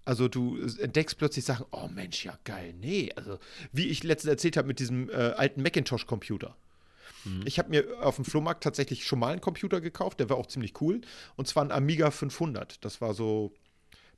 Also 0.04 0.28
du 0.28 0.58
entdeckst 0.78 1.16
plötzlich 1.18 1.44
Sachen, 1.44 1.66
oh 1.70 1.88
Mensch, 1.88 2.24
ja 2.24 2.36
geil, 2.44 2.74
nee. 2.80 3.12
Also 3.14 3.38
wie 3.72 3.86
ich 3.86 4.02
letztens 4.02 4.30
erzählt 4.30 4.56
habe 4.56 4.68
mit 4.68 4.80
diesem 4.80 5.08
äh, 5.10 5.12
alten 5.14 5.62
Macintosh-Computer. 5.62 6.56
Ich 7.44 7.58
habe 7.58 7.70
mir 7.70 7.84
auf 8.00 8.16
dem 8.16 8.24
Flohmarkt 8.24 8.64
tatsächlich 8.64 9.06
schon 9.06 9.20
mal 9.20 9.32
einen 9.32 9.40
Computer 9.40 9.80
gekauft, 9.80 10.18
der 10.18 10.28
war 10.28 10.36
auch 10.36 10.46
ziemlich 10.46 10.80
cool. 10.80 11.00
Und 11.36 11.46
zwar 11.46 11.64
ein 11.64 11.70
Amiga 11.70 12.10
500. 12.10 12.84
Das 12.84 13.00
war 13.00 13.14
so, 13.14 13.52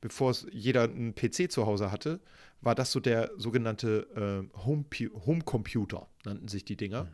bevor 0.01 0.35
jeder 0.51 0.85
einen 0.85 1.15
PC 1.15 1.51
zu 1.51 1.67
Hause 1.67 1.91
hatte, 1.91 2.21
war 2.63 2.75
das 2.75 2.93
so 2.93 3.01
der 3.01 3.31
sogenannte 3.37 4.49
äh, 4.55 4.59
Home 4.65 4.87
Homecomputer, 5.27 6.07
nannten 6.25 6.49
sich 6.49 6.65
die 6.65 6.77
Dinger. 6.77 7.09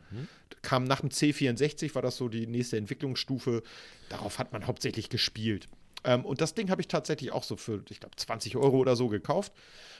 Kam 0.61 0.85
nach 0.85 1.01
dem 1.01 1.09
C64, 1.09 1.93
war 1.93 2.01
das 2.01 2.15
so 2.15 2.29
die 2.29 2.47
nächste 2.47 2.77
Entwicklungsstufe. 2.77 3.61
Darauf 4.07 4.39
hat 4.39 4.53
man 4.53 4.67
hauptsächlich 4.67 5.09
gespielt. 5.09 5.67
Ähm, 6.03 6.25
und 6.25 6.41
das 6.41 6.53
Ding 6.53 6.69
habe 6.69 6.81
ich 6.81 6.87
tatsächlich 6.87 7.31
auch 7.31 7.43
so 7.43 7.55
für, 7.57 7.83
ich 7.89 7.99
glaube, 7.99 8.15
20 8.15 8.55
Euro 8.57 8.77
oder 8.77 8.95
so 8.95 9.07
gekauft. 9.07 9.53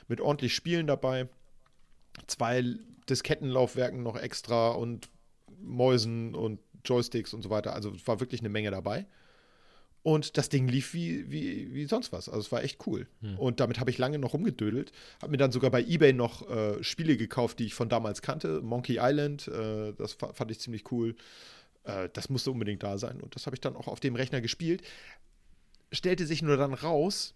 Mit 0.08 0.20
ordentlich 0.22 0.54
Spielen 0.56 0.88
dabei. 0.88 1.28
Zwei 2.28 2.64
Diskettenlaufwerken 3.10 4.04
noch 4.04 4.16
extra 4.18 4.70
und 4.70 5.10
Mäusen 5.62 6.36
und 6.36 6.60
Joysticks 6.86 7.34
und 7.34 7.42
so 7.42 7.50
weiter. 7.50 7.74
Also 7.74 7.92
es 7.92 8.08
war 8.08 8.20
wirklich 8.20 8.42
eine 8.42 8.50
Menge 8.50 8.72
dabei. 8.72 9.06
Und 10.04 10.36
das 10.38 10.50
Ding 10.50 10.68
lief 10.68 10.96
wie, 10.96 11.30
wie, 11.30 11.72
wie 11.76 11.86
sonst 11.86 12.12
was. 12.12 12.28
Also 12.28 12.40
es 12.40 12.52
war 12.52 12.64
echt 12.64 12.88
cool. 12.88 13.06
Und 13.38 13.60
damit 13.60 13.80
habe 13.80 13.92
ich 13.92 14.00
lange 14.00 14.18
noch 14.18 14.34
rumgedödelt. 14.34 14.92
Habe 15.22 15.32
mir 15.32 15.38
dann 15.38 15.52
sogar 15.52 15.70
bei 15.70 15.84
Ebay 15.84 16.12
noch 16.14 16.50
äh, 16.50 16.84
Spiele 16.84 17.18
gekauft, 17.18 17.60
die 17.60 17.66
ich 17.66 17.76
von 17.76 17.88
damals 17.88 18.24
kannte. 18.24 18.62
Monkey 18.62 18.98
Island, 19.00 19.48
äh, 19.48 19.94
das 19.94 20.14
fa- 20.14 20.34
fand 20.34 20.50
ich 20.50 20.60
ziemlich 20.60 20.92
cool. 20.92 21.16
Äh, 21.84 22.10
das 22.14 22.30
musste 22.30 22.50
unbedingt 22.50 22.82
da 22.82 22.98
sein. 22.98 23.22
Und 23.22 23.36
das 23.36 23.46
habe 23.46 23.56
ich 23.56 23.62
dann 23.62 23.76
auch 23.76 23.88
auf 23.88 24.00
dem 24.00 24.16
Rechner 24.16 24.42
gespielt. 24.42 24.82
Stellte 25.92 26.26
sich 26.26 26.42
nur 26.42 26.58
dann 26.58 26.74
raus, 26.74 27.34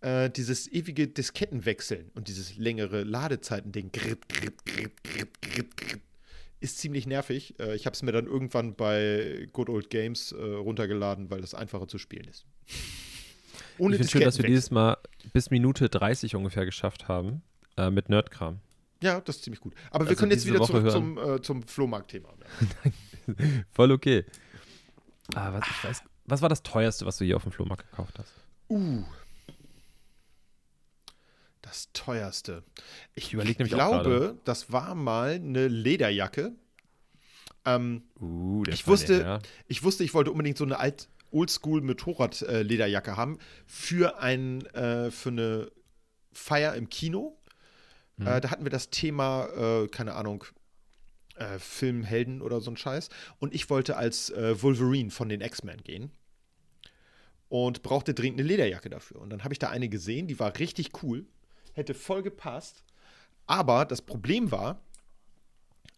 äh, 0.00 0.30
dieses 0.30 0.70
ewige 0.70 1.08
Diskettenwechseln 1.08 2.10
und 2.14 2.28
dieses 2.28 2.56
längere 2.56 3.04
Ladezeiten-Ding, 3.04 3.90
ist 6.60 6.78
ziemlich 6.78 7.06
nervig. 7.06 7.58
Äh, 7.58 7.74
ich 7.74 7.86
habe 7.86 7.94
es 7.94 8.02
mir 8.02 8.12
dann 8.12 8.26
irgendwann 8.26 8.74
bei 8.74 9.48
Good 9.52 9.68
Old 9.68 9.90
Games 9.90 10.32
äh, 10.32 10.42
runtergeladen, 10.42 11.30
weil 11.30 11.40
das 11.40 11.54
einfacher 11.54 11.88
zu 11.88 11.98
spielen 11.98 12.26
ist. 12.28 12.46
Ohne 13.78 13.94
ich 13.96 13.98
finde 13.98 14.10
schön, 14.12 14.22
dass 14.22 14.38
wir 14.38 14.46
dieses 14.46 14.70
Mal 14.70 14.96
bis 15.32 15.50
Minute 15.50 15.88
30 15.88 16.36
ungefähr 16.36 16.64
geschafft 16.64 17.08
haben 17.08 17.42
äh, 17.76 17.90
mit 17.90 18.08
Nerdkram. 18.08 18.60
Ja, 19.02 19.20
das 19.20 19.36
ist 19.36 19.44
ziemlich 19.44 19.60
gut. 19.60 19.74
Aber 19.90 20.04
wir 20.04 20.10
Also 20.10 20.20
können 20.20 20.32
jetzt 20.32 20.46
wieder 20.46 20.60
Woche 20.60 20.68
zurück 20.68 20.84
hören. 20.84 20.92
zum, 20.92 21.18
äh, 21.18 21.42
zum 21.42 21.62
Flohmarkt-Thema. 21.62 22.30
Voll 23.72 23.92
okay. 23.92 24.24
Ah, 25.34 25.52
was, 25.52 25.64
ich 25.68 25.84
weiß, 25.84 26.02
was 26.24 26.42
war 26.42 26.48
das 26.48 26.62
teuerste, 26.62 27.06
was 27.06 27.18
du 27.18 27.24
hier 27.24 27.36
auf 27.36 27.42
dem 27.42 27.52
Flohmarkt 27.52 27.90
gekauft 27.90 28.18
hast? 28.18 28.32
Uh. 28.68 29.04
Das 31.62 31.88
teuerste. 31.92 32.62
Ich 33.14 33.32
überleg 33.32 33.58
nämlich 33.58 33.74
auch 33.74 34.02
glaube, 34.02 34.38
das 34.44 34.70
war 34.70 34.94
mal 34.94 35.30
eine 35.32 35.68
Lederjacke. 35.68 36.52
Ähm, 37.64 38.02
Uh, 38.20 38.62
ich 38.68 38.86
wusste, 38.86 39.18
der, 39.18 39.26
ja. 39.26 39.38
ich 39.66 39.82
wusste, 39.82 40.04
ich 40.04 40.12
wollte 40.12 40.30
unbedingt 40.30 40.58
so 40.58 40.64
eine 40.64 40.78
alt 40.78 41.08
Oldschool 41.30 41.80
Motorrad-Lederjacke 41.80 43.16
haben 43.16 43.38
für 43.66 44.18
ein 44.18 44.64
äh, 44.66 45.10
für 45.10 45.30
eine 45.30 45.72
Feier 46.32 46.74
im 46.74 46.88
Kino. 46.88 47.36
Mhm. 48.16 48.26
Äh, 48.26 48.40
da 48.40 48.50
hatten 48.50 48.64
wir 48.64 48.70
das 48.70 48.90
Thema, 48.90 49.48
äh, 49.56 49.88
keine 49.88 50.14
Ahnung, 50.14 50.44
äh, 51.36 51.58
Filmhelden 51.58 52.42
oder 52.42 52.60
so 52.60 52.70
ein 52.70 52.76
Scheiß. 52.76 53.08
Und 53.38 53.54
ich 53.54 53.70
wollte 53.70 53.96
als 53.96 54.30
äh, 54.30 54.60
Wolverine 54.62 55.10
von 55.10 55.28
den 55.28 55.40
X-Men 55.40 55.82
gehen 55.82 56.10
und 57.48 57.82
brauchte 57.82 58.14
dringend 58.14 58.40
eine 58.40 58.48
Lederjacke 58.48 58.90
dafür. 58.90 59.20
Und 59.20 59.30
dann 59.30 59.44
habe 59.44 59.52
ich 59.54 59.58
da 59.58 59.70
eine 59.70 59.88
gesehen, 59.88 60.26
die 60.26 60.38
war 60.38 60.58
richtig 60.58 61.02
cool, 61.02 61.26
hätte 61.72 61.94
voll 61.94 62.22
gepasst. 62.22 62.84
Aber 63.46 63.84
das 63.84 64.02
Problem 64.02 64.50
war, 64.50 64.80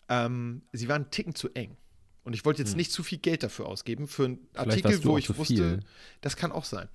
ähm, 0.09 0.63
sie 0.73 0.89
war 0.89 0.97
einen 0.97 1.11
Ticken 1.11 1.35
zu 1.35 1.51
eng. 1.55 1.77
Und 2.25 2.33
ich 2.33 2.45
wollte 2.45 2.61
jetzt 2.61 2.77
nicht 2.77 2.91
zu 2.91 3.05
viel 3.05 3.19
Geld 3.19 3.45
dafür 3.45 3.67
ausgeben, 3.67 4.09
für 4.09 4.25
einen 4.25 4.35
Hm. 4.37 4.49
Vielleicht 4.53 4.85
Artikel, 4.85 5.05
wo 5.05 5.17
ich 5.17 5.29
wusste, 5.37 5.55
viel. 5.55 5.81
das 6.23 6.37
kann 6.37 6.51
auch 6.51 6.65
sein. 6.65 6.89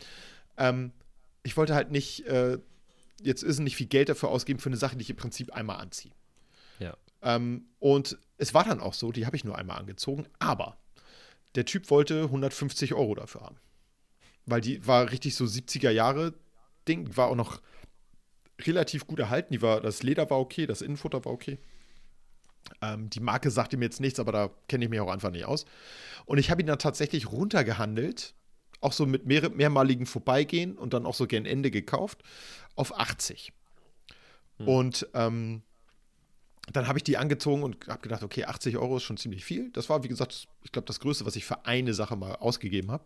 Ähm, 0.58 0.92
ich 1.44 1.56
wollte 1.56 1.74
halt 1.74 1.90
nicht 1.90 2.26
äh, 2.28 2.58
jetzt 3.24 3.44
ist 3.44 3.60
nicht 3.60 3.76
viel 3.76 3.88
Geld 3.88 4.10
dafür 4.10 4.30
ausgeben 4.30 4.60
für 4.60 4.70
eine 4.70 4.78
Sache, 4.78 4.96
die 4.96 5.04
ich 5.04 5.10
im 5.10 5.16
Prinzip 5.16 5.54
einmal 5.54 5.78
anziehe. 5.78 6.14
Ja. 6.80 6.96
Ähm, 7.22 7.66
und 7.80 8.18
es 8.38 8.54
war 8.54 8.64
dann 8.64 8.80
auch 8.80 8.94
so, 8.94 9.12
die 9.12 9.26
habe 9.26 9.36
ich 9.36 9.44
nur 9.44 9.58
einmal 9.58 9.78
angezogen, 9.78 10.26
aber 10.40 10.78
der 11.56 11.66
Typ 11.66 11.90
wollte 11.90 12.24
150 12.24 12.94
Euro 12.94 13.16
dafür 13.16 13.42
haben. 13.42 13.58
Weil 14.46 14.62
die 14.62 14.86
war 14.88 15.12
richtig 15.12 15.36
so 15.36 15.46
70er 15.46 15.92
Jahre 15.92 16.34
Ding, 16.88 17.16
war 17.16 17.28
auch 17.28 17.36
noch 17.36 17.62
relativ 18.62 19.08
gut 19.08 19.20
erhalten. 19.20 19.54
Die 19.54 19.62
war, 19.62 19.82
das 19.82 20.04
Leder 20.04 20.30
war 20.30 20.40
okay, 20.40 20.66
das 20.66 20.82
Innenfutter 20.82 21.24
war 21.26 21.32
okay. 21.32 21.60
Ähm, 22.82 23.10
die 23.10 23.20
Marke 23.20 23.52
sagte 23.52 23.78
mir 23.78 23.86
jetzt 23.86 24.00
nichts, 24.00 24.20
aber 24.20 24.32
da 24.32 24.50
kenne 24.68 24.86
ich 24.86 24.90
mich 24.90 25.00
auch 25.00 25.12
einfach 25.12 25.32
nicht 25.32 25.46
aus. 25.46 25.66
Und 26.26 26.38
ich 26.38 26.50
habe 26.50 26.62
ihn 26.62 26.68
dann 26.68 26.80
tatsächlich 26.80 27.32
runtergehandelt, 27.32 28.34
auch 28.80 28.94
so 28.94 29.06
mit 29.06 29.26
mehr, 29.26 29.50
mehrmaligen 29.50 30.06
Vorbeigehen 30.06 30.78
und 30.78 30.94
dann 30.94 31.06
auch 31.06 31.14
so 31.14 31.28
gern 31.28 31.46
Ende 31.46 31.70
gekauft, 31.70 32.24
auf 32.76 32.98
80. 32.98 33.54
Und 34.66 35.08
ähm, 35.14 35.64
dann 36.72 36.88
habe 36.88 37.00
ich 37.00 37.04
die 37.04 37.18
angezogen 37.18 37.64
und 37.64 37.88
habe 37.88 38.02
gedacht, 38.02 38.24
okay, 38.24 38.46
80 38.46 38.78
Euro 38.78 38.98
ist 38.98 39.04
schon 39.04 39.18
ziemlich 39.18 39.44
viel. 39.44 39.72
Das 39.72 39.90
war, 39.90 40.04
wie 40.04 40.08
gesagt, 40.08 40.48
ich 40.64 40.72
glaube, 40.72 40.86
das 40.86 41.00
Größte, 41.00 41.26
was 41.26 41.36
ich 41.36 41.46
für 41.46 41.66
eine 41.66 41.94
Sache 41.94 42.16
mal 42.16 42.36
ausgegeben 42.36 42.92
habe. 42.92 43.04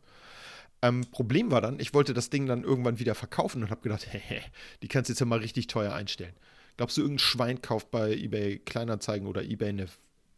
Ähm, 0.82 1.06
Problem 1.12 1.52
war 1.52 1.62
dann, 1.62 1.80
ich 1.80 1.94
wollte 1.94 2.14
das 2.14 2.30
Ding 2.30 2.46
dann 2.46 2.64
irgendwann 2.64 3.00
wieder 3.00 3.16
verkaufen 3.16 3.64
und 3.64 3.70
habe 3.70 3.82
gedacht, 3.82 4.08
hehe, 4.12 4.42
die 4.82 4.88
kannst 4.88 5.10
du 5.10 5.14
jetzt 5.14 5.20
ja 5.20 5.26
mal 5.26 5.40
richtig 5.40 5.68
teuer 5.68 5.94
einstellen. 5.94 6.34
Glaubst 6.78 6.98
du, 6.98 7.02
irgendein 7.02 7.20
Schwein 7.20 7.62
kauft 7.62 7.92
bei 7.92 8.12
eBay 8.12 8.60
Kleinanzeigen 8.60 9.28
oder 9.28 9.44
eBay 9.44 9.70
eine 9.70 9.88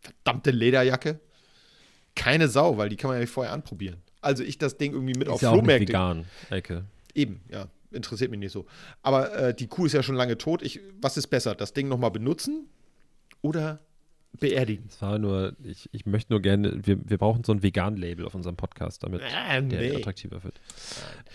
verdammte 0.01 0.51
Lederjacke? 0.51 1.19
Keine 2.15 2.47
Sau, 2.47 2.77
weil 2.77 2.89
die 2.89 2.95
kann 2.95 3.09
man 3.09 3.17
ja 3.17 3.21
nicht 3.21 3.33
vorher 3.33 3.53
anprobieren. 3.53 3.97
Also 4.21 4.43
ich 4.43 4.57
das 4.57 4.77
Ding 4.77 4.93
irgendwie 4.93 5.17
mit 5.17 5.27
auf 5.27 5.37
Ist 5.37 5.41
ja 5.41 5.49
auch 5.49 5.55
nicht 5.55 5.63
Flohmärkte 5.63 5.87
vegan, 5.87 6.25
Ecke. 6.49 6.85
Eben, 7.13 7.41
ja. 7.49 7.67
Interessiert 7.89 8.29
mich 8.31 8.39
nicht 8.41 8.51
so. 8.51 8.65
Aber 9.01 9.33
äh, 9.33 9.53
die 9.55 9.67
Kuh 9.67 9.85
ist 9.85 9.93
ja 9.93 10.03
schon 10.03 10.15
lange 10.15 10.37
tot. 10.37 10.61
Ich, 10.61 10.81
was 10.99 11.15
ist 11.15 11.27
besser? 11.27 11.55
Das 11.55 11.73
Ding 11.73 11.87
nochmal 11.87 12.11
benutzen 12.11 12.67
oder 13.47 13.79
beerdigen? 14.39 14.85
Es 14.87 15.01
war 15.01 15.17
nur, 15.17 15.53
ich, 15.63 15.89
ich 15.91 16.05
möchte 16.05 16.31
nur 16.31 16.41
gerne, 16.41 16.85
wir, 16.85 16.97
wir 17.09 17.17
brauchen 17.17 17.43
so 17.43 17.51
ein 17.51 17.63
Vegan-Label 17.63 18.25
auf 18.25 18.35
unserem 18.35 18.55
Podcast, 18.55 19.03
damit 19.03 19.21
der 19.21 19.61
nee. 19.61 19.95
attraktiver 19.95 20.43
wird. 20.43 20.59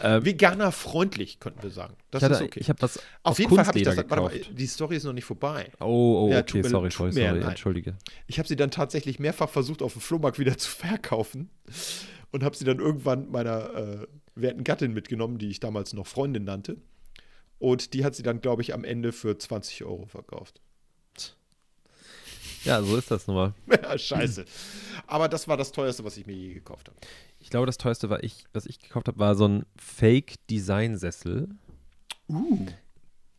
Ähm, 0.01 0.25
Veganer 0.25 0.73
freundlich, 0.73 1.41
könnten 1.41 1.63
wir 1.63 1.71
sagen. 1.71 1.95
Das 2.11 2.23
ich 2.23 2.25
hatte, 2.25 2.35
ist 2.37 2.43
okay. 2.43 2.61
ich 2.61 2.69
habe 2.69 2.81
was 2.83 3.01
Auf 3.23 3.39
jeden 3.39 3.55
Fall 3.55 3.67
habe 3.67 3.79
ich 3.79 3.85
das. 3.85 3.97
Kunstleder 3.97 4.23
Warte 4.23 4.35
mal, 4.35 4.39
gekauft. 4.39 4.59
die 4.59 4.67
Story 4.67 4.97
ist 4.97 5.05
noch 5.05 5.13
nicht 5.13 5.25
vorbei. 5.25 5.71
Oh, 5.81 6.27
oh, 6.27 6.31
Ja, 6.31 6.41
okay, 6.41 6.63
mir- 6.63 6.69
sorry, 6.69 6.91
sorry, 6.91 7.13
sorry, 7.13 7.41
entschuldige. 7.41 7.97
Ich 8.27 8.39
habe 8.39 8.49
sie 8.49 8.57
dann 8.57 8.71
tatsächlich 8.71 9.19
mehrfach 9.19 9.49
versucht, 9.49 9.83
auf 9.83 9.93
dem 9.93 10.03
Flohmarkt 10.03 10.39
wieder 10.39 10.57
zu 10.59 10.71
verkaufen 10.71 11.51
und 12.31 12.45
habe 12.45 12.57
sie 12.57 12.65
dann 12.65 12.79
irgendwann 12.79 13.31
meiner 13.31 13.75
äh, 13.75 14.07
werten 14.35 14.65
Gattin 14.65 14.93
mitgenommen, 14.93 15.39
die 15.39 15.49
ich 15.49 15.61
damals 15.61 15.93
noch 15.93 16.07
Freundin 16.07 16.45
nannte. 16.45 16.77
Und 17.59 17.95
die 17.95 18.05
hat 18.05 18.15
sie 18.17 18.25
dann, 18.25 18.41
glaube 18.41 18.63
ich, 18.63 18.75
am 18.75 18.83
Ende 18.83 19.13
für 19.13 19.39
20 19.39 19.85
Euro 19.85 20.07
verkauft. 20.07 20.61
Ja, 22.65 22.83
so 22.83 22.97
ist 22.97 23.11
das 23.11 23.27
nun 23.27 23.37
mal. 23.37 23.55
Ja, 23.83 23.99
scheiße. 23.99 24.45
Aber 25.07 25.29
das 25.29 25.49
war 25.49 25.57
das 25.57 25.73
teuerste, 25.73 26.05
was 26.05 26.17
ich 26.17 26.27
mir 26.27 26.35
je 26.35 26.55
gekauft 26.55 26.89
habe. 26.89 26.99
Ich 27.41 27.51
glaube, 27.51 27.67
das 27.67 27.79
teuerste, 27.79 28.09
war 28.11 28.23
ich, 28.23 28.45
was 28.53 28.67
ich 28.67 28.79
gekauft 28.79 29.09
habe, 29.09 29.19
war 29.19 29.35
so 29.35 29.47
ein 29.49 29.67
Fake-Design-Sessel. 29.77 31.49
Uh. 32.29 32.67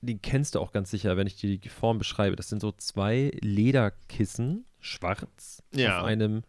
Den 0.01 0.21
kennst 0.21 0.55
du 0.55 0.59
auch 0.59 0.73
ganz 0.73 0.91
sicher, 0.91 1.15
wenn 1.15 1.27
ich 1.27 1.37
dir 1.37 1.57
die 1.57 1.69
Form 1.69 1.97
beschreibe. 1.97 2.35
Das 2.35 2.49
sind 2.49 2.61
so 2.61 2.73
zwei 2.73 3.31
Lederkissen, 3.39 4.65
schwarz 4.79 5.63
Ja. 5.73 6.01
auf 6.01 6.05
einem 6.05 6.43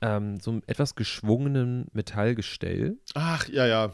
ähm, 0.00 0.38
so 0.38 0.50
einem 0.50 0.62
etwas 0.66 0.94
geschwungenen 0.94 1.86
Metallgestell. 1.92 2.98
Ach, 3.14 3.48
ja, 3.48 3.66
ja. 3.66 3.92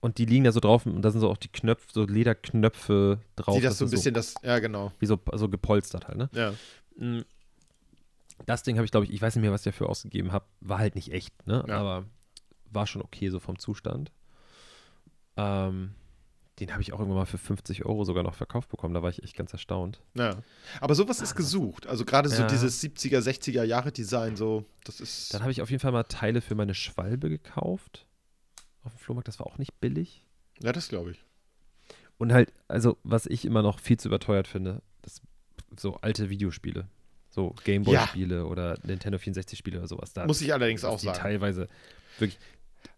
Und 0.00 0.18
die 0.18 0.26
liegen 0.26 0.44
da 0.44 0.52
so 0.52 0.60
drauf 0.60 0.84
und 0.84 1.00
da 1.00 1.10
sind 1.10 1.20
so 1.20 1.30
auch 1.30 1.38
die 1.38 1.48
Knöpfe, 1.48 1.86
so 1.92 2.04
Lederknöpfe 2.04 3.20
drauf. 3.36 3.54
Sieht 3.54 3.64
das 3.64 3.78
so 3.78 3.86
ein 3.86 3.90
bisschen 3.90 4.12
das, 4.12 4.34
ja, 4.42 4.58
genau. 4.58 4.92
wie 4.98 5.06
so, 5.06 5.18
so 5.32 5.48
gepolstert 5.48 6.08
halt, 6.08 6.18
ne? 6.18 6.28
Ja. 6.32 6.52
Mm. 6.96 7.20
Das 8.46 8.62
Ding 8.62 8.76
habe 8.76 8.84
ich, 8.84 8.90
glaube 8.90 9.06
ich, 9.06 9.12
ich 9.12 9.22
weiß 9.22 9.36
nicht 9.36 9.42
mehr, 9.42 9.52
was 9.52 9.60
ich 9.62 9.72
dafür 9.72 9.88
ausgegeben 9.88 10.32
habe. 10.32 10.44
War 10.60 10.78
halt 10.78 10.94
nicht 10.96 11.12
echt, 11.12 11.46
ne? 11.46 11.64
Ja. 11.68 11.78
Aber 11.78 12.04
war 12.70 12.86
schon 12.86 13.02
okay 13.02 13.28
so 13.30 13.38
vom 13.38 13.58
Zustand. 13.58 14.10
Ähm, 15.36 15.94
den 16.60 16.70
habe 16.72 16.82
ich 16.82 16.92
auch 16.92 16.98
irgendwann 17.00 17.18
mal 17.20 17.26
für 17.26 17.38
50 17.38 17.84
Euro 17.84 18.04
sogar 18.04 18.22
noch 18.22 18.34
verkauft 18.34 18.68
bekommen. 18.68 18.94
Da 18.94 19.02
war 19.02 19.10
ich 19.10 19.22
echt 19.22 19.36
ganz 19.36 19.52
erstaunt. 19.52 20.00
Ja. 20.14 20.36
Aber 20.80 20.94
sowas 20.94 21.20
ist 21.20 21.34
gesucht. 21.34 21.86
Also 21.86 22.04
gerade 22.04 22.28
so 22.28 22.42
Ja. 22.42 22.48
dieses 22.48 22.80
70er, 22.80 23.20
60er 23.20 23.64
Jahre 23.64 23.90
Design, 23.92 24.36
so, 24.36 24.64
das 24.84 25.00
ist. 25.00 25.34
Dann 25.34 25.42
habe 25.42 25.50
ich 25.52 25.62
auf 25.62 25.70
jeden 25.70 25.80
Fall 25.80 25.92
mal 25.92 26.04
Teile 26.04 26.40
für 26.40 26.54
meine 26.54 26.74
Schwalbe 26.74 27.28
gekauft. 27.28 28.06
Auf 28.84 28.92
dem 28.94 28.98
Flohmarkt, 28.98 29.28
das 29.28 29.38
war 29.40 29.46
auch 29.46 29.58
nicht 29.58 29.80
billig. 29.80 30.24
Ja, 30.62 30.72
das 30.72 30.88
glaube 30.88 31.12
ich. 31.12 31.24
Und 32.18 32.32
halt, 32.32 32.52
also, 32.68 32.98
was 33.02 33.26
ich 33.26 33.44
immer 33.44 33.62
noch 33.62 33.80
viel 33.80 33.96
zu 33.98 34.08
überteuert 34.08 34.46
finde, 34.46 34.82
so 35.78 35.96
alte 36.00 36.30
Videospiele. 36.30 36.86
So 37.30 37.54
Gameboy-Spiele 37.64 38.46
oder 38.46 38.78
Nintendo 38.84 39.18
64-Spiele 39.18 39.78
oder 39.78 39.88
sowas. 39.88 40.12
Da 40.12 40.26
Muss 40.26 40.40
ich 40.40 40.52
allerdings 40.52 40.84
auch 40.84 41.00
sagen. 41.00 41.18
teilweise 41.18 41.68
wirklich. 42.18 42.38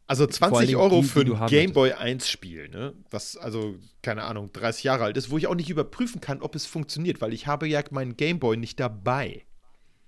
Also 0.06 0.28
Vor 0.28 0.48
allen 0.48 0.52
20 0.52 0.68
Dingen 0.68 0.80
Euro 0.80 1.00
die, 1.00 1.08
für 1.08 1.20
ein 1.20 1.38
haben 1.40 1.50
Game 1.50 1.72
Boy 1.72 1.92
1 1.92 2.28
Spiel, 2.28 2.68
ne? 2.68 2.92
Was 3.10 3.36
also, 3.36 3.76
keine 4.02 4.22
Ahnung, 4.22 4.52
30 4.52 4.84
Jahre 4.84 5.04
alt 5.04 5.16
ist, 5.16 5.30
wo 5.30 5.38
ich 5.38 5.48
auch 5.48 5.54
nicht 5.54 5.70
überprüfen 5.70 6.20
kann, 6.20 6.42
ob 6.42 6.54
es 6.54 6.64
funktioniert, 6.66 7.20
weil 7.20 7.32
ich 7.32 7.46
habe 7.46 7.66
ja 7.66 7.82
meinen 7.90 8.16
Game 8.16 8.38
Boy 8.38 8.56
nicht 8.56 8.78
dabei. 8.78 9.44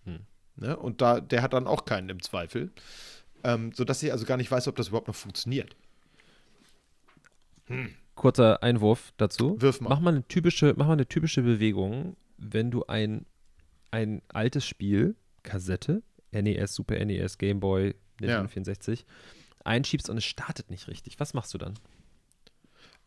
Hm. 0.04 0.20
Ne? 0.56 0.76
Und 0.76 1.00
da, 1.00 1.20
der 1.20 1.42
hat 1.42 1.52
dann 1.52 1.66
auch 1.66 1.84
keinen 1.84 2.10
im 2.10 2.22
Zweifel. 2.22 2.70
Ähm, 3.44 3.72
sodass 3.72 4.02
ich 4.02 4.12
also 4.12 4.24
gar 4.24 4.36
nicht 4.36 4.50
weiß, 4.50 4.68
ob 4.68 4.76
das 4.76 4.88
überhaupt 4.88 5.08
noch 5.08 5.14
funktioniert. 5.14 5.74
Kurzer 8.14 8.62
Einwurf 8.62 9.12
dazu. 9.16 9.60
Wirf 9.60 9.80
mal. 9.80 9.90
Mach 9.90 10.00
mal 10.00 10.10
eine 10.10 10.26
typische, 10.26 10.74
mach 10.76 10.86
mal 10.86 10.94
eine 10.94 11.06
typische 11.06 11.42
Bewegung, 11.42 12.16
wenn 12.39 12.70
du 12.70 12.84
ein, 12.86 13.26
ein 13.91 14.22
altes 14.28 14.64
Spiel, 14.66 15.16
Kassette, 15.43 16.03
NES, 16.32 16.74
Super 16.74 17.05
NES, 17.05 17.39
Game 17.39 17.61
Boy, 17.61 17.95
Nintendo 18.20 18.43
Ja. 18.45 18.49
64, 18.49 19.05
einschiebst 19.64 20.09
und 20.11 20.16
es 20.18 20.24
startet 20.24 20.70
nicht 20.70 20.89
richtig. 20.89 21.20
Was 21.20 21.34
machst 21.34 21.53
du 21.55 21.59
dann? 21.59 21.74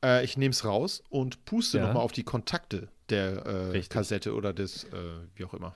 Äh, 0.03 0.23
ich 0.23 0.37
nehme 0.37 0.51
es 0.51 0.65
raus 0.65 1.03
und 1.09 1.45
puste 1.45 1.77
Ja. 1.77 1.87
nochmal 1.87 2.03
auf 2.03 2.11
die 2.11 2.23
Kontakte 2.23 2.89
der 3.09 3.45
äh. 3.73 3.81
Kassette 3.81 4.33
oder 4.33 4.53
des, 4.53 4.85
äh, 4.85 4.89
wie 5.35 5.45
auch 5.45 5.53
immer. 5.53 5.75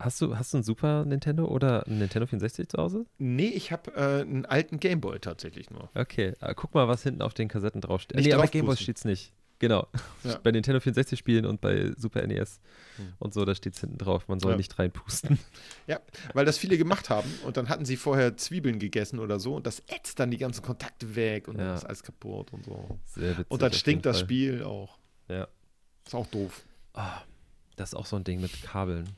Hast 0.00 0.20
du, 0.20 0.36
hast 0.36 0.52
du 0.54 0.58
ein 0.58 0.62
Super 0.62 1.04
Nintendo 1.04 1.46
oder 1.46 1.84
ein 1.88 1.98
Nintendo 1.98 2.26
64 2.26 2.68
zu 2.68 2.78
Hause? 2.78 3.06
Nee, 3.18 3.48
ich 3.48 3.72
habe 3.72 3.90
äh, 3.96 4.20
einen 4.20 4.46
alten 4.46 4.78
Game 4.78 5.00
Boy 5.00 5.18
tatsächlich 5.18 5.70
nur. 5.70 5.90
Okay, 5.94 6.34
äh, 6.40 6.54
guck 6.54 6.72
mal, 6.74 6.86
was 6.86 7.02
hinten 7.02 7.20
auf 7.20 7.34
den 7.34 7.48
Kassetten 7.48 7.80
draufsteht. 7.80 8.16
Nicht 8.16 8.26
nee, 8.26 8.32
aber 8.32 8.42
bei 8.42 8.46
draufpusten. 8.46 8.60
Game 8.60 8.66
Boy 8.66 8.76
steht's 8.76 9.04
nicht. 9.04 9.32
Genau. 9.60 9.88
Ja. 10.24 10.38
Bei 10.42 10.50
Nintendo 10.52 10.78
64 10.80 11.18
Spielen 11.18 11.44
und 11.46 11.60
bei 11.60 11.92
Super 11.96 12.24
NES 12.26 12.60
Hm. 12.96 13.12
und 13.18 13.34
so, 13.34 13.44
da 13.44 13.54
steht's 13.54 13.80
hinten 13.80 13.98
drauf. 13.98 14.28
Man 14.28 14.38
soll 14.40 14.52
Ja. 14.52 14.56
nicht 14.56 14.78
reinpusten. 14.78 15.38
Ja, 15.86 16.00
weil 16.34 16.44
das 16.44 16.58
viele 16.58 16.76
gemacht 16.78 17.10
haben 17.10 17.28
und 17.44 17.56
dann 17.56 17.68
hatten 17.68 17.84
sie 17.84 17.96
vorher 17.96 18.36
Zwiebeln 18.36 18.78
gegessen 18.78 19.18
oder 19.18 19.40
so 19.40 19.54
und 19.56 19.66
das 19.66 19.80
ätzt 19.88 20.18
dann 20.20 20.30
die 20.30 20.36
ganzen 20.38 20.62
Kontakte 20.62 21.16
weg 21.16 21.48
und 21.48 21.58
Ja. 21.58 21.66
dann 21.68 21.74
ist 21.76 21.84
alles 21.84 22.02
kaputt 22.02 22.52
und 22.52 22.64
so. 22.64 22.98
Sehr 23.06 23.30
witzig. 23.32 23.46
Und 23.50 23.62
dann 23.62 23.72
stinkt 23.72 24.06
das 24.06 24.18
Fall. 24.18 24.24
Spiel 24.26 24.62
auch. 24.64 24.98
Ja. 25.28 25.48
Ist 26.06 26.14
auch 26.14 26.26
doof. 26.28 26.62
Ah, 26.94 27.22
das 27.76 27.90
ist 27.90 27.94
auch 27.94 28.06
so 28.06 28.16
ein 28.16 28.24
Ding 28.24 28.40
mit 28.40 28.62
Kabeln. 28.62 29.08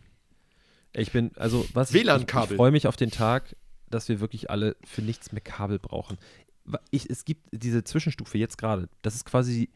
Ich 0.92 1.12
bin, 1.12 1.30
also 1.36 1.66
was 1.72 1.92
WLAN-Kabel. 1.92 2.46
Ich, 2.46 2.50
ich 2.52 2.56
freue 2.56 2.70
mich 2.72 2.86
auf 2.86 2.96
den 2.96 3.10
Tag, 3.10 3.54
dass 3.88 4.08
wir 4.08 4.20
wirklich 4.20 4.50
alle 4.50 4.76
für 4.84 5.02
nichts 5.02 5.32
mehr 5.32 5.40
Kabel 5.40 5.78
brauchen. 5.78 6.18
Ich, 6.90 7.08
es 7.08 7.24
gibt 7.24 7.46
diese 7.52 7.84
Zwischenstufe 7.84 8.38
jetzt 8.38 8.58
gerade. 8.58 8.88
Das 9.02 9.14
ist 9.14 9.24
quasi, 9.24 9.70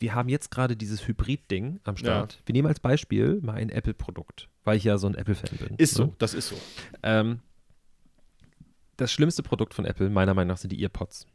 wir 0.00 0.14
haben 0.14 0.28
jetzt 0.28 0.50
gerade 0.50 0.76
dieses 0.76 1.06
Hybrid-Ding 1.06 1.80
am 1.84 1.96
Start. 1.96 2.40
Wir 2.46 2.54
nehmen 2.54 2.68
als 2.68 2.80
Beispiel 2.80 3.38
mal 3.42 3.54
ein 3.54 3.68
Apple-Produkt, 3.68 4.48
weil 4.64 4.76
ich 4.76 4.84
ja 4.84 4.96
so 4.98 5.06
ein 5.06 5.14
Apple-Fan 5.14 5.58
bin. 5.58 5.76
Ist 5.76 5.98
ne? 5.98 6.06
so, 6.06 6.14
das 6.18 6.34
ist 6.34 6.48
so. 6.48 6.56
Ähm, 7.02 7.40
das 8.96 9.12
schlimmste 9.12 9.42
Produkt 9.42 9.74
von 9.74 9.84
Apple, 9.84 10.10
meiner 10.10 10.34
Meinung 10.34 10.48
nach, 10.48 10.58
sind 10.58 10.72
die 10.72 10.82
Earpods. 10.82 11.26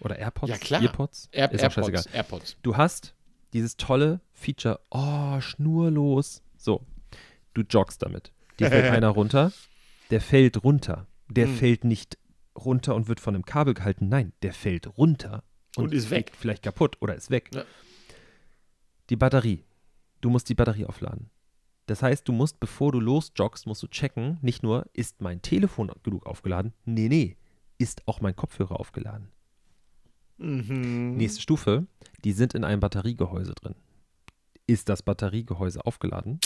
Oder 0.00 0.18
AirPods? 0.18 0.50
Ja, 0.50 0.58
klar. 0.58 0.82
Earpods? 0.82 1.28
Air 1.32 1.52
ist 1.52 1.64
auch 1.64 1.70
scheißegal. 1.70 2.04
AirPods, 2.12 2.14
AirPods. 2.14 2.56
Du 2.62 2.76
hast 2.76 3.14
dieses 3.52 3.76
tolle 3.76 4.20
Feature, 4.32 4.80
oh, 4.90 5.40
schnurlos. 5.40 6.42
So, 6.56 6.84
du 7.54 7.62
joggst 7.62 8.02
damit. 8.02 8.32
Dir 8.58 8.68
fällt 8.68 8.84
einer 8.92 9.08
runter, 9.08 9.52
der 10.10 10.20
fällt 10.20 10.62
runter. 10.62 11.06
Der 11.28 11.46
Hm. 11.46 11.56
fällt 11.56 11.84
nicht 11.84 12.18
runter 12.54 12.94
und 12.94 13.08
wird 13.08 13.18
von 13.18 13.34
einem 13.34 13.46
Kabel 13.46 13.72
gehalten. 13.72 14.08
Nein, 14.08 14.34
der 14.42 14.52
fällt 14.52 14.98
runter 14.98 15.42
Und 15.76 15.94
ist 15.94 16.10
weg. 16.10 16.32
Vielleicht 16.38 16.62
kaputt 16.62 16.98
oder 17.00 17.14
ist 17.14 17.30
weg. 17.30 17.50
Ja. 17.54 17.64
Die 19.10 19.16
Batterie. 19.16 19.64
Du 20.20 20.30
musst 20.30 20.48
die 20.48 20.54
Batterie 20.54 20.86
aufladen. 20.86 21.30
Das 21.86 22.02
heißt, 22.02 22.26
du 22.26 22.32
musst, 22.32 22.60
bevor 22.60 22.92
du 22.92 23.00
losjoggst, 23.00 23.66
musst 23.66 23.82
du 23.82 23.88
checken, 23.88 24.38
nicht 24.40 24.62
nur, 24.62 24.86
ist 24.94 25.20
mein 25.20 25.42
Telefon 25.42 25.90
genug 26.02 26.24
aufgeladen? 26.24 26.72
Nee, 26.86 27.08
nee. 27.08 27.36
Ist 27.76 28.08
auch 28.08 28.20
mein 28.22 28.34
Kopfhörer 28.34 28.80
aufgeladen? 28.80 29.28
Mhm. 30.38 31.16
Nächste 31.16 31.42
Stufe, 31.42 31.86
die 32.24 32.32
sind 32.32 32.54
in 32.54 32.64
einem 32.64 32.80
Batteriegehäuse 32.80 33.54
drin. 33.54 33.74
Ist 34.66 34.88
das 34.88 35.02
Batteriegehäuse 35.02 35.84
aufgeladen? 35.84 36.40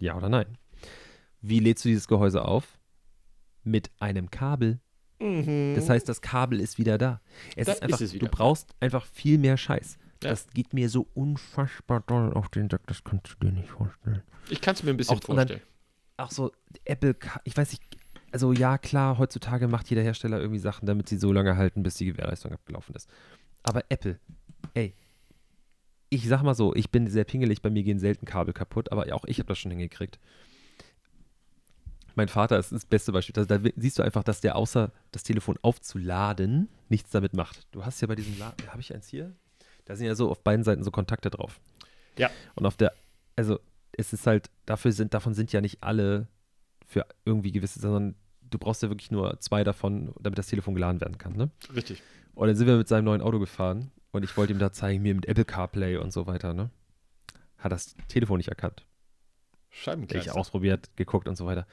Ja 0.00 0.16
oder 0.16 0.28
nein? 0.28 0.58
Wie 1.40 1.60
lädst 1.60 1.84
du 1.84 1.88
dieses 1.88 2.08
Gehäuse 2.08 2.44
auf? 2.44 2.78
Mit 3.62 3.90
einem 4.00 4.30
Kabel. 4.30 4.80
Mhm. 5.20 5.74
Das 5.76 5.88
heißt, 5.88 6.08
das 6.08 6.20
Kabel 6.20 6.60
ist 6.60 6.78
wieder 6.78 6.98
da. 6.98 7.20
Es 7.54 7.66
Da 7.66 7.72
ist 7.74 7.82
einfach, 7.82 8.00
ist 8.00 8.20
du 8.20 8.26
brauchst 8.28 8.74
einfach 8.80 9.06
viel 9.06 9.38
mehr 9.38 9.56
Scheiß. 9.56 9.98
Ja. 10.26 10.30
Das 10.30 10.48
geht 10.48 10.72
mir 10.74 10.88
so 10.88 11.06
unfassbar 11.14 12.00
doll 12.06 12.32
auf 12.34 12.48
den 12.48 12.68
Sack, 12.70 12.86
das 12.86 13.02
kannst 13.04 13.36
du 13.40 13.46
dir 13.46 13.52
nicht 13.52 13.70
vorstellen. 13.70 14.22
ich 14.50 14.60
kann 14.60 14.74
es 14.74 14.82
mir 14.82 14.90
ein 14.90 14.96
bisschen 14.96 15.18
Auch- 15.18 15.28
und 15.28 15.36
dann- 15.36 15.48
vorstellen. 15.48 15.68
Auch 16.18 16.30
so 16.30 16.50
Apple, 16.86 17.14
ich 17.44 17.56
weiß 17.56 17.72
nicht, 17.72 17.82
also 18.32 18.52
ja, 18.52 18.78
klar, 18.78 19.18
heutzutage 19.18 19.68
macht 19.68 19.88
jeder 19.90 20.02
Hersteller 20.02 20.38
irgendwie 20.40 20.58
Sachen, 20.58 20.86
damit 20.86 21.08
sie 21.08 21.18
so 21.18 21.30
lange 21.32 21.56
halten, 21.56 21.82
bis 21.82 21.96
die 21.96 22.06
Gewährleistung 22.06 22.52
abgelaufen 22.52 22.94
ist. 22.94 23.08
Aber 23.62 23.84
Apple, 23.90 24.18
ey, 24.74 24.94
ich 26.08 26.26
sag 26.28 26.42
mal 26.42 26.54
so, 26.54 26.74
ich 26.74 26.90
bin 26.90 27.06
sehr 27.08 27.24
pingelig, 27.24 27.60
bei 27.62 27.68
mir 27.70 27.82
gehen 27.82 27.98
selten 27.98 28.24
Kabel 28.26 28.54
kaputt, 28.54 28.92
aber 28.92 29.12
auch 29.14 29.24
ich 29.26 29.38
habe 29.40 29.48
das 29.48 29.58
schon 29.58 29.70
hingekriegt. 29.72 30.18
Mein 32.14 32.28
Vater 32.28 32.58
ist 32.58 32.72
das 32.72 32.86
beste 32.86 33.12
Beispiel. 33.12 33.34
Da, 33.44 33.58
da 33.58 33.70
siehst 33.76 33.98
du 33.98 34.02
einfach, 34.02 34.24
dass 34.24 34.40
der 34.40 34.56
außer 34.56 34.90
das 35.12 35.22
Telefon 35.22 35.58
aufzuladen 35.60 36.68
nichts 36.88 37.10
damit 37.10 37.34
macht. 37.34 37.66
Du 37.72 37.84
hast 37.84 38.00
ja 38.00 38.06
bei 38.06 38.14
diesem 38.14 38.38
Laden, 38.38 38.66
habe 38.68 38.80
ich 38.80 38.94
eins 38.94 39.08
hier? 39.08 39.34
Da 39.86 39.96
sind 39.96 40.06
ja 40.06 40.14
so 40.14 40.30
auf 40.30 40.42
beiden 40.42 40.64
Seiten 40.64 40.84
so 40.84 40.90
Kontakte 40.90 41.30
drauf. 41.30 41.60
Ja. 42.18 42.30
Und 42.54 42.66
auf 42.66 42.76
der, 42.76 42.92
also 43.36 43.58
es 43.92 44.12
ist 44.12 44.26
halt, 44.26 44.50
dafür 44.66 44.92
sind, 44.92 45.14
davon 45.14 45.34
sind 45.34 45.52
ja 45.52 45.60
nicht 45.60 45.82
alle 45.82 46.28
für 46.86 47.06
irgendwie 47.24 47.52
gewisse, 47.52 47.80
sondern 47.80 48.14
du 48.42 48.58
brauchst 48.58 48.82
ja 48.82 48.90
wirklich 48.90 49.10
nur 49.10 49.40
zwei 49.40 49.64
davon, 49.64 50.12
damit 50.20 50.38
das 50.38 50.48
Telefon 50.48 50.74
geladen 50.74 51.00
werden 51.00 51.18
kann, 51.18 51.32
ne? 51.34 51.50
Richtig. 51.74 52.02
Und 52.34 52.48
dann 52.48 52.56
sind 52.56 52.66
wir 52.66 52.76
mit 52.76 52.88
seinem 52.88 53.04
neuen 53.04 53.22
Auto 53.22 53.38
gefahren 53.38 53.90
und 54.12 54.24
ich 54.24 54.36
wollte 54.36 54.52
ihm 54.52 54.58
da 54.58 54.72
zeigen, 54.72 55.02
mir 55.02 55.14
mit 55.14 55.26
Apple 55.26 55.44
CarPlay 55.44 55.96
und 55.96 56.12
so 56.12 56.26
weiter, 56.26 56.52
ne? 56.52 56.70
Hat 57.58 57.72
das 57.72 57.96
Telefon 58.08 58.36
nicht 58.36 58.48
erkannt. 58.48 58.84
Ich 59.70 59.82
Scheibenkleister. 59.82 60.36
ausprobiert, 60.36 60.90
geguckt 60.96 61.28
und 61.28 61.36
so 61.36 61.46
weiter. 61.46 61.66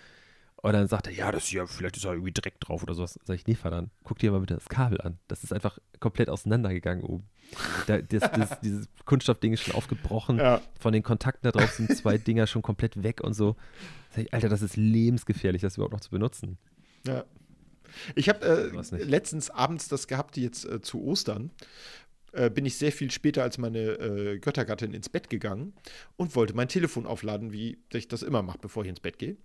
Und 0.64 0.72
dann 0.72 0.88
sagt 0.88 1.08
er, 1.08 1.14
ja, 1.14 1.30
das 1.30 1.48
hier, 1.48 1.68
vielleicht 1.68 1.98
ist 1.98 2.06
da 2.06 2.14
irgendwie 2.14 2.32
Dreck 2.32 2.58
drauf 2.62 2.84
oder 2.84 2.94
sowas. 2.94 3.20
Sag 3.26 3.36
ich, 3.36 3.46
nee, 3.48 3.54
verdammt, 3.54 3.92
guck 4.06 4.20
dir 4.20 4.32
mal 4.32 4.40
bitte 4.40 4.54
das 4.54 4.70
Kabel 4.70 5.02
an. 5.02 5.20
Das 5.28 5.44
ist 5.44 5.52
einfach 5.52 5.78
komplett 6.00 6.30
auseinandergegangen 6.30 7.04
oben. 7.04 7.26
Da, 7.86 8.02
das, 8.02 8.32
das, 8.32 8.60
dieses 8.64 8.88
Kunststoffding 9.04 9.52
ist 9.52 9.64
schon 9.64 9.76
aufgebrochen. 9.76 10.38
Ja. 10.38 10.62
Von 10.80 10.94
den 10.94 11.04
Kontakten 11.04 11.44
da 11.44 11.52
drauf 11.52 11.70
sind 11.72 11.94
zwei 11.98 12.18
Dinger 12.18 12.48
schon 12.48 12.62
komplett 12.62 13.04
weg 13.04 13.20
und 13.22 13.34
so. 13.34 13.58
Sag 14.12 14.24
ich, 14.24 14.34
Alter, 14.34 14.48
das 14.48 14.62
ist 14.62 14.78
lebensgefährlich, 14.78 15.62
das 15.62 15.76
überhaupt 15.76 15.92
noch 15.92 16.00
zu 16.00 16.12
benutzen. 16.12 16.58
Ja. 17.06 17.26
Ich 18.16 18.30
habe 18.30 18.72
äh, 18.72 19.04
letztens 19.04 19.50
abends 19.50 19.90
das 19.90 20.08
gehabt, 20.08 20.38
jetzt 20.38 20.64
äh, 20.64 20.80
zu 20.80 21.04
Ostern. 21.04 21.52
Äh, 22.32 22.50
bin 22.50 22.66
ich 22.66 22.78
sehr 22.78 22.94
viel 22.94 23.12
später 23.12 23.44
als 23.44 23.58
meine 23.58 23.80
äh, 23.80 24.40
Göttergattin 24.40 24.94
ins 24.94 25.10
Bett 25.10 25.30
gegangen 25.30 25.74
und 26.16 26.38
wollte 26.38 26.54
mein 26.54 26.70
Telefon 26.70 27.06
aufladen, 27.06 27.52
wie 27.52 27.80
ich 27.92 28.08
das 28.08 28.24
immer 28.24 28.44
mache, 28.44 28.60
bevor 28.60 28.84
ich 28.84 28.90
ins 28.90 29.02
Bett 29.02 29.20
gehe. 29.20 29.36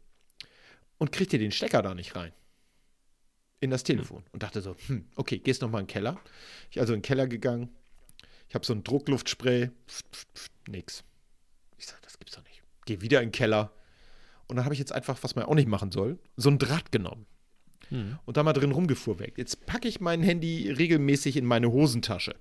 Und 0.98 1.12
kriegte 1.12 1.38
den 1.38 1.52
Stecker 1.52 1.82
da 1.82 1.94
nicht 1.94 2.16
rein. 2.16 2.32
In 3.60 3.70
das 3.70 3.82
Telefon. 3.82 4.24
Und 4.32 4.42
dachte 4.42 4.60
so, 4.60 4.76
hm, 4.86 5.06
okay, 5.16 5.38
gehst 5.38 5.62
noch 5.62 5.70
mal 5.70 5.80
in 5.80 5.86
den 5.86 5.92
Keller. 5.92 6.20
Ich 6.70 6.80
also 6.80 6.92
in 6.92 6.98
den 6.98 7.06
Keller 7.06 7.26
gegangen. 7.26 7.70
Ich 8.48 8.54
habe 8.54 8.64
so 8.64 8.72
ein 8.72 8.84
Druckluftspray. 8.84 9.70
Pft, 9.88 10.06
pft, 10.12 10.28
pft, 10.34 10.52
nix. 10.68 11.04
Ich 11.76 11.86
sage, 11.86 12.00
das 12.02 12.18
gibt's 12.18 12.34
doch 12.34 12.44
nicht. 12.44 12.62
Geh 12.86 13.00
wieder 13.00 13.20
in 13.20 13.28
den 13.28 13.32
Keller. 13.32 13.72
Und 14.46 14.56
dann 14.56 14.64
habe 14.64 14.74
ich 14.74 14.78
jetzt 14.78 14.92
einfach, 14.92 15.18
was 15.22 15.36
man 15.36 15.44
auch 15.44 15.54
nicht 15.54 15.68
machen 15.68 15.92
soll, 15.92 16.18
so 16.36 16.50
ein 16.50 16.58
Draht 16.58 16.90
genommen 16.90 17.26
und 18.26 18.36
da 18.36 18.42
mal 18.42 18.52
drin 18.52 18.72
rumgefuhrwerkt. 18.72 19.38
Jetzt 19.38 19.66
packe 19.66 19.88
ich 19.88 20.00
mein 20.00 20.22
Handy 20.22 20.70
regelmäßig 20.70 21.36
in 21.36 21.44
meine 21.44 21.70
Hosentasche. 21.70 22.34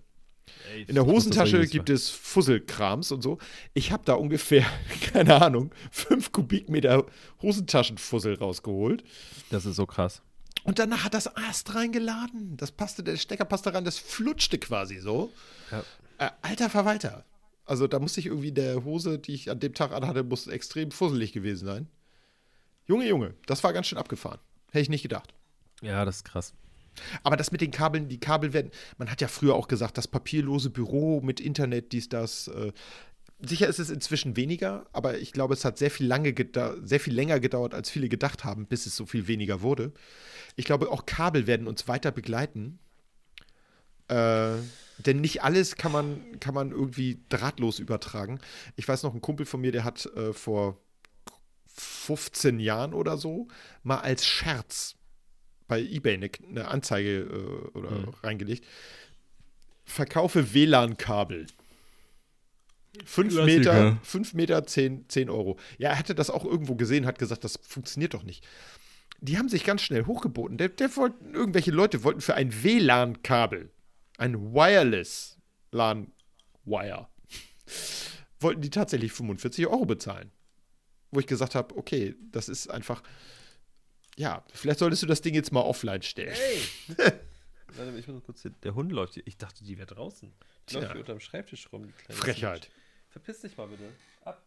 In 0.88 0.96
der 0.96 1.06
Hosentasche 1.06 1.66
gibt 1.68 1.90
es 1.90 2.10
Fusselkrams 2.10 3.12
und 3.12 3.22
so. 3.22 3.38
Ich 3.74 3.92
habe 3.92 4.04
da 4.06 4.14
ungefähr, 4.14 4.66
keine 5.14 5.42
Ahnung, 5.42 5.72
fünf 5.92 6.32
Kubikmeter 6.32 7.06
Hosentaschenfussel 7.42 8.36
rausgeholt. 8.36 9.04
Das 9.50 9.66
ist 9.66 9.76
so 9.76 9.86
krass. 9.86 10.22
Und 10.64 10.80
danach 10.80 11.06
hat 11.06 11.14
das 11.14 11.34
Ast 11.36 11.76
reingeladen. 11.76 12.58
Das 12.58 12.72
passte, 12.72 13.04
der 13.04 13.16
Stecker 13.16 13.46
passte 13.46 13.74
rein, 13.74 13.86
das 13.86 13.98
flutschte 13.98 14.58
quasi 14.58 15.00
so. 15.00 15.32
Ja. 15.72 15.84
Äh, 16.18 16.32
alter 16.42 16.70
Verwalter. 16.70 17.24
Also 17.66 17.88
da 17.88 18.00
musste 18.00 18.20
ich 18.20 18.28
irgendwie 18.28 18.52
der 18.52 18.84
Hose, 18.84 19.20
die 19.20 19.34
ich 19.34 19.50
an 19.52 19.60
dem 19.60 19.74
Tag 19.74 19.92
anhatte, 19.92 20.24
muss 20.24 20.48
extrem 20.48 20.92
fusselig 20.92 21.34
gewesen 21.34 21.66
sein. 21.66 21.88
Junge, 22.86 23.08
Junge, 23.08 23.34
das 23.46 23.64
war 23.64 23.74
ganz 23.74 23.88
schön 23.88 23.98
abgefahren. 23.98 24.40
Hätte 24.72 24.82
ich 24.82 24.90
nicht 24.90 25.04
gedacht. 25.04 25.34
Ja, 25.82 26.06
das 26.06 26.18
ist 26.18 26.24
krass. 26.24 26.54
Aber 27.24 27.38
das 27.38 27.52
mit 27.52 27.62
den 27.62 27.72
Kabeln, 27.72 28.08
die 28.08 28.20
Kabel 28.20 28.54
werden, 28.54 28.72
man 28.98 29.12
hat 29.12 29.22
ja 29.22 29.28
früher 29.28 29.56
auch 29.56 29.68
gesagt, 29.68 29.98
das 29.98 30.08
papierlose 30.08 30.70
Büro 30.70 31.22
mit 31.22 31.40
Internet, 31.40 31.92
dies, 31.92 32.10
das. 32.10 32.48
Äh, 32.48 32.72
sicher 33.40 33.68
ist 33.68 33.80
es 33.80 33.90
inzwischen 33.90 34.36
weniger, 34.36 34.88
aber 34.94 35.20
ich 35.20 35.32
glaube, 35.32 35.54
es 35.54 35.64
hat 35.64 35.78
sehr 35.78 35.92
viel, 35.92 36.08
lange 36.08 36.34
sehr 36.84 37.00
viel 37.00 37.14
länger 37.14 37.40
gedauert, 37.40 37.74
als 37.74 37.90
viele 37.90 38.10
gedacht 38.10 38.44
haben, 38.44 38.66
bis 38.66 38.86
es 38.86 38.96
so 38.96 39.06
viel 39.06 39.28
weniger 39.28 39.62
wurde. 39.62 39.94
Ich 40.56 40.66
glaube, 40.66 40.92
auch 40.92 41.06
Kabel 41.06 41.46
werden 41.46 41.68
uns 41.68 41.88
weiter 41.88 42.12
begleiten. 42.12 42.80
Äh, 44.08 44.56
denn 45.00 45.22
nicht 45.22 45.44
alles 45.44 45.76
kann 45.76 45.92
man, 45.92 46.40
kann 46.40 46.56
man 46.56 46.72
irgendwie 46.72 47.24
drahtlos 47.30 47.80
übertragen. 47.80 48.40
Ich 48.76 48.88
weiß 48.88 49.04
noch, 49.04 49.14
ein 49.14 49.22
Kumpel 49.22 49.46
von 49.46 49.62
mir, 49.62 49.72
der 49.72 49.84
hat 49.84 50.08
äh, 50.16 50.34
vor 50.34 50.80
15 51.68 52.60
Jahren 52.60 52.94
oder 52.94 53.18
so 53.18 53.48
mal 53.84 54.00
als 54.00 54.26
Scherz 54.26 54.96
bei 55.68 55.82
eBay 55.82 56.16
eine, 56.16 56.30
eine 56.50 56.68
Anzeige 56.68 57.20
äh, 57.20 57.78
oder 57.78 57.92
mhm. 57.92 58.14
reingelegt. 58.24 58.66
Verkaufe 59.86 60.54
WLAN-Kabel. 60.54 61.48
5 63.06 63.46
Meter, 63.46 64.00
5 64.02 64.34
Meter 64.34 64.66
10, 64.66 65.08
10 65.08 65.30
Euro. 65.30 65.58
Ja, 65.78 65.90
er 65.90 66.00
hatte 66.00 66.16
das 66.16 66.30
auch 66.30 66.46
irgendwo 66.46 66.76
gesehen, 66.76 67.06
hat 67.06 67.20
gesagt, 67.20 67.44
das 67.44 67.60
funktioniert 67.62 68.14
doch 68.14 68.24
nicht. 68.24 68.46
Die 69.20 69.38
haben 69.38 69.50
sich 69.50 69.64
ganz 69.64 69.82
schnell 69.82 70.06
hochgeboten. 70.06 70.58
Der, 70.58 70.70
der 70.70 70.96
wollten, 70.96 71.34
irgendwelche 71.34 71.72
Leute 71.72 72.04
wollten 72.04 72.22
für 72.22 72.36
ein 72.36 72.64
WLAN-Kabel, 72.64 73.72
ein 74.18 74.54
Wireless 74.54 75.38
LAN-Wire, 75.72 77.08
wollten 78.40 78.62
die 78.62 78.70
tatsächlich 78.70 79.12
45 79.12 79.68
Euro 79.68 79.86
bezahlen. 79.86 80.32
Wo 81.12 81.20
ich 81.20 81.28
gesagt 81.28 81.56
habe, 81.56 81.76
okay, 81.78 82.16
das 82.32 82.50
ist 82.50 82.70
einfach, 82.70 83.02
ja, 84.18 84.44
vielleicht 84.54 84.80
solltest 84.80 85.04
du 85.04 85.08
das 85.08 85.22
Ding 85.22 85.36
jetzt 85.36 85.52
mal 85.52 85.62
offline 85.62 86.02
stellen. 86.02 86.34
Hey! 86.34 86.62
Warte, 87.76 87.98
ich 87.98 88.08
muss 88.08 88.24
kurz, 88.24 88.48
der 88.64 88.76
Hund 88.76 88.92
läuft 88.92 89.14
hier. 89.14 89.24
Ich 89.26 89.38
dachte, 89.38 89.64
die 89.64 89.78
wäre 89.78 89.88
draußen. 89.88 90.34
Die 90.70 90.76
läuft 90.76 90.92
hier 90.92 91.02
unter 91.02 91.14
dem 91.14 91.20
Schreibtisch 91.20 91.72
rum. 91.72 91.94
Frechheit. 92.10 92.64
Snitch. 92.64 92.78
Verpiss 93.10 93.42
dich 93.42 93.58
mal 93.58 93.68
bitte. 93.68 93.84
Ab. 94.24 94.44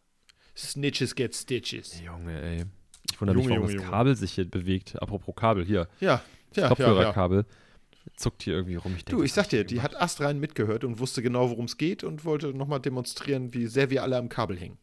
Snitches 0.55 1.15
get 1.15 1.35
stitches. 1.35 2.01
Junge, 2.01 2.41
ey. 2.41 2.65
Ich 3.09 3.21
wundere 3.21 3.37
mich, 3.37 3.49
warum 3.49 3.69
Junge, 3.69 3.75
das 3.77 3.89
Kabel 3.89 4.15
sich 4.15 4.33
hier 4.33 4.49
bewegt. 4.49 5.01
Apropos 5.01 5.35
Kabel, 5.35 5.65
hier. 5.65 5.87
Ja, 5.99 6.21
ja, 6.55 6.67
Kopfhörerkabel. 6.67 7.39
Ja, 7.39 7.43
ja. 7.43 8.13
Zuckt 8.17 8.43
hier 8.43 8.55
irgendwie 8.55 8.75
rum. 8.75 8.93
Ich 8.97 9.05
denke, 9.05 9.17
du, 9.17 9.23
ich 9.23 9.33
sag 9.33 9.49
dir, 9.49 9.63
die 9.63 9.81
hat 9.81 9.99
astrein 9.99 10.39
mitgehört 10.39 10.83
und 10.83 10.99
wusste 10.99 11.21
genau, 11.21 11.49
worum 11.49 11.65
es 11.65 11.77
geht 11.77 12.03
und 12.03 12.25
wollte 12.25 12.53
nochmal 12.53 12.79
demonstrieren, 12.79 13.53
wie 13.53 13.67
sehr 13.67 13.89
wir 13.89 14.03
alle 14.03 14.17
am 14.17 14.27
Kabel 14.27 14.59
hängen. 14.59 14.77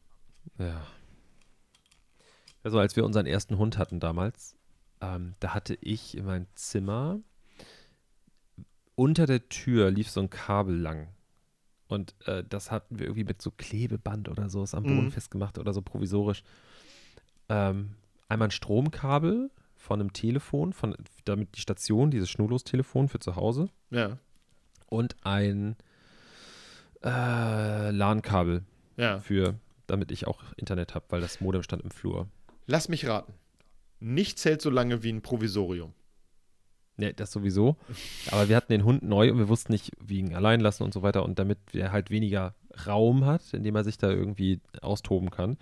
Ja. 0.58 0.86
Also, 2.62 2.78
als 2.78 2.96
wir 2.96 3.04
unseren 3.04 3.26
ersten 3.26 3.58
Hund 3.58 3.76
hatten 3.76 4.00
damals, 4.00 4.57
ähm, 5.00 5.34
da 5.40 5.54
hatte 5.54 5.78
ich 5.80 6.16
in 6.16 6.24
meinem 6.24 6.46
Zimmer 6.54 7.20
unter 8.98 9.26
der 9.26 9.48
Tür 9.48 9.92
lief 9.92 10.10
so 10.10 10.20
ein 10.20 10.28
Kabel 10.28 10.76
lang. 10.76 11.08
Und 11.86 12.14
äh, 12.26 12.42
das 12.46 12.70
hatten 12.70 12.98
wir 12.98 13.06
irgendwie 13.06 13.24
mit 13.24 13.40
so 13.40 13.50
Klebeband 13.50 14.28
oder 14.28 14.50
so, 14.50 14.62
ist 14.62 14.74
am 14.74 14.82
Boden 14.82 15.04
mhm. 15.04 15.12
festgemacht 15.12 15.56
oder 15.58 15.72
so 15.72 15.82
provisorisch. 15.82 16.42
Ähm, 17.48 17.94
einmal 18.28 18.48
ein 18.48 18.52
Stromkabel 18.52 19.50
von 19.76 20.00
einem 20.00 20.12
Telefon, 20.12 20.72
von, 20.72 20.96
damit 21.24 21.56
die 21.56 21.60
Station, 21.60 22.10
dieses 22.10 22.28
Schnurlos-Telefon 22.28 23.08
für 23.08 23.20
zu 23.20 23.36
Hause. 23.36 23.70
Ja. 23.90 24.18
Und 24.86 25.16
ein 25.22 25.76
äh, 27.04 27.90
LAN-Kabel. 27.90 28.64
Ja. 28.96 29.20
Für, 29.20 29.54
damit 29.86 30.10
ich 30.10 30.26
auch 30.26 30.42
Internet 30.56 30.96
habe, 30.96 31.06
weil 31.10 31.20
das 31.20 31.40
Modem 31.40 31.62
stand 31.62 31.84
im 31.84 31.92
Flur. 31.92 32.26
Lass 32.66 32.88
mich 32.88 33.06
raten. 33.06 33.32
Nicht 34.00 34.38
zählt 34.38 34.62
so 34.62 34.70
lange 34.70 35.02
wie 35.02 35.12
ein 35.12 35.22
Provisorium. 35.22 35.94
Ne, 36.96 37.14
das 37.14 37.30
sowieso. 37.30 37.76
Aber 38.32 38.48
wir 38.48 38.56
hatten 38.56 38.72
den 38.72 38.84
Hund 38.84 39.02
neu 39.04 39.30
und 39.30 39.38
wir 39.38 39.48
wussten 39.48 39.72
nicht, 39.72 39.92
wie 40.00 40.18
ihn 40.18 40.34
allein 40.34 40.58
lassen 40.60 40.82
und 40.82 40.92
so 40.92 41.02
weiter. 41.02 41.24
Und 41.24 41.38
damit 41.38 41.58
er 41.72 41.92
halt 41.92 42.10
weniger 42.10 42.54
Raum 42.86 43.24
hat, 43.24 43.54
in 43.54 43.62
dem 43.62 43.76
er 43.76 43.84
sich 43.84 43.98
da 43.98 44.10
irgendwie 44.10 44.60
austoben 44.82 45.30
kann, 45.30 45.58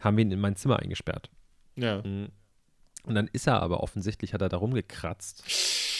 haben 0.00 0.16
wir 0.16 0.24
ihn 0.24 0.32
in 0.32 0.40
mein 0.40 0.56
Zimmer 0.56 0.80
eingesperrt. 0.80 1.30
Ja. 1.76 2.02
Mhm. 2.02 2.30
Und 3.04 3.14
dann 3.14 3.28
ist 3.32 3.46
er 3.46 3.62
aber 3.62 3.82
offensichtlich, 3.82 4.34
hat 4.34 4.42
er 4.42 4.48
da 4.48 4.56
rumgekratzt 4.56 5.44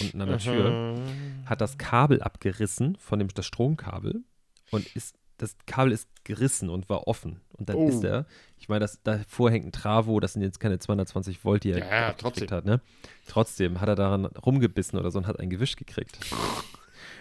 unten 0.01 0.21
an 0.21 0.29
der 0.29 0.39
Tür, 0.39 1.01
hat 1.47 1.61
das 1.61 1.79
Kabel 1.79 2.23
abgerissen 2.23 2.97
von 2.97 3.19
dem 3.19 3.29
das 3.29 3.47
Stromkabel 3.47 4.23
und 4.71 4.95
ist 4.97 5.17
das 5.41 5.57
Kabel 5.67 5.93
ist 5.93 6.09
gerissen 6.25 6.69
und 6.69 6.89
war 6.89 7.07
offen. 7.07 7.41
Und 7.53 7.69
dann 7.69 7.77
oh. 7.77 7.89
ist 7.89 8.05
er, 8.05 8.27
ich 8.59 8.69
meine, 8.69 8.81
das, 8.81 9.03
davor 9.03 9.51
hängt 9.51 9.67
ein 9.67 9.73
Travo, 9.73 10.21
das 10.21 10.35
sind 10.35 10.43
jetzt 10.43 10.61
keine 10.61 10.79
220 10.79 11.45
Volt, 11.45 11.65
die 11.65 11.73
er 11.73 11.79
ja, 11.79 12.13
trotzdem. 12.13 12.51
hat. 12.51 12.65
Ne? 12.67 12.81
Trotzdem 13.27 13.81
hat 13.81 13.89
er 13.89 13.97
daran 13.97 14.27
rumgebissen 14.27 14.99
oder 14.99 15.11
so 15.11 15.19
und 15.19 15.27
hat 15.27 15.41
ein 15.41 15.51
Gewisch 15.51 15.77
gekriegt. 15.77 16.19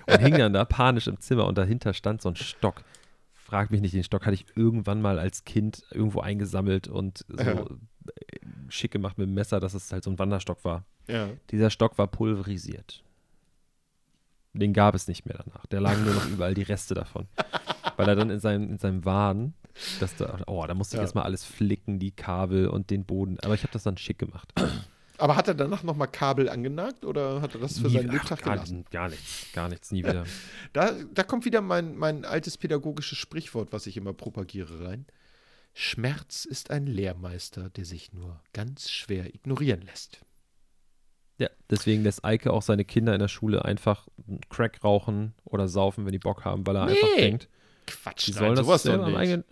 und 0.07 0.19
hing 0.19 0.37
dann 0.37 0.53
da 0.53 0.65
panisch 0.65 1.07
im 1.07 1.19
Zimmer 1.19 1.45
und 1.45 1.57
dahinter 1.57 1.93
stand 1.93 2.21
so 2.21 2.29
ein 2.29 2.35
Stock. 2.35 2.83
Frag 3.33 3.71
mich 3.71 3.81
nicht, 3.81 3.93
den 3.93 4.03
Stock 4.03 4.25
hatte 4.25 4.35
ich 4.35 4.45
irgendwann 4.55 5.01
mal 5.01 5.17
als 5.17 5.45
Kind 5.45 5.85
irgendwo 5.91 6.19
eingesammelt 6.19 6.87
und 6.87 7.25
so 7.29 7.43
ja. 7.43 7.65
schick 8.67 8.91
gemacht 8.91 9.17
mit 9.17 9.27
dem 9.27 9.33
Messer, 9.33 9.59
dass 9.59 9.73
es 9.73 9.91
halt 9.91 10.03
so 10.03 10.11
ein 10.11 10.19
Wanderstock 10.19 10.63
war. 10.65 10.83
Ja. 11.07 11.29
Dieser 11.49 11.69
Stock 11.69 11.97
war 11.97 12.07
pulverisiert. 12.07 13.03
Den 14.53 14.73
gab 14.73 14.95
es 14.95 15.07
nicht 15.07 15.25
mehr 15.25 15.39
danach. 15.43 15.65
Der 15.67 15.79
lagen 15.79 16.03
nur 16.03 16.13
noch 16.13 16.25
überall 16.29 16.53
die 16.53 16.63
Reste 16.63 16.93
davon. 16.93 17.27
Weil 17.99 18.09
er 18.09 18.15
dann 18.15 18.29
in 18.29 18.39
seinem, 18.39 18.69
in 18.69 18.77
seinem 18.77 19.03
Wahn, 19.03 19.53
dass 19.99 20.15
da, 20.15 20.39
oh, 20.47 20.65
da 20.65 20.73
musste 20.73 20.95
ich 20.95 20.99
ja. 20.99 21.03
erstmal 21.03 21.25
alles 21.25 21.43
flicken, 21.43 21.99
die 21.99 22.11
Kabel 22.11 22.67
und 22.67 22.89
den 22.89 23.05
Boden. 23.05 23.37
Aber 23.41 23.53
ich 23.55 23.63
habe 23.63 23.73
das 23.73 23.83
dann 23.83 23.97
schick 23.97 24.19
gemacht. 24.19 24.53
Aber 25.17 25.35
hat 25.35 25.49
er 25.49 25.53
danach 25.53 25.83
nochmal 25.83 26.07
Kabel 26.07 26.47
angenagt 26.47 27.03
oder 27.03 27.41
hat 27.41 27.53
er 27.55 27.59
das 27.59 27.79
für 27.79 27.87
nie, 27.87 27.93
seinen 27.95 28.11
Lebtag 28.11 28.41
gelassen? 28.41 28.85
Gar 28.89 29.09
nichts, 29.09 29.47
gar 29.53 29.67
nichts, 29.67 29.91
nie 29.91 30.03
wieder. 30.03 30.23
Da, 30.73 30.93
da 31.13 31.23
kommt 31.23 31.43
wieder 31.43 31.59
mein, 31.59 31.97
mein 31.97 32.23
altes 32.23 32.57
pädagogisches 32.57 33.17
Sprichwort, 33.17 33.73
was 33.73 33.85
ich 33.85 33.97
immer 33.97 34.13
propagiere, 34.13 34.87
rein. 34.87 35.05
Schmerz 35.73 36.45
ist 36.45 36.71
ein 36.71 36.87
Lehrmeister, 36.87 37.69
der 37.69 37.85
sich 37.85 38.13
nur 38.13 38.39
ganz 38.53 38.89
schwer 38.89 39.33
ignorieren 39.35 39.81
lässt. 39.81 40.21
Ja, 41.37 41.49
deswegen 41.69 42.03
lässt 42.03 42.23
Eike 42.23 42.51
auch 42.51 42.61
seine 42.61 42.85
Kinder 42.85 43.13
in 43.13 43.19
der 43.19 43.27
Schule 43.29 43.65
einfach 43.65 44.07
Crack 44.49 44.83
rauchen 44.83 45.33
oder 45.43 45.67
saufen, 45.67 46.05
wenn 46.05 46.11
die 46.11 46.19
Bock 46.19 46.45
haben, 46.45 46.67
weil 46.67 46.75
er 46.75 46.85
nee. 46.85 46.91
einfach 46.91 47.15
denkt, 47.15 47.49
Quatsch, 47.87 48.27
die 48.27 48.33
sollen, 48.33 48.53
nein, 48.53 48.65
das, 48.65 48.85
äh, 48.85 48.91
am 48.91 49.15
eigenen, 49.15 49.43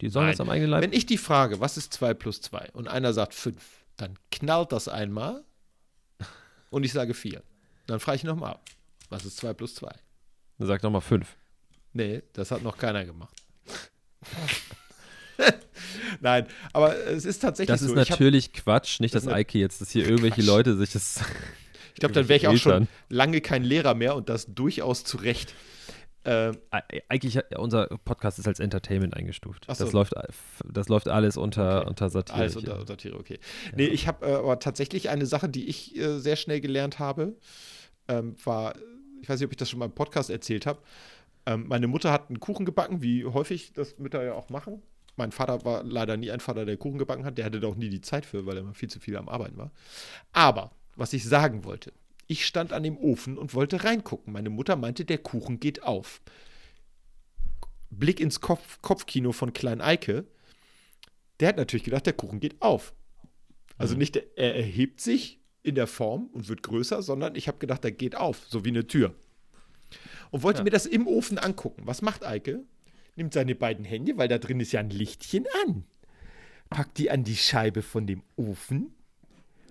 die 0.00 0.08
sollen 0.08 0.28
das 0.28 0.40
am 0.40 0.50
eigenen 0.50 0.70
Leib. 0.70 0.82
Wenn 0.82 0.92
ich 0.92 1.06
die 1.06 1.18
frage, 1.18 1.60
was 1.60 1.76
ist 1.76 1.92
2 1.94 2.14
plus 2.14 2.40
2 2.40 2.70
und 2.72 2.88
einer 2.88 3.12
sagt 3.12 3.34
5, 3.34 3.56
dann 3.96 4.14
knallt 4.30 4.72
das 4.72 4.88
einmal 4.88 5.44
und 6.70 6.84
ich 6.84 6.92
sage 6.92 7.14
4. 7.14 7.42
Dann 7.86 8.00
frage 8.00 8.16
ich 8.16 8.24
nochmal 8.24 8.52
ab, 8.52 8.64
was 9.08 9.24
ist 9.24 9.38
2 9.38 9.54
plus 9.54 9.74
2? 9.76 9.88
Dann 10.58 10.66
sagt 10.66 10.82
nochmal 10.82 11.00
5. 11.00 11.26
Nee, 11.92 12.22
das 12.32 12.50
hat 12.50 12.62
noch 12.62 12.76
keiner 12.76 13.04
gemacht. 13.04 13.34
Nein, 16.20 16.46
aber 16.72 16.96
es 17.06 17.24
ist 17.24 17.40
tatsächlich 17.40 17.72
das 17.72 17.80
so. 17.80 17.94
Ist 17.94 18.08
natürlich 18.08 18.46
hab, 18.46 18.64
Quatsch, 18.64 19.00
nicht 19.00 19.14
das, 19.14 19.24
das 19.24 19.32
Eike 19.32 19.58
jetzt, 19.58 19.80
dass 19.80 19.90
hier 19.90 20.04
irgendwelche 20.04 20.36
Quatsch. 20.36 20.46
Leute 20.46 20.76
sich 20.76 20.92
das. 20.92 21.20
Ich 21.94 22.00
glaube, 22.00 22.14
dann 22.14 22.28
wäre 22.28 22.38
ich 22.38 22.46
auch 22.48 22.56
schon 22.56 22.88
lange 23.08 23.40
kein 23.40 23.64
Lehrer 23.64 23.94
mehr 23.94 24.14
und 24.14 24.28
das 24.28 24.46
durchaus 24.54 25.04
zu 25.04 25.16
Recht. 25.16 25.54
Äh, 26.28 26.52
Eigentlich, 27.08 27.38
unser 27.56 27.86
Podcast 28.04 28.38
ist 28.38 28.46
als 28.46 28.60
Entertainment 28.60 29.16
eingestuft. 29.16 29.64
So. 29.66 29.84
Das, 29.84 29.92
läuft, 29.92 30.12
das 30.64 30.88
läuft 30.88 31.08
alles 31.08 31.36
unter, 31.36 31.80
okay. 31.80 31.88
unter 31.88 32.10
Satire. 32.10 32.38
Alles 32.38 32.56
unter 32.56 32.86
Satire, 32.86 33.16
okay. 33.16 33.38
Ja. 33.66 33.72
Nee, 33.76 33.86
ich 33.86 34.06
habe 34.06 34.26
äh, 34.26 34.34
aber 34.34 34.58
tatsächlich 34.58 35.08
eine 35.08 35.24
Sache, 35.24 35.48
die 35.48 35.68
ich 35.68 35.96
äh, 35.96 36.18
sehr 36.18 36.36
schnell 36.36 36.60
gelernt 36.60 36.98
habe, 36.98 37.34
ähm, 38.08 38.36
war, 38.44 38.74
ich 39.22 39.28
weiß 39.28 39.40
nicht, 39.40 39.46
ob 39.46 39.52
ich 39.52 39.56
das 39.56 39.70
schon 39.70 39.78
mal 39.78 39.86
im 39.86 39.92
Podcast 39.92 40.28
erzählt 40.28 40.66
habe. 40.66 40.80
Ähm, 41.46 41.66
meine 41.66 41.86
Mutter 41.86 42.12
hat 42.12 42.28
einen 42.28 42.40
Kuchen 42.40 42.66
gebacken, 42.66 43.00
wie 43.00 43.24
häufig 43.24 43.72
das 43.72 43.98
Mütter 43.98 44.22
ja 44.22 44.34
auch 44.34 44.50
machen. 44.50 44.82
Mein 45.16 45.32
Vater 45.32 45.64
war 45.64 45.82
leider 45.82 46.18
nie 46.18 46.30
ein 46.30 46.40
Vater, 46.40 46.66
der 46.66 46.76
Kuchen 46.76 46.98
gebacken 46.98 47.24
hat. 47.24 47.38
Der 47.38 47.46
hatte 47.46 47.58
da 47.58 47.68
auch 47.68 47.74
nie 47.74 47.88
die 47.88 48.02
Zeit 48.02 48.26
für, 48.26 48.44
weil 48.44 48.56
er 48.56 48.60
immer 48.60 48.74
viel 48.74 48.90
zu 48.90 49.00
viel 49.00 49.16
am 49.16 49.28
Arbeiten 49.28 49.56
war. 49.56 49.72
Aber, 50.32 50.72
was 50.94 51.12
ich 51.14 51.24
sagen 51.24 51.64
wollte, 51.64 51.92
ich 52.28 52.46
stand 52.46 52.72
an 52.72 52.82
dem 52.82 52.96
Ofen 52.98 53.36
und 53.38 53.54
wollte 53.54 53.82
reingucken. 53.84 54.32
Meine 54.32 54.50
Mutter 54.50 54.76
meinte, 54.76 55.04
der 55.04 55.18
Kuchen 55.18 55.58
geht 55.58 55.82
auf. 55.82 56.20
Blick 57.90 58.20
ins 58.20 58.40
Kopf 58.40 58.80
Kopfkino 58.82 59.32
von 59.32 59.52
Klein 59.54 59.80
Eike. 59.80 60.26
Der 61.40 61.48
hat 61.48 61.56
natürlich 61.56 61.84
gedacht, 61.84 62.06
der 62.06 62.12
Kuchen 62.12 62.38
geht 62.38 62.60
auf. 62.60 62.92
Also 63.78 63.94
mhm. 63.94 64.00
nicht, 64.00 64.16
er 64.36 64.54
erhebt 64.56 65.00
sich 65.00 65.40
in 65.62 65.74
der 65.74 65.86
Form 65.86 66.26
und 66.26 66.48
wird 66.48 66.62
größer, 66.62 67.02
sondern 67.02 67.34
ich 67.34 67.48
habe 67.48 67.58
gedacht, 67.58 67.82
der 67.82 67.92
geht 67.92 68.14
auf, 68.14 68.44
so 68.46 68.64
wie 68.64 68.70
eine 68.70 68.86
Tür. 68.86 69.14
und 70.30 70.42
wollte 70.42 70.58
Ja. 70.58 70.64
mir 70.64 70.70
das 70.70 70.84
im 70.84 71.06
Ofen 71.06 71.38
angucken. 71.38 71.82
Was 71.86 72.02
macht 72.02 72.24
Eike? 72.24 72.62
Nimmt 73.16 73.32
seine 73.32 73.54
beiden 73.54 73.86
Hände, 73.86 74.18
weil 74.18 74.28
da 74.28 74.36
drin 74.36 74.60
ist 74.60 74.72
ja 74.72 74.80
ein 74.80 74.90
Lichtchen 74.90 75.46
an. 75.64 75.84
Packt 76.68 76.98
die 76.98 77.10
an 77.10 77.24
die 77.24 77.36
Scheibe 77.36 77.80
von 77.80 78.06
dem 78.06 78.22
Ofen 78.36 78.94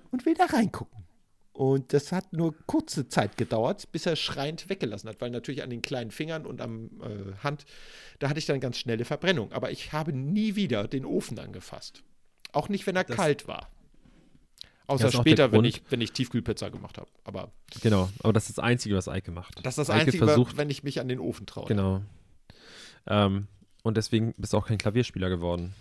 und 0.09 0.25
will 0.25 0.33
da 0.33 0.45
reingucken. 0.45 1.03
Und 1.57 1.91
das 1.91 2.11
hat 2.11 2.33
nur 2.33 2.53
kurze 2.67 3.07
Zeit 3.09 3.35
gedauert, 3.35 3.91
bis 3.91 4.05
er 4.05 4.15
schreiend 4.15 4.69
weggelassen 4.69 5.09
hat, 5.09 5.19
weil 5.21 5.31
natürlich 5.31 5.63
an 5.63 5.71
den 5.71 5.81
kleinen 5.81 6.11
Fingern 6.11 6.45
und 6.45 6.61
am 6.61 6.91
äh, 7.01 7.33
Hand, 7.43 7.65
da 8.19 8.29
hatte 8.29 8.37
ich 8.37 8.45
dann 8.45 8.59
ganz 8.59 8.77
schnelle 8.77 9.05
Verbrennung. 9.05 9.51
Aber 9.53 9.71
ich 9.71 9.91
habe 9.91 10.13
nie 10.13 10.55
wieder 10.55 10.87
den 10.87 11.03
Ofen 11.03 11.39
angefasst. 11.39 12.03
Auch 12.51 12.69
nicht, 12.69 12.85
wenn 12.85 12.95
er 12.95 13.05
Das- 13.05 13.15
kalt 13.17 13.47
war. 13.47 13.71
Außer 14.85 15.11
später, 15.11 15.51
wenn 15.51 15.65
ich, 15.65 15.81
wenn 15.89 15.99
ich 15.99 16.11
Tiefkühlpizza 16.11 16.69
gemacht 16.69 16.99
habe. 16.99 17.09
Aber 17.23 17.51
Genau, 17.81 18.07
aber 18.19 18.33
das 18.33 18.47
ist 18.49 18.59
das 18.59 18.63
Einzige, 18.63 18.95
was 18.95 19.07
Eike 19.07 19.31
macht. 19.31 19.57
das 19.65 19.73
ist 19.73 19.77
das 19.79 19.89
Eike 19.89 20.05
Einzige, 20.05 20.25
versucht, 20.25 20.57
wenn 20.57 20.69
ich 20.69 20.83
mich 20.83 20.99
an 21.01 21.07
den 21.09 21.19
Ofen 21.19 21.47
traue. 21.47 21.65
Genau. 21.67 22.03
Ähm, 23.07 23.47
und 23.81 23.97
deswegen 23.97 24.33
bist 24.37 24.53
du 24.53 24.57
auch 24.57 24.67
kein 24.67 24.77
Klavierspieler 24.77 25.29
geworden. 25.29 25.73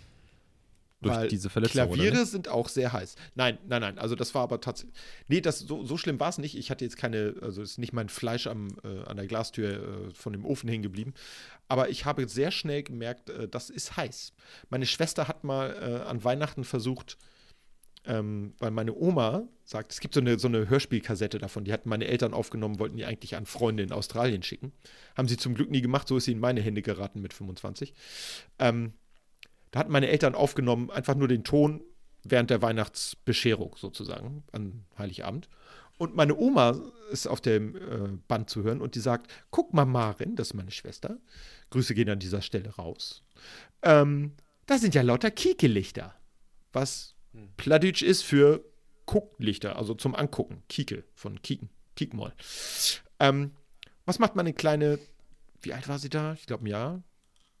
Durch 1.01 1.15
Weil 1.15 1.27
diese 1.27 1.51
Verletzung. 1.51 1.93
Klaviere 1.93 2.25
sind 2.25 2.47
auch 2.47 2.69
sehr 2.69 2.91
heiß. 2.91 3.15
Nein, 3.35 3.59
nein, 3.67 3.81
nein. 3.81 3.99
Also 3.99 4.15
das 4.15 4.33
war 4.33 4.41
aber 4.41 4.59
tatsächlich. 4.59 4.95
Nee, 5.27 5.41
das, 5.41 5.59
so, 5.59 5.85
so 5.85 5.95
schlimm 5.95 6.19
war 6.19 6.29
es 6.29 6.39
nicht. 6.39 6.57
Ich 6.57 6.71
hatte 6.71 6.83
jetzt 6.85 6.97
keine, 6.97 7.35
also 7.41 7.61
ist 7.61 7.77
nicht 7.77 7.93
mein 7.93 8.09
Fleisch 8.09 8.47
am, 8.47 8.69
äh, 8.83 9.03
an 9.05 9.17
der 9.17 9.27
Glastür 9.27 10.07
äh, 10.07 10.11
von 10.11 10.33
dem 10.33 10.43
Ofen 10.43 10.67
hängen 10.67 10.81
geblieben. 10.81 11.13
Aber 11.67 11.89
ich 11.89 12.05
habe 12.05 12.27
sehr 12.27 12.49
schnell 12.49 12.81
gemerkt, 12.81 13.29
äh, 13.29 13.47
das 13.47 13.69
ist 13.69 13.95
heiß. 13.95 14.33
Meine 14.69 14.87
Schwester 14.87 15.27
hat 15.27 15.43
mal 15.43 15.75
äh, 15.79 16.09
an 16.09 16.23
Weihnachten 16.23 16.63
versucht, 16.63 17.19
ähm, 18.05 18.55
weil 18.57 18.71
meine 18.71 18.95
Oma 18.95 19.47
sagt, 19.65 19.91
es 19.91 19.99
gibt 19.99 20.15
so 20.15 20.19
eine, 20.19 20.39
so 20.39 20.47
eine 20.47 20.67
Hörspielkassette 20.67 21.37
davon, 21.37 21.63
die 21.63 21.73
hatten 21.73 21.89
meine 21.89 22.07
Eltern 22.07 22.33
aufgenommen, 22.33 22.79
wollten 22.79 22.97
die 22.97 23.05
eigentlich 23.05 23.35
an 23.35 23.45
Freunde 23.45 23.83
in 23.83 23.91
Australien 23.91 24.41
schicken. 24.41 24.71
Haben 25.15 25.27
sie 25.27 25.37
zum 25.37 25.53
Glück 25.53 25.69
nie 25.69 25.81
gemacht, 25.81 26.07
so 26.07 26.17
ist 26.17 26.25
sie 26.25 26.31
in 26.31 26.39
meine 26.39 26.61
Hände 26.61 26.81
geraten 26.81 27.21
mit 27.21 27.33
25. 27.33 27.93
Ähm, 28.57 28.93
hatten 29.77 29.91
meine 29.91 30.07
Eltern 30.07 30.35
aufgenommen, 30.35 30.89
einfach 30.91 31.15
nur 31.15 31.27
den 31.27 31.43
Ton 31.43 31.83
während 32.23 32.49
der 32.49 32.61
Weihnachtsbescherung 32.61 33.75
sozusagen, 33.77 34.43
an 34.51 34.85
Heiligabend. 34.97 35.49
Und 35.97 36.15
meine 36.15 36.35
Oma 36.35 36.79
ist 37.11 37.27
auf 37.27 37.41
dem 37.41 37.75
äh, 37.75 38.17
Band 38.27 38.49
zu 38.49 38.63
hören 38.63 38.81
und 38.81 38.95
die 38.95 38.99
sagt: 38.99 39.31
Guck 39.49 39.73
mal, 39.73 39.85
Marin, 39.85 40.35
das 40.35 40.49
ist 40.49 40.53
meine 40.53 40.71
Schwester. 40.71 41.17
Grüße 41.71 41.95
gehen 41.95 42.09
an 42.09 42.19
dieser 42.19 42.41
Stelle 42.41 42.69
raus. 42.75 43.23
Ähm, 43.81 44.33
da 44.67 44.77
sind 44.77 44.93
ja 44.93 45.01
lauter 45.01 45.31
Kiekelichter. 45.31 46.13
Was 46.73 47.15
Plattdeutsch 47.55 48.01
ist 48.01 48.21
für 48.23 48.63
Gucklichter, 49.05 49.77
also 49.77 49.93
zum 49.93 50.15
Angucken. 50.15 50.63
Kieke 50.69 51.03
von 51.13 51.41
Kieken, 51.41 51.69
Kiekmoll. 51.95 52.33
Ähm, 53.19 53.51
was 54.05 54.19
macht 54.19 54.35
meine 54.35 54.53
kleine, 54.53 54.99
wie 55.61 55.73
alt 55.73 55.87
war 55.87 55.99
sie 55.99 56.09
da? 56.09 56.33
Ich 56.33 56.45
glaube 56.45 56.65
ein 56.65 56.67
Jahr. 56.67 57.03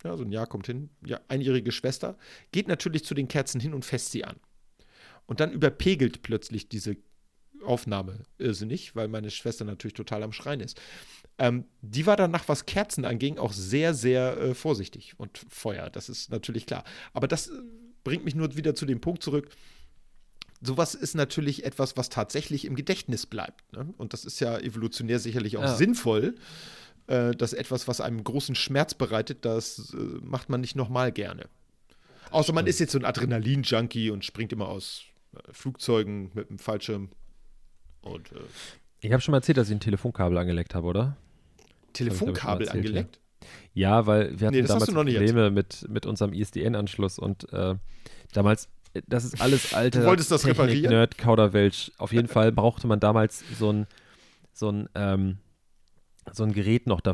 Ja, 0.03 0.15
so 0.15 0.23
ein 0.23 0.31
Jahr 0.31 0.47
kommt 0.47 0.67
hin. 0.67 0.89
Ja, 1.05 1.19
einjährige 1.27 1.71
Schwester. 1.71 2.17
Geht 2.51 2.67
natürlich 2.67 3.03
zu 3.03 3.13
den 3.13 3.27
Kerzen 3.27 3.59
hin 3.59 3.73
und 3.73 3.83
fässt 3.85 4.11
sie 4.11 4.23
an. 4.25 4.37
Und 5.25 5.39
dann 5.39 5.51
überpegelt 5.51 6.21
plötzlich 6.21 6.69
diese 6.69 6.95
Aufnahme 7.65 8.19
irrsinnig, 8.37 8.95
weil 8.95 9.07
meine 9.07 9.31
Schwester 9.31 9.65
natürlich 9.65 9.95
total 9.95 10.23
am 10.23 10.31
Schreien 10.31 10.61
ist. 10.61 10.79
Ähm, 11.39 11.65
die 11.81 12.05
war 12.05 12.15
danach, 12.15 12.47
was 12.47 12.65
Kerzen 12.65 13.03
anging, 13.03 13.37
auch 13.37 13.51
sehr, 13.51 13.93
sehr 13.93 14.37
äh, 14.37 14.53
vorsichtig. 14.53 15.15
Und 15.17 15.39
Feuer, 15.49 15.89
das 15.89 16.07
ist 16.09 16.29
natürlich 16.31 16.65
klar. 16.65 16.83
Aber 17.13 17.27
das 17.27 17.47
äh, 17.47 17.53
bringt 18.03 18.23
mich 18.23 18.35
nur 18.35 18.55
wieder 18.55 18.75
zu 18.75 18.85
dem 18.85 19.01
Punkt 19.01 19.21
zurück. 19.23 19.49
Sowas 20.61 20.95
ist 20.95 21.13
natürlich 21.15 21.65
etwas, 21.65 21.97
was 21.97 22.09
tatsächlich 22.09 22.65
im 22.65 22.75
Gedächtnis 22.75 23.25
bleibt. 23.25 23.71
Ne? 23.73 23.93
Und 23.97 24.13
das 24.13 24.25
ist 24.25 24.39
ja 24.39 24.57
evolutionär 24.59 25.19
sicherlich 25.19 25.57
auch 25.57 25.63
Ja. 25.63 25.75
sinnvoll, 25.75 26.35
äh, 27.07 27.31
dass 27.31 27.53
etwas, 27.53 27.87
was 27.87 28.01
einem 28.01 28.23
großen 28.23 28.55
Schmerz 28.55 28.93
bereitet, 28.93 29.45
das 29.45 29.93
äh, 29.93 29.97
macht 30.21 30.49
man 30.49 30.61
nicht 30.61 30.75
nochmal 30.75 31.11
gerne. 31.11 31.47
Außer 32.31 32.53
man 32.53 32.67
ist 32.67 32.79
jetzt 32.79 32.91
so 32.91 32.99
ein 32.99 33.05
Adrenalin-Junkie 33.05 34.09
und 34.11 34.25
springt 34.25 34.51
immer 34.51 34.67
aus 34.67 35.03
äh, 35.33 35.39
Flugzeugen 35.51 36.31
mit 36.33 36.49
einem 36.49 36.59
Fallschirm. 36.59 37.09
Und 38.01 38.31
äh, 38.31 38.39
Ich 39.01 39.11
habe 39.11 39.21
schon 39.21 39.31
mal 39.31 39.37
erzählt, 39.37 39.57
dass 39.57 39.69
ich 39.69 39.75
ein 39.75 39.79
Telefonkabel 39.79 40.37
angeleckt 40.37 40.75
habe, 40.75 40.87
oder? 40.87 41.17
Telefonkabel 41.93 42.67
erzählt, 42.67 42.83
ja. 42.83 42.89
angeleckt. 42.89 43.19
Ja, 43.73 44.05
weil 44.05 44.39
wir 44.39 44.47
hatten 44.47 44.57
Nee, 44.57 44.63
damals 44.63 44.91
Probleme 44.91 45.51
mit, 45.51 45.85
mit 45.89 46.05
unserem 46.05 46.33
ISDN-Anschluss 46.33 47.19
und 47.19 47.51
äh, 47.53 47.75
damals, 48.33 48.69
äh, 48.93 49.01
das 49.07 49.23
ist 49.23 49.39
alles 49.39 49.73
alte 49.73 49.99
Du 49.99 50.05
wolltest 50.05 50.31
das 50.31 50.45
reparieren? 50.45 50.91
Nerd, 50.91 51.17
Kauderwelsch. 51.17 51.91
Auf 51.97 52.11
jeden 52.11 52.27
Fall 52.27 52.51
brauchte 52.51 52.87
man 52.87 52.99
damals 52.99 53.43
so 53.57 53.71
ein, 53.71 53.87
so 54.51 54.69
ein, 54.69 54.89
ähm, 54.95 55.37
so 56.33 56.43
ein 56.43 56.53
Gerät 56.53 56.87
noch, 56.87 57.01
da, 57.01 57.13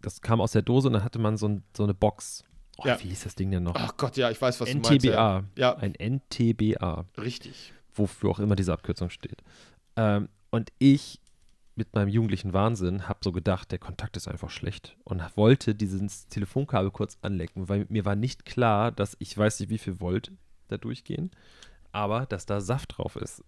das 0.00 0.20
kam 0.20 0.40
aus 0.40 0.52
der 0.52 0.62
Dose 0.62 0.88
und 0.88 0.94
dann 0.94 1.04
hatte 1.04 1.18
man 1.18 1.36
so, 1.36 1.48
ein, 1.48 1.62
so 1.76 1.82
eine 1.84 1.94
Box. 1.94 2.44
Oh, 2.78 2.82
Ja. 2.86 2.98
Wie 3.02 3.08
hieß 3.08 3.24
das 3.24 3.34
Ding 3.34 3.50
denn 3.50 3.62
noch? 3.62 3.74
Ach 3.76 3.96
Gott, 3.96 4.16
ja, 4.16 4.30
ich 4.30 4.40
weiß, 4.40 4.60
was 4.60 4.68
du 4.70 4.76
meinst. 4.78 4.90
NTBA. 5.04 5.44
Ja, 5.56 5.76
Ein 5.76 5.94
NTBA. 5.94 7.04
richtig. 7.18 7.72
wofür 7.94 8.30
auch 8.30 8.38
immer 8.40 8.56
diese 8.56 8.72
Abkürzung 8.72 9.10
steht. 9.10 9.42
Ähm, 9.96 10.28
und 10.50 10.72
ich 10.78 11.20
mit 11.76 11.92
meinem 11.94 12.08
jugendlichen 12.08 12.52
Wahnsinn 12.52 13.08
habe 13.08 13.18
so 13.22 13.32
gedacht, 13.32 13.70
der 13.72 13.78
Kontakt 13.80 14.16
ist 14.16 14.28
einfach 14.28 14.50
schlecht 14.50 14.96
und 15.04 15.22
wollte 15.36 15.74
dieses 15.74 16.26
Telefonkabel 16.28 16.90
kurz 16.92 17.18
anlecken, 17.22 17.68
weil 17.68 17.86
mir 17.88 18.04
war 18.04 18.14
nicht 18.16 18.44
klar, 18.44 18.90
dass 18.92 19.16
ich 19.18 19.36
weiß 19.36 19.58
nicht, 19.60 19.70
wie 19.70 19.78
viel 19.78 20.00
Volt 20.00 20.30
da 20.68 20.76
durchgehen, 20.76 21.30
aber 21.92 22.26
dass 22.26 22.46
da 22.46 22.60
Saft 22.60 22.96
drauf 22.98 23.16
ist. 23.16 23.42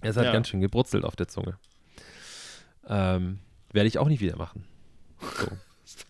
Es 0.00 0.16
hat 0.16 0.24
Ja. 0.26 0.32
ganz 0.32 0.48
schön 0.48 0.60
gebrutzelt 0.60 1.04
auf 1.04 1.14
der 1.16 1.28
Zunge. 1.28 1.56
Ähm, 2.88 3.38
werde 3.76 3.86
ich 3.86 3.98
auch 3.98 4.08
nicht 4.08 4.20
wieder 4.20 4.36
machen. 4.36 4.64
So. 5.38 5.46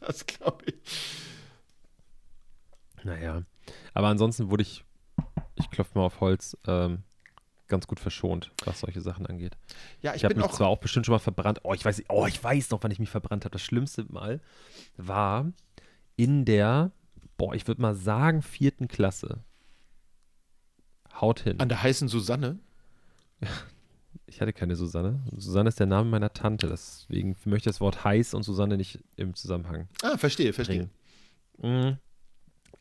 Das 0.00 0.24
glaube 0.24 0.64
ich. 0.64 0.74
Naja. 3.04 3.42
Aber 3.92 4.08
ansonsten 4.08 4.50
wurde 4.50 4.62
ich, 4.62 4.84
ich 5.54 5.70
klopfe 5.70 5.98
mal 5.98 6.06
auf 6.06 6.20
Holz, 6.20 6.56
ähm, 6.66 7.02
ganz 7.68 7.86
gut 7.86 8.00
verschont, 8.00 8.52
was 8.64 8.80
solche 8.80 9.02
Sachen 9.02 9.26
angeht. 9.26 9.58
Ja, 10.00 10.12
ich, 10.12 10.18
Ich, 10.18 10.24
habe 10.24 10.34
mich 10.34 10.44
auch. 10.44 10.52
zwar 10.52 10.68
auch 10.68 10.78
bestimmt 10.78 11.04
schon 11.04 11.12
mal 11.12 11.18
verbrannt. 11.18 11.60
Oh, 11.62 11.74
ich 11.74 11.84
weiß, 11.84 12.04
oh, 12.08 12.26
ich 12.26 12.42
weiß 12.42 12.70
noch, 12.70 12.82
wann 12.82 12.90
ich 12.90 12.98
mich 12.98 13.10
verbrannt 13.10 13.44
habe. 13.44 13.52
Das 13.52 13.62
schlimmste 13.62 14.04
Mal 14.10 14.40
war 14.96 15.52
in 16.16 16.46
der, 16.46 16.92
boah, 17.36 17.54
ich 17.54 17.66
würde 17.68 17.82
mal 17.82 17.94
sagen, 17.94 18.40
vierten 18.40 18.88
Klasse. 18.88 19.44
Haut 21.20 21.40
hin. 21.40 21.60
An 21.60 21.68
der 21.68 21.82
heißen 21.82 22.08
Susanne. 22.08 22.58
Ich 24.26 24.40
hatte 24.40 24.52
keine 24.52 24.74
Susanne. 24.76 25.20
Susanne 25.36 25.68
ist 25.68 25.78
der 25.78 25.86
Name 25.86 26.10
meiner 26.10 26.32
Tante. 26.32 26.68
Deswegen 26.68 27.36
möchte 27.44 27.68
ich 27.68 27.74
das 27.74 27.80
Wort 27.80 28.02
heiß 28.04 28.34
und 28.34 28.42
Susanne 28.42 28.76
nicht 28.76 28.98
im 29.16 29.34
Zusammenhang 29.34 29.88
Ah, 30.02 30.16
verstehe, 30.18 30.52
verstehe. 30.52 30.88
bringen. 31.60 31.92
Mm. 31.92 31.98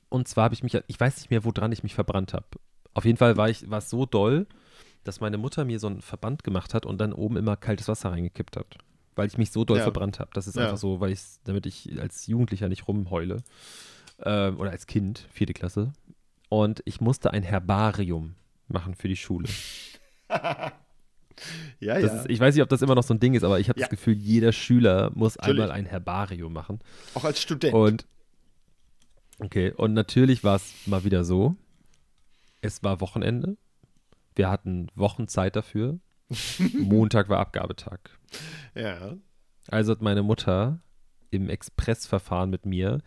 Und 0.09 0.27
zwar 0.27 0.45
habe 0.45 0.53
ich 0.55 0.63
mich, 0.63 0.75
ich 0.87 0.99
weiß 0.99 1.17
nicht 1.17 1.29
mehr, 1.29 1.43
woran 1.45 1.71
ich 1.71 1.83
mich 1.83 1.93
verbrannt 1.93 2.33
habe. 2.33 2.45
Auf 2.93 3.05
jeden 3.05 3.17
Fall 3.17 3.37
war 3.37 3.49
ich, 3.49 3.69
war 3.69 3.79
es 3.79 3.89
so 3.89 4.05
doll, 4.05 4.47
dass 5.03 5.19
meine 5.19 5.37
Mutter 5.37 5.65
mir 5.65 5.79
so 5.79 5.87
einen 5.87 6.01
Verband 6.01 6.43
gemacht 6.43 6.73
hat 6.73 6.85
und 6.85 6.97
dann 6.99 7.13
oben 7.13 7.37
immer 7.37 7.55
kaltes 7.57 7.87
Wasser 7.87 8.09
reingekippt 8.11 8.57
hat. 8.57 8.77
Weil 9.15 9.27
ich 9.27 9.37
mich 9.37 9.51
so 9.51 9.65
doll 9.65 9.77
Ja. 9.77 9.83
verbrannt 9.83 10.19
habe. 10.19 10.31
Das 10.33 10.47
ist 10.47 10.55
Ja. 10.55 10.63
einfach 10.63 10.77
so, 10.77 10.99
weil 10.99 11.11
ich, 11.11 11.21
damit 11.43 11.65
ich 11.67 11.99
als 12.01 12.25
Jugendlicher 12.27 12.69
nicht 12.69 12.87
rumheule. 12.87 13.37
Ähm, 14.19 14.59
oder 14.59 14.71
als 14.71 14.87
Kind, 14.87 15.27
vierte 15.31 15.53
Klasse. 15.53 15.93
Und 16.49 16.81
ich 16.85 17.01
musste 17.01 17.31
ein 17.31 17.43
Herbarium 17.43 18.35
machen 18.67 18.95
für 18.95 19.07
die 19.09 19.17
Schule. 19.17 19.47
Ja, 21.79 21.99
Das 21.99 22.11
ja. 22.11 22.19
ist, 22.21 22.29
ich 22.29 22.39
weiß 22.39 22.55
nicht, 22.55 22.63
ob 22.63 22.69
das 22.69 22.81
immer 22.81 22.95
noch 22.95 23.03
so 23.03 23.13
ein 23.13 23.19
Ding 23.19 23.33
ist, 23.33 23.43
aber 23.43 23.59
ich 23.59 23.69
habe 23.69 23.79
Ja. 23.79 23.85
das 23.85 23.91
Gefühl, 23.91 24.13
jeder 24.15 24.51
Schüler 24.51 25.11
muss 25.15 25.35
Natürlich. 25.37 25.61
einmal 25.61 25.75
ein 25.75 25.85
Herbarium 25.85 26.53
machen. 26.53 26.79
auch 27.13 27.23
als 27.25 27.41
Student. 27.41 27.73
Und 27.73 28.05
okay, 29.39 29.71
und 29.71 29.93
natürlich 29.93 30.43
war 30.43 30.55
es 30.55 30.73
mal 30.85 31.03
wieder 31.03 31.23
so. 31.23 31.55
Es 32.61 32.83
war 32.83 33.01
Wochenende. 33.01 33.57
Wir 34.35 34.49
hatten 34.49 34.87
Wochenzeit 34.95 35.55
dafür. 35.55 35.99
Montag 36.73 37.29
war 37.29 37.39
Abgabetag. 37.39 37.99
ja. 38.73 39.15
Also 39.67 39.91
hat 39.93 40.01
meine 40.01 40.21
Mutter 40.21 40.79
im 41.31 41.49
Expressverfahren 41.49 42.49
mit 42.51 42.65
mir 42.67 43.01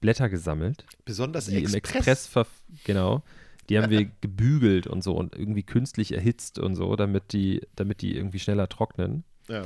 Blätter 0.00 0.28
gesammelt. 0.28 0.84
Besonders 1.06 1.46
Die 1.46 1.56
im 1.62 1.74
Express. 1.74 2.06
Express, 2.06 2.46
genau. 2.84 3.22
Die 3.68 3.78
haben 3.78 3.90
wir 3.90 4.04
gebügelt 4.20 4.86
und 4.86 5.02
so 5.02 5.14
und 5.16 5.34
irgendwie 5.34 5.62
künstlich 5.62 6.12
erhitzt 6.12 6.58
und 6.58 6.74
so, 6.74 6.96
damit 6.96 7.32
die, 7.32 7.62
damit 7.76 8.02
die 8.02 8.16
irgendwie 8.16 8.38
schneller 8.38 8.68
trocknen. 8.68 9.24
Ja. 9.48 9.64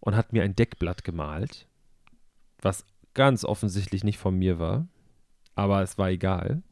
und 0.00 0.16
hat 0.16 0.34
mir 0.34 0.42
ein 0.42 0.54
Deckblatt 0.54 1.02
gemalt, 1.02 1.66
was 2.60 2.84
ganz 3.14 3.44
offensichtlich 3.44 4.04
nicht 4.04 4.18
von 4.18 4.36
mir 4.36 4.58
war, 4.58 4.86
aber 5.54 5.82
es 5.82 5.96
war 5.96 6.10
egal. 6.10 6.62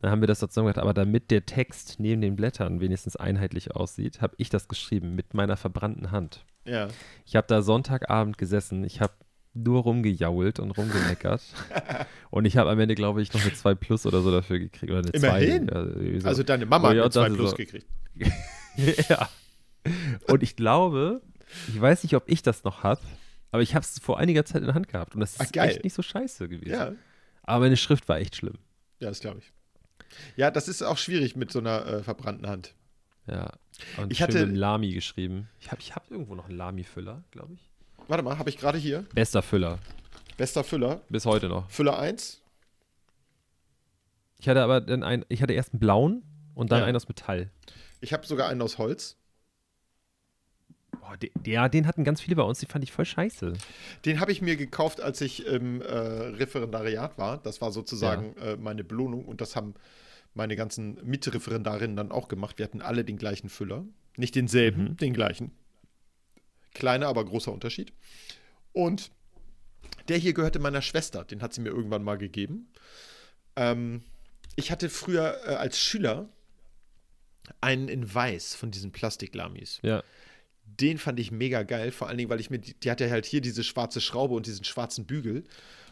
Dann 0.00 0.12
haben 0.12 0.20
wir 0.20 0.28
das 0.28 0.38
dazu 0.38 0.60
gemacht, 0.60 0.78
aber 0.78 0.94
damit 0.94 1.32
der 1.32 1.44
Text 1.44 1.96
neben 1.98 2.20
den 2.20 2.36
Blättern 2.36 2.80
wenigstens 2.80 3.16
einheitlich 3.16 3.74
aussieht, 3.74 4.20
habe 4.20 4.36
ich 4.38 4.48
das 4.48 4.68
geschrieben 4.68 5.16
mit 5.16 5.34
meiner 5.34 5.56
verbrannten 5.56 6.12
Hand. 6.12 6.44
ja. 6.64 6.86
Ich 7.26 7.34
habe 7.34 7.48
da 7.48 7.62
Sonntagabend 7.62 8.38
gesessen, 8.38 8.84
ich 8.84 9.00
habe 9.00 9.14
nur 9.64 9.82
rumgejault 9.82 10.58
und 10.60 10.70
rumgemeckert 10.72 11.42
und 12.30 12.44
ich 12.44 12.56
habe 12.56 12.70
am 12.70 12.78
Ende, 12.80 12.94
glaube 12.94 13.20
ich, 13.22 13.32
noch 13.32 13.40
eine 13.42 13.52
2 13.52 13.74
Plus 13.74 14.06
oder 14.06 14.20
so 14.22 14.30
dafür 14.30 14.58
gekriegt. 14.58 14.90
Oder 14.92 15.00
eine 15.00 15.12
2. 15.12 15.16
Immerhin. 15.18 15.68
irgendwie 15.68 16.20
so. 16.20 16.28
Also 16.28 16.42
deine 16.42 16.66
Mama 16.66 16.88
Oh 16.88 16.90
hat 16.90 16.96
ja, 16.96 17.02
eine 17.02 17.10
2 17.10 17.20
das 17.22 17.30
ist 17.30 17.36
Plus 17.36 17.50
so. 17.50 17.56
gekriegt. 17.56 17.86
ja. 19.10 19.28
Und 20.28 20.42
ich 20.42 20.56
glaube, 20.56 21.22
ich 21.68 21.80
weiß 21.80 22.02
nicht, 22.02 22.14
ob 22.14 22.24
ich 22.26 22.42
das 22.42 22.64
noch 22.64 22.82
habe, 22.82 23.00
Aber 23.50 23.62
ich 23.62 23.74
habe 23.74 23.84
es 23.84 23.98
vor 23.98 24.18
einiger 24.18 24.44
Zeit 24.44 24.60
in 24.60 24.66
der 24.66 24.74
Hand 24.74 24.88
gehabt 24.88 25.14
und 25.14 25.20
das 25.20 25.32
ist 25.36 25.40
Ach, 25.58 25.62
echt 25.64 25.84
nicht 25.84 25.94
so 25.94 26.02
scheiße 26.02 26.48
gewesen. 26.48 26.70
Ja, 26.70 26.92
Aber 27.44 27.60
meine 27.64 27.76
Schrift 27.76 28.08
war 28.08 28.18
echt 28.18 28.36
schlimm. 28.36 28.58
ja, 29.00 29.08
das 29.08 29.20
glaube 29.20 29.38
ich. 29.38 29.52
Ja, 30.36 30.50
das 30.50 30.68
ist 30.68 30.82
auch 30.82 30.98
schwierig 30.98 31.36
mit 31.36 31.50
so 31.52 31.58
einer 31.58 31.86
äh, 31.86 32.02
verbrannten 32.02 32.46
Hand. 32.48 32.74
Ja. 33.26 33.52
Und 33.98 34.10
Ich 34.12 34.22
hatte- 34.22 34.44
Lami 34.46 34.92
geschrieben. 34.92 35.48
Ich 35.60 35.70
habe 35.70 35.80
ich 35.80 35.94
hab 35.94 36.10
irgendwo 36.10 36.34
noch 36.34 36.48
einen 36.48 36.56
Lami-Füller, 36.56 37.22
glaube 37.30 37.54
ich. 37.54 37.67
Warte 38.08 38.22
mal, 38.24 38.38
habe 38.38 38.50
ich 38.50 38.58
gerade 38.58 38.78
hier. 38.78 39.04
Bester 39.14 39.42
Füller. 39.42 39.78
Bester 40.36 40.64
Füller. 40.64 41.00
Bis 41.08 41.26
heute 41.26 41.48
noch. 41.48 41.70
Füller 41.70 41.98
1. 41.98 42.40
Ich 44.40 44.48
hatte 44.48 44.62
aber 44.62 44.80
dann 44.80 45.02
einen, 45.02 45.24
ich 45.28 45.42
hatte 45.42 45.52
erst 45.52 45.72
einen 45.74 45.80
blauen 45.80 46.22
und 46.54 46.70
dann 46.72 46.80
Ja. 46.80 46.84
einen 46.86 46.96
aus 46.96 47.08
Metall. 47.08 47.50
Ich 48.00 48.12
habe 48.12 48.26
sogar 48.26 48.48
einen 48.48 48.62
aus 48.62 48.78
Holz. 48.78 49.16
Boah, 51.00 51.16
de, 51.16 51.30
ja, 51.46 51.68
den 51.68 51.86
hatten 51.86 52.04
ganz 52.04 52.20
viele 52.20 52.36
bei 52.36 52.42
uns, 52.42 52.60
die 52.60 52.66
fand 52.66 52.84
ich 52.84 52.92
voll 52.92 53.04
scheiße. 53.04 53.52
Den 54.04 54.20
habe 54.20 54.32
ich 54.32 54.40
mir 54.40 54.56
gekauft, 54.56 55.00
als 55.00 55.20
ich 55.20 55.46
im 55.46 55.82
äh, 55.82 55.86
Referendariat 55.94 57.18
war. 57.18 57.38
Das 57.38 57.60
war 57.60 57.72
sozusagen 57.72 58.36
äh, 58.36 58.56
meine 58.56 58.84
Belohnung 58.84 59.24
und 59.24 59.40
das 59.40 59.56
haben 59.56 59.74
meine 60.34 60.54
ganzen 60.56 60.98
Mitreferendarinnen 61.04 61.96
dann 61.96 62.12
auch 62.12 62.28
gemacht. 62.28 62.58
Wir 62.58 62.64
hatten 62.64 62.80
alle 62.80 63.04
den 63.04 63.16
gleichen 63.18 63.48
Füller. 63.48 63.84
Nicht 64.16 64.34
denselben, 64.34 64.96
den 64.96 65.12
gleichen. 65.14 65.50
Kleiner, 66.74 67.08
aber 67.08 67.24
großer 67.24 67.52
Unterschied. 67.52 67.92
Und 68.72 69.10
der 70.08 70.16
hier 70.16 70.32
gehörte 70.32 70.58
meiner 70.58 70.82
Schwester. 70.82 71.24
Den 71.24 71.42
hat 71.42 71.52
sie 71.52 71.60
mir 71.60 71.70
irgendwann 71.70 72.02
mal 72.02 72.18
gegeben. 72.18 72.72
Ähm, 73.56 74.02
ich 74.56 74.70
hatte 74.70 74.88
früher 74.88 75.40
äh, 75.46 75.54
als 75.54 75.78
Schüler 75.78 76.28
einen 77.60 77.88
in 77.88 78.12
weiß 78.12 78.54
von 78.54 78.70
diesen 78.70 78.92
Plastiklamis. 78.92 79.80
Ja. 79.82 80.02
Den 80.64 80.98
fand 80.98 81.18
ich 81.18 81.30
mega 81.30 81.62
geil, 81.62 81.90
vor 81.90 82.08
allen 82.08 82.18
Dingen, 82.18 82.30
weil 82.30 82.40
ich 82.40 82.50
mir, 82.50 82.58
die, 82.58 82.74
die 82.74 82.90
hatte 82.90 83.10
halt 83.10 83.26
hier 83.26 83.40
diese 83.40 83.64
schwarze 83.64 84.00
Schraube 84.00 84.34
und 84.34 84.46
diesen 84.46 84.64
schwarzen 84.64 85.06
Bügel. 85.06 85.44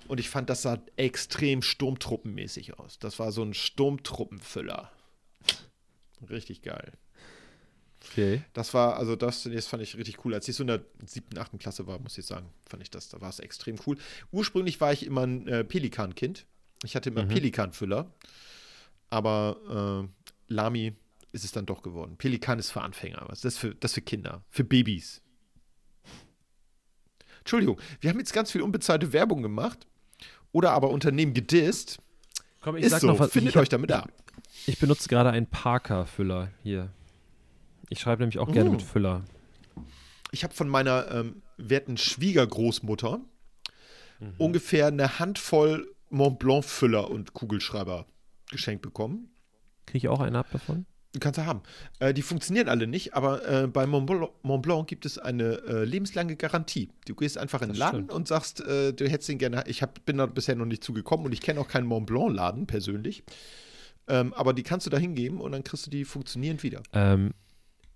Und 0.07 0.21
ich 0.21 0.29
fand, 0.29 0.51
das 0.51 0.63
sah 0.63 0.81
extrem 0.97 1.63
sturmtruppenmäßig 1.63 2.79
aus. 2.79 2.99
Das 2.99 3.19
war 3.19 3.33
so 3.33 3.43
ein 3.43 3.55
Sturmtruppenfüller. 3.55 4.91
Richtig 6.29 6.63
geil. 6.63 6.93
Okay. 8.11 8.43
Das 8.53 8.75
war, 8.75 8.97
also 8.97 9.17
das, 9.17 9.43
das 9.45 9.67
fand 9.67 9.83
ich 9.83 9.97
richtig 9.97 10.25
cool. 10.25 10.35
Als 10.35 10.49
ich 10.49 10.57
so 10.57 10.63
in 10.63 10.69
der 10.69 10.83
siebten, 11.05 11.39
achten 11.39 11.59
Klasse 11.59 11.87
war, 11.87 11.99
muss 11.99 12.17
ich 12.19 12.27
sagen, 12.27 12.47
fand 12.69 12.83
ich 12.83 12.91
das, 12.91 13.09
da 13.09 13.21
war 13.21 13.31
es 13.31 13.41
extrem 13.41 13.77
cool. 13.87 13.97
Ursprünglich 14.31 14.81
war 14.81 14.93
ich 14.93 15.07
immer 15.07 15.27
ein 15.27 15.47
äh, 15.49 15.65
Pelikan-Kind. 15.65 16.47
Ich 16.85 16.95
hatte 16.95 17.11
immer 17.11 17.25
Pelikan-Füller. 17.25 18.13
Aber 19.11 20.07
äh, 20.49 20.53
Lami 20.53 20.95
ist 21.33 21.45
es 21.45 21.53
dann 21.53 21.67
doch 21.67 21.83
geworden. 21.83 22.17
Pelikan 22.17 22.59
ist 22.59 22.71
für 22.71 22.83
Anfänger. 22.83 23.25
Was 23.27 23.39
ist 23.39 23.45
das 23.45 23.59
für, 23.59 23.75
das 23.75 23.93
für 23.93 24.01
Kinder? 24.03 24.43
Für 24.51 24.65
Babys. 24.65 25.21
Entschuldigung, 27.41 27.81
wir 28.01 28.11
haben 28.11 28.19
jetzt 28.19 28.33
ganz 28.33 28.51
viel 28.51 28.63
unbezahlte 28.63 29.13
Werbung 29.13 29.43
gemacht. 29.43 29.87
Oder 30.53 30.73
aber 30.73 30.91
Unternehmen 30.91 31.35
gedisst. 31.35 31.99
Komm, 32.61 32.77
ich 32.77 32.85
ist 32.85 32.91
sag 32.91 33.01
so, 33.01 33.07
noch 33.09 33.19
was. 33.19 33.31
findet 33.31 33.55
ich 33.55 33.61
euch 33.61 33.69
damit 33.69 33.93
ab. 33.93 34.11
Ich 34.67 34.79
benutze 34.79 35.09
gerade 35.09 35.31
einen 35.31 35.47
Parker-Füller 35.47 36.51
hier. 36.63 36.91
Ich 37.89 38.01
schreibe 38.01 38.23
nämlich 38.23 38.39
auch 38.39 38.51
gerne 38.51 38.71
Oh. 38.71 38.73
mit 38.73 38.83
Füller. 38.83 39.25
Ich 40.33 40.43
habe 40.45 40.55
von 40.55 40.69
meiner 40.69 41.11
ähm, 41.13 41.43
werten 41.57 41.97
Schwiegergroßmutter 41.97 43.21
ungefähr 44.39 44.87
eine 44.87 45.19
Handvoll 45.19 45.95
Mont 46.09 46.39
Blanc 46.39 46.65
Füller 46.65 47.11
und 47.11 47.35
Kugelschreiber 47.35 48.07
geschenkt 48.51 48.83
bekommen. 48.83 49.29
Kriege 49.85 49.99
ich 49.99 50.09
auch 50.09 50.21
einen 50.21 50.37
ab 50.37 50.47
davon? 50.53 50.87
Kannst 51.21 51.39
du 51.39 51.47
haben. 51.47 51.63
Äh, 51.99 52.13
die 52.15 52.23
funktionieren 52.23 52.69
alle 52.69 52.87
nicht, 52.87 53.15
aber 53.15 53.47
äh, 53.49 53.67
bei 53.67 53.87
Mont 53.87 54.07
Blanc, 54.07 54.31
Mont 54.43 54.63
Blanc 54.63 54.87
gibt 54.89 55.07
es 55.07 55.19
eine 55.19 55.63
äh, 55.67 55.85
lebenslange 55.85 56.37
Garantie. 56.37 56.91
Du 57.07 57.15
gehst 57.15 57.39
einfach 57.39 57.63
in 57.63 57.69
den 57.69 57.77
Laden 57.77 57.97
stimmt. 58.05 58.13
und 58.13 58.29
sagst, 58.29 58.61
äh, 58.61 58.93
du 58.93 59.09
hättest 59.09 59.29
den 59.29 59.39
gerne. 59.39 59.65
Ich 59.67 59.83
hab, 59.83 60.05
bin 60.05 60.19
da 60.19 60.27
bisher 60.27 60.55
noch 60.57 60.67
nicht 60.67 60.83
zugekommen 60.85 61.25
und 61.27 61.33
ich 61.33 61.41
kenne 61.41 61.61
auch 61.61 61.69
keinen 61.69 61.87
Mont 61.87 62.07
Blanc 62.07 62.35
Laden 62.35 62.67
persönlich. 62.67 63.23
Ähm, 64.09 64.33
aber 64.35 64.53
die 64.55 64.63
kannst 64.63 64.87
du 64.87 64.91
da 64.91 64.99
hingeben 64.99 65.41
und 65.41 65.53
dann 65.53 65.65
kriegst 65.65 65.87
du 65.87 65.91
die 65.91 66.05
funktionierend 66.05 66.63
wieder. 66.63 66.83
Ähm, 66.93 67.33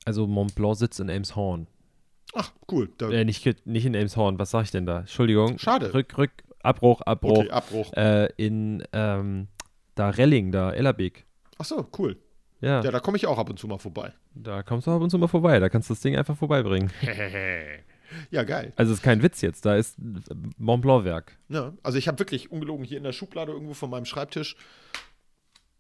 also 0.05 0.27
Mont 0.27 0.55
Blanc 0.55 0.77
sitzt 0.77 1.01
in 1.01 1.09
Elmshorn. 1.09 1.67
Ach, 2.35 2.53
cool. 2.71 2.91
Da, 2.99 3.11
Äh, 3.11 3.25
nicht, 3.25 3.45
nicht 3.67 3.85
in 3.87 3.95
Elmshorn, 3.95 4.39
was 4.39 4.51
sag 4.53 4.63
ich 4.65 4.71
denn 4.71 4.87
da? 4.87 5.01
Entschuldigung. 5.01 5.59
Schade. 5.59 5.93
Rück, 5.93 6.17
Rück, 6.17 6.31
Abbruch, 6.63 7.01
Abbruch. 7.03 7.39
okay, 7.39 7.51
Abbruch. 7.51 7.93
Äh, 7.95 8.29
in 8.37 8.83
ähm, 8.93 9.49
da 9.95 10.11
Relling, 10.11 10.53
da 10.53 10.73
Ellerbeek. 10.73 11.27
Ach 11.59 11.65
so, 11.65 11.87
cool. 11.99 12.17
Ja, 12.61 12.83
Ja, 12.83 12.91
da 12.91 13.01
komme 13.01 13.17
ich 13.17 13.27
auch 13.27 13.39
ab 13.39 13.49
und 13.51 13.59
zu 13.59 13.67
mal 13.67 13.79
vorbei. 13.79 14.13
da 14.35 14.63
kommst 14.63 14.87
du 14.87 14.91
ab 14.91 15.01
und 15.03 15.11
zu 15.11 15.19
mal 15.19 15.29
vorbei. 15.29 15.59
Da 15.59 15.69
kannst 15.69 15.89
du 15.91 15.95
das 15.95 16.01
Ding 16.03 16.17
einfach 16.17 16.37
vorbeibringen. 16.37 16.91
Ja, 18.33 18.43
geil. 18.43 18.73
Also 18.75 18.93
ist 18.93 19.03
kein 19.05 19.23
Witz 19.23 19.41
jetzt. 19.41 19.65
Da 19.65 19.77
ist 19.77 19.97
Mont 20.59 20.83
Blanc 20.83 21.05
Werk. 21.05 21.39
Ja, 21.49 21.75
also 21.85 21.97
ich 21.97 22.09
habe 22.09 22.19
wirklich 22.19 22.51
ungelogen 22.51 22.85
hier 22.85 22.99
in 22.99 23.05
der 23.05 23.13
Schublade 23.13 23.53
irgendwo 23.53 23.73
von 23.73 23.89
meinem 23.89 24.05
Schreibtisch 24.05 24.57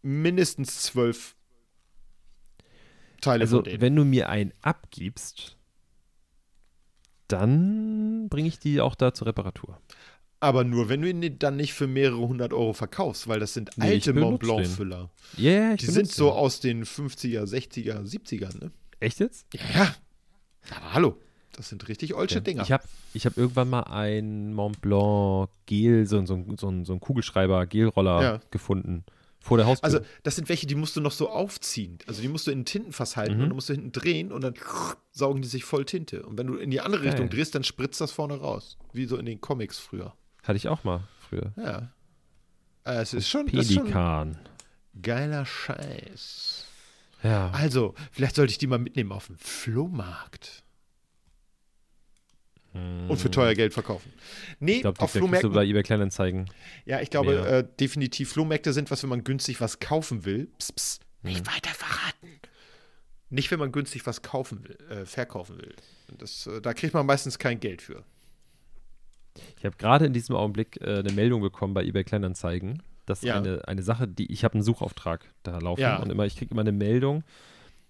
mindestens 0.02 0.80
zwölf 0.82 1.34
Teile 3.20 3.42
Also 3.42 3.56
von 3.58 3.64
denen. 3.64 3.80
wenn 3.80 3.96
du 3.96 4.04
mir 4.04 4.28
einen 4.28 4.52
abgibst, 4.62 5.56
dann 7.28 8.28
bringe 8.28 8.48
ich 8.48 8.58
die 8.58 8.80
auch 8.80 8.94
da 8.94 9.14
zur 9.14 9.26
Reparatur. 9.28 9.78
Aber 10.42 10.64
nur, 10.64 10.88
wenn 10.88 11.02
du 11.02 11.10
ihn 11.10 11.38
dann 11.38 11.56
nicht 11.56 11.74
für 11.74 11.86
mehrere 11.86 12.18
hundert 12.26 12.52
Euro 12.54 12.72
verkaufst, 12.72 13.28
weil 13.28 13.40
das 13.40 13.52
sind 13.52 13.70
Nee, 13.76 13.84
alte 13.86 14.14
Mont 14.14 14.40
benutze 14.40 14.46
den. 14.46 14.56
Blanc 14.56 14.68
Füller. 14.76 15.10
Ja, 15.36 15.50
yeah, 15.50 15.76
Die 15.76 15.86
sind 15.86 16.10
so 16.10 16.28
den. 16.30 16.32
aus 16.34 16.60
den 16.60 16.84
50er, 16.84 17.42
60er, 17.44 18.00
70ern, 18.02 18.58
ne? 18.64 18.70
Echt 19.00 19.20
jetzt? 19.20 19.46
Ja. 19.74 19.94
Aber 20.76 20.94
hallo, 20.94 21.16
das 21.52 21.68
sind 21.68 21.86
richtig 21.88 22.14
olsche 22.14 22.36
Ja. 22.36 22.40
Dinger. 22.40 22.62
Ich 22.62 22.72
habe 22.72 22.84
ich 23.12 23.26
hab 23.26 23.36
irgendwann 23.36 23.68
mal 23.68 23.82
einen 23.82 24.54
Mont 24.54 24.80
Blanc 24.80 25.50
Gel, 25.66 26.06
so, 26.06 26.24
so, 26.24 26.42
so, 26.56 26.84
so 26.84 26.92
einen 26.92 27.00
Kugelschreiber, 27.00 27.66
Gelroller 27.66 28.22
Ja. 28.22 28.40
gefunden. 28.50 29.04
Vor 29.42 29.56
der 29.56 29.66
Haustür. 29.66 29.84
also, 29.84 30.00
das 30.22 30.36
sind 30.36 30.48
welche, 30.50 30.66
die 30.66 30.74
musst 30.74 30.96
du 30.96 31.00
noch 31.00 31.12
so 31.12 31.30
aufziehen. 31.30 31.98
Also, 32.06 32.20
die 32.20 32.28
musst 32.28 32.46
du 32.46 32.50
in 32.50 32.60
ein 32.60 32.64
Tintenfass 32.66 33.16
halten 33.16 33.36
Mhm. 33.36 33.42
und 33.42 33.48
dann 33.48 33.54
musst 33.56 33.68
du 33.70 33.72
hinten 33.72 33.92
drehen 33.92 34.32
und 34.32 34.42
dann 34.42 34.54
saugen 35.12 35.40
die 35.42 35.48
sich 35.48 35.64
voll 35.64 35.84
Tinte. 35.86 36.22
Und 36.24 36.36
wenn 36.38 36.46
du 36.46 36.56
in 36.56 36.70
die 36.70 36.80
andere 36.80 37.02
Geil. 37.02 37.12
Richtung 37.12 37.30
drehst, 37.30 37.54
dann 37.54 37.64
spritzt 37.64 38.00
das 38.00 38.12
vorne 38.12 38.34
raus. 38.38 38.76
Wie 38.92 39.06
so 39.06 39.16
in 39.16 39.24
den 39.26 39.40
Comics 39.40 39.78
früher. 39.78 40.14
Hatte 40.42 40.56
ich 40.58 40.68
auch 40.68 40.84
mal 40.84 41.04
früher. 41.28 41.52
Ja. 41.56 41.90
Äh, 42.84 43.00
Es 43.02 43.14
ist 43.14 43.28
schon, 43.28 43.46
das 43.46 43.66
ist 43.66 43.74
schon 43.74 43.82
Pelikan. 43.84 44.38
geiler 45.00 45.46
Scheiß. 45.46 46.66
Ja. 47.22 47.50
Also, 47.50 47.94
vielleicht 48.12 48.36
sollte 48.36 48.50
ich 48.52 48.58
die 48.58 48.66
mal 48.66 48.78
mitnehmen 48.78 49.12
auf 49.12 49.26
den 49.26 49.36
Flohmarkt. 49.36 50.62
Und 52.72 53.16
für 53.16 53.30
teuer 53.30 53.54
Geld 53.54 53.72
verkaufen. 53.74 54.12
Nee, 54.60 54.74
Ich 54.76 54.80
glaube, 54.82 54.98
die 54.98 55.02
auf 55.04 55.10
Flohmärkten. 55.10 55.52
bei 55.52 55.64
eBay 55.64 55.82
Kleinanzeigen. 55.82 56.48
Ja, 56.84 57.00
ich 57.00 57.10
glaube 57.10 57.34
äh, 57.36 57.66
definitiv 57.80 58.30
Flohmärkte 58.32 58.72
sind 58.72 58.90
was, 58.92 59.02
wenn 59.02 59.10
man 59.10 59.24
günstig 59.24 59.60
was 59.60 59.80
kaufen 59.80 60.24
will. 60.24 60.46
Psst, 60.58 60.76
psst, 60.76 61.02
nicht 61.22 61.46
weiter 61.46 61.70
verraten. 61.74 62.40
Nicht, 63.28 63.50
wenn 63.50 63.58
man 63.58 63.72
günstig 63.72 64.06
was 64.06 64.22
kaufen 64.22 64.62
will, 64.64 64.76
äh, 64.88 65.04
verkaufen 65.04 65.58
will. 65.58 65.74
Das, 66.18 66.46
äh, 66.46 66.60
da 66.60 66.72
kriegt 66.74 66.94
man 66.94 67.06
meistens 67.06 67.38
kein 67.40 67.58
Geld 67.60 67.82
für. 67.82 68.04
Ich 69.58 69.64
habe 69.64 69.76
gerade 69.76 70.06
in 70.06 70.12
diesem 70.12 70.36
Augenblick 70.36 70.80
äh, 70.80 70.98
eine 70.98 71.12
Meldung 71.12 71.40
bekommen 71.40 71.74
bei 71.74 71.84
eBay 71.84 72.04
Kleinanzeigen, 72.04 72.82
dass 73.06 73.22
Ja. 73.22 73.36
eine, 73.36 73.66
eine 73.66 73.82
Sache, 73.82 74.06
die 74.08 74.30
ich 74.32 74.44
habe 74.44 74.54
einen 74.54 74.62
Suchauftrag 74.62 75.24
da 75.42 75.58
laufen 75.58 75.80
Ja. 75.80 75.96
und 75.98 76.10
immer 76.10 76.24
ich 76.26 76.36
kriege 76.36 76.52
immer 76.52 76.60
eine 76.62 76.72
Meldung, 76.72 77.24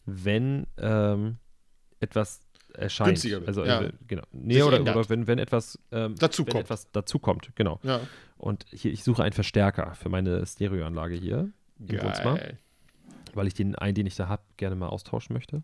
wenn 0.07 0.67
ähm, 0.79 1.37
etwas 2.01 2.41
erscheint. 2.75 3.11
Günstiger 3.11 3.39
wird, 3.41 3.49
Also 3.49 3.65
ja. 3.65 3.83
äh, 3.83 3.93
genau. 4.07 4.23
Nee, 4.33 4.63
oder, 4.63 4.81
oder 4.81 5.09
wenn, 5.09 5.27
wenn 5.27 5.39
etwas 5.39 5.79
ähm, 5.93 6.15
Dazu 6.19 6.47
wenn 6.47 6.53
kommt. 6.53 6.65
etwas 6.65 6.91
dazu 6.93 7.19
kommt, 7.19 7.51
genau. 7.55 7.81
Ja. 7.83 8.01
Und 8.39 8.65
hier, 8.71 8.93
ich 8.93 9.05
suche 9.05 9.23
einen 9.23 9.33
Verstärker 9.33 9.95
für 9.95 10.09
meine 10.09 10.45
Stereoanlage 10.47 11.15
hier 11.15 11.51
im 11.79 12.03
Wohnzimmer, 12.03 12.37
Geil. 12.37 12.59
weil 13.35 13.47
ich 13.47 13.55
den 13.55 13.75
einen, 13.75 13.95
den 13.95 14.07
ich 14.07 14.15
da 14.17 14.29
habe, 14.29 14.43
gerne 14.57 14.77
mal 14.77 14.89
austauschen 14.89 15.35
möchte. 15.35 15.63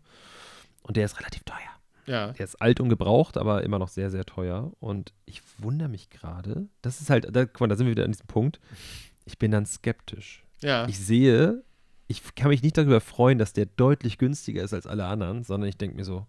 Und 0.83 0.97
der 0.97 1.05
ist 1.05 1.19
relativ 1.19 1.43
teuer. 1.43 1.57
Ja. 2.05 2.31
Der 2.31 2.45
ist 2.45 2.55
alt 2.61 2.79
und 2.79 2.89
gebraucht, 2.89 3.37
aber 3.37 3.63
immer 3.63 3.79
noch 3.79 3.89
sehr, 3.89 4.09
sehr 4.09 4.25
teuer. 4.25 4.71
Und 4.79 5.13
ich 5.25 5.41
wundere 5.57 5.89
mich 5.89 6.09
gerade, 6.09 6.67
das 6.81 7.01
ist 7.01 7.09
halt, 7.09 7.27
da, 7.35 7.45
guck 7.45 7.61
mal, 7.61 7.67
da 7.67 7.75
sind 7.75 7.87
wir 7.87 7.91
wieder 7.91 8.05
an 8.05 8.11
diesem 8.11 8.27
Punkt. 8.27 8.59
Ich 9.25 9.37
bin 9.37 9.51
dann 9.51 9.65
skeptisch. 9.65 10.45
Ja. 10.61 10.87
Ich 10.87 10.97
sehe, 10.97 11.63
ich 12.07 12.35
kann 12.35 12.47
mich 12.47 12.63
nicht 12.63 12.77
darüber 12.77 13.01
freuen, 13.01 13.37
dass 13.37 13.51
der 13.51 13.65
deutlich 13.65 14.17
günstiger 14.17 14.63
ist 14.63 14.73
als 14.73 14.87
alle 14.87 15.05
anderen, 15.05 15.43
sondern 15.43 15.67
ich 15.67 15.77
denke 15.77 15.97
mir 15.97 16.05
so, 16.05 16.25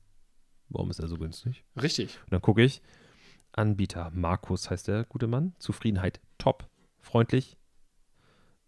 warum 0.68 0.90
ist 0.90 0.98
er 1.00 1.08
so 1.08 1.16
günstig? 1.16 1.64
Richtig. 1.80 2.18
Und 2.24 2.32
dann 2.32 2.42
gucke 2.42 2.62
ich, 2.62 2.82
Anbieter, 3.52 4.10
Markus 4.14 4.70
heißt 4.70 4.88
der 4.88 5.04
gute 5.04 5.26
Mann, 5.26 5.54
Zufriedenheit 5.58 6.20
top, 6.38 6.68
freundlich, 7.00 7.56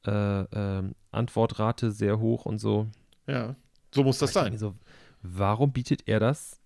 äh, 0.07 0.11
ähm, 0.11 0.95
Antwortrate 1.11 1.91
sehr 1.93 2.19
hoch 2.19 2.47
und 2.47 2.59
so. 2.59 2.89
Ja. 3.27 3.55
So 3.95 4.03
muss 4.05 4.19
das 4.19 4.33
sein. 4.33 4.57
So, 4.57 4.75
warum 5.23 5.73
bietet 5.73 6.09
er 6.09 6.21
das 6.21 6.61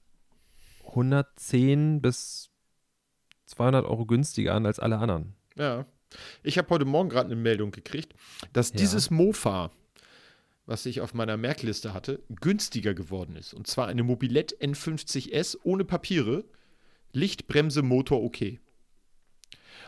110 0.87 2.01
bis 2.01 2.51
200 3.47 3.85
Euro 3.85 4.07
günstiger 4.07 4.55
an 4.55 4.66
als 4.66 4.78
alle 4.78 4.99
anderen? 4.99 5.35
Ja. 5.57 5.87
Ich 6.45 6.59
habe 6.59 6.68
heute 6.70 6.85
Morgen 6.85 7.09
gerade 7.09 7.26
eine 7.26 7.37
Meldung 7.37 7.72
gekriegt, 7.72 8.14
dass 8.53 8.70
Ja. 8.70 8.76
dieses 8.76 9.11
Mofa, 9.11 9.70
was 10.67 10.87
ich 10.87 11.01
auf 11.01 11.15
meiner 11.15 11.37
Merkliste 11.37 11.93
hatte, 11.93 12.23
günstiger 12.41 12.95
geworden 12.95 13.37
ist. 13.37 13.55
Und 13.55 13.67
zwar 13.67 13.87
eine 13.87 14.03
Mobilette 14.03 14.57
N50S 14.57 15.59
ohne 15.62 15.85
Papiere 15.85 16.45
Licht, 17.12 17.47
Bremse, 17.47 17.83
Motor 17.83 18.23
okay. 18.23 18.61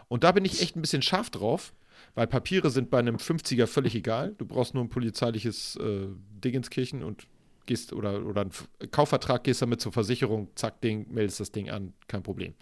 Und 0.09 0.22
da 0.22 0.33
bin 0.33 0.45
ich 0.45 0.62
echt 0.62 0.77
ein 0.77 0.81
bisschen 0.83 1.03
scharf 1.03 1.29
drauf, 1.31 1.74
weil 2.14 2.27
Papiere 2.29 2.70
sind 2.70 2.89
bei 2.91 2.99
einem 3.01 3.16
50er 3.16 3.66
völlig 3.66 3.95
egal. 3.95 4.35
Du 4.39 4.47
brauchst 4.47 4.74
nur 4.74 4.85
ein 4.85 4.89
polizeiliches 4.89 5.77
äh, 5.77 6.07
Dingenskirchen 6.45 7.03
und 7.03 7.27
gehst 7.66 7.93
oder, 7.93 8.24
oder 8.24 8.43
einen 8.43 8.51
F- 8.51 8.68
Kaufvertrag, 8.93 9.43
gehst 9.43 9.61
damit 9.61 9.81
zur 9.81 9.93
Versicherung, 9.93 10.49
zack, 10.55 10.81
Ding, 10.83 11.07
meldest 11.12 11.41
das 11.41 11.51
Ding 11.51 11.68
an, 11.68 11.95
kein 12.07 12.22
Problem. 12.22 12.55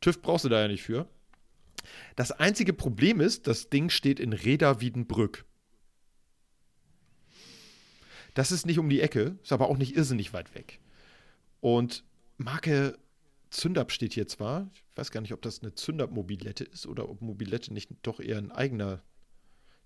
TÜV 0.00 0.22
brauchst 0.22 0.46
du 0.46 0.48
da 0.48 0.62
ja 0.62 0.68
nicht 0.68 0.82
für. 0.82 1.06
Das 2.16 2.32
einzige 2.32 2.72
Problem 2.72 3.20
ist, 3.20 3.46
das 3.46 3.68
Ding 3.68 3.90
steht 3.90 4.20
in 4.20 4.32
Reda 4.32 4.80
Wiedenbrück. 4.80 5.44
Das 8.38 8.52
ist 8.52 8.66
nicht 8.66 8.78
um 8.78 8.88
die 8.88 9.00
Ecke, 9.00 9.36
ist 9.42 9.50
aber 9.50 9.68
auch 9.68 9.78
nicht 9.78 9.96
irrsinnig 9.96 10.32
weit 10.32 10.54
weg. 10.54 10.78
Und 11.58 12.04
Marke 12.36 12.96
Zündab 13.50 13.90
steht 13.90 14.12
hier 14.12 14.28
zwar, 14.28 14.70
ich 14.74 14.84
weiß 14.94 15.10
gar 15.10 15.22
nicht, 15.22 15.32
ob 15.32 15.42
das 15.42 15.60
eine 15.60 15.74
Zündab-Mobilette 15.74 16.62
ist 16.62 16.86
oder 16.86 17.08
ob 17.08 17.20
Mobilette 17.20 17.74
nicht 17.74 17.90
doch 18.02 18.20
eher 18.20 18.38
ein 18.38 18.52
eigener 18.52 19.02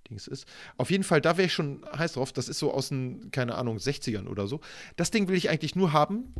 Dings 0.06 0.26
ist. 0.26 0.44
Auf 0.76 0.90
jeden 0.90 1.02
Fall, 1.02 1.22
da 1.22 1.38
wäre 1.38 1.46
ich 1.46 1.54
schon 1.54 1.82
heiß 1.96 2.12
drauf. 2.12 2.30
Das 2.34 2.50
ist 2.50 2.58
so 2.58 2.74
aus 2.74 2.90
den, 2.90 3.30
keine 3.30 3.54
Ahnung, 3.54 3.78
60ern 3.78 4.26
oder 4.26 4.46
so. 4.46 4.60
Das 4.96 5.10
Ding 5.10 5.28
will 5.28 5.36
ich 5.36 5.48
eigentlich 5.48 5.74
nur 5.74 5.94
haben, 5.94 6.34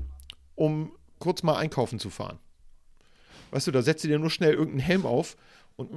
um 0.54 0.92
kurz 1.18 1.42
mal 1.42 1.56
einkaufen 1.56 1.98
zu 1.98 2.10
fahren. 2.10 2.38
Weißt 3.52 3.68
du, 3.68 3.70
da 3.70 3.80
setzt 3.80 4.04
du 4.04 4.08
dir 4.08 4.18
nur 4.18 4.28
schnell 4.30 4.52
irgendeinen 4.52 4.80
Helm 4.80 5.06
auf 5.06 5.38
und 5.77 5.91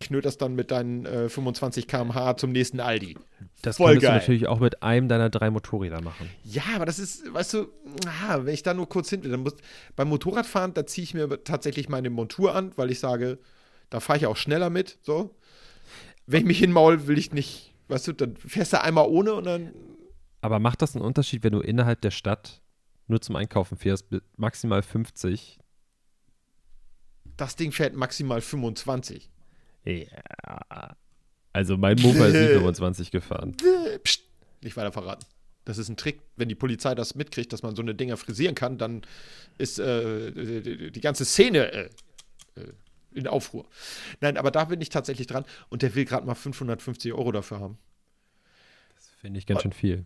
knöt 0.00 0.24
das 0.24 0.36
dann 0.38 0.54
mit 0.54 0.70
deinen 0.70 1.06
äh, 1.06 1.28
25 1.28 1.86
km/h 1.86 2.36
zum 2.36 2.52
nächsten 2.52 2.80
Aldi. 2.80 3.16
Das 3.62 3.76
Voll 3.76 3.92
könntest 3.92 4.02
geil. 4.02 4.12
du 4.12 4.18
natürlich 4.20 4.46
auch 4.48 4.60
mit 4.60 4.82
einem 4.82 5.08
deiner 5.08 5.30
drei 5.30 5.50
Motorräder 5.50 6.00
machen. 6.02 6.28
Ja, 6.44 6.62
aber 6.74 6.86
das 6.86 6.98
ist, 6.98 7.32
weißt 7.32 7.54
du, 7.54 7.68
ah, 8.06 8.40
wenn 8.42 8.54
ich 8.54 8.62
da 8.62 8.74
nur 8.74 8.88
kurz 8.88 9.10
hin 9.10 9.22
will, 9.24 9.30
dann 9.30 9.40
muss, 9.40 9.54
beim 9.94 10.08
Motorradfahren, 10.08 10.74
da 10.74 10.86
ziehe 10.86 11.04
ich 11.04 11.14
mir 11.14 11.42
tatsächlich 11.44 11.88
meine 11.88 12.10
Montur 12.10 12.54
an, 12.54 12.72
weil 12.76 12.90
ich 12.90 13.00
sage, 13.00 13.38
da 13.90 14.00
fahre 14.00 14.18
ich 14.18 14.26
auch 14.26 14.36
schneller 14.36 14.70
mit, 14.70 14.98
so. 15.02 15.34
Wenn 16.26 16.40
ich 16.40 16.46
mich 16.46 16.58
hinmaul, 16.58 17.06
will 17.06 17.18
ich 17.18 17.32
nicht, 17.32 17.72
weißt 17.88 18.08
du, 18.08 18.12
dann 18.12 18.36
fährst 18.36 18.72
du 18.72 18.82
einmal 18.82 19.06
ohne 19.06 19.34
und 19.34 19.44
dann, 19.44 19.70
Aber 20.40 20.58
macht 20.58 20.82
das 20.82 20.96
einen 20.96 21.04
Unterschied, 21.04 21.44
wenn 21.44 21.52
du 21.52 21.60
innerhalb 21.60 22.00
der 22.00 22.10
Stadt 22.10 22.60
nur 23.06 23.20
zum 23.20 23.36
Einkaufen 23.36 23.78
fährst, 23.78 24.10
mit 24.10 24.24
maximal 24.36 24.82
50? 24.82 25.58
Das 27.36 27.56
Ding 27.56 27.72
fährt 27.72 27.94
maximal 27.94 28.40
25. 28.40 29.30
Ja. 29.84 30.96
Also 31.52 31.76
mein 31.76 32.00
Mofa 32.00 32.26
ist 32.26 32.34
nie 32.34 32.48
25 32.48 33.10
gefahren. 33.10 33.56
Psst, 34.02 34.22
nicht 34.62 34.76
weiter 34.76 34.92
verraten. 34.92 35.24
Das 35.64 35.78
ist 35.78 35.88
ein 35.88 35.96
Trick. 35.96 36.20
Wenn 36.36 36.48
die 36.48 36.54
Polizei 36.54 36.94
das 36.94 37.14
mitkriegt, 37.14 37.52
dass 37.52 37.62
man 37.62 37.74
so 37.74 37.82
eine 37.82 37.94
Dinger 37.94 38.16
frisieren 38.16 38.54
kann, 38.54 38.78
dann 38.78 39.02
ist 39.58 39.78
äh, 39.78 40.90
die, 40.90 41.00
ganze 41.00 41.24
Szene 41.24 41.72
äh, 41.72 41.90
äh, 42.56 42.72
in 43.12 43.26
Aufruhr. 43.26 43.66
Nein, 44.20 44.36
aber 44.36 44.50
da 44.50 44.66
bin 44.66 44.80
ich 44.80 44.90
tatsächlich 44.90 45.26
dran 45.26 45.44
und 45.68 45.82
der 45.82 45.94
will 45.94 46.04
gerade 46.04 46.26
mal 46.26 46.34
550 46.34 47.12
Euro 47.12 47.32
dafür 47.32 47.60
haben. 47.60 47.78
Das 48.94 49.08
finde 49.20 49.38
ich 49.38 49.46
ganz 49.46 49.62
schön 49.62 49.72
viel. 49.72 50.04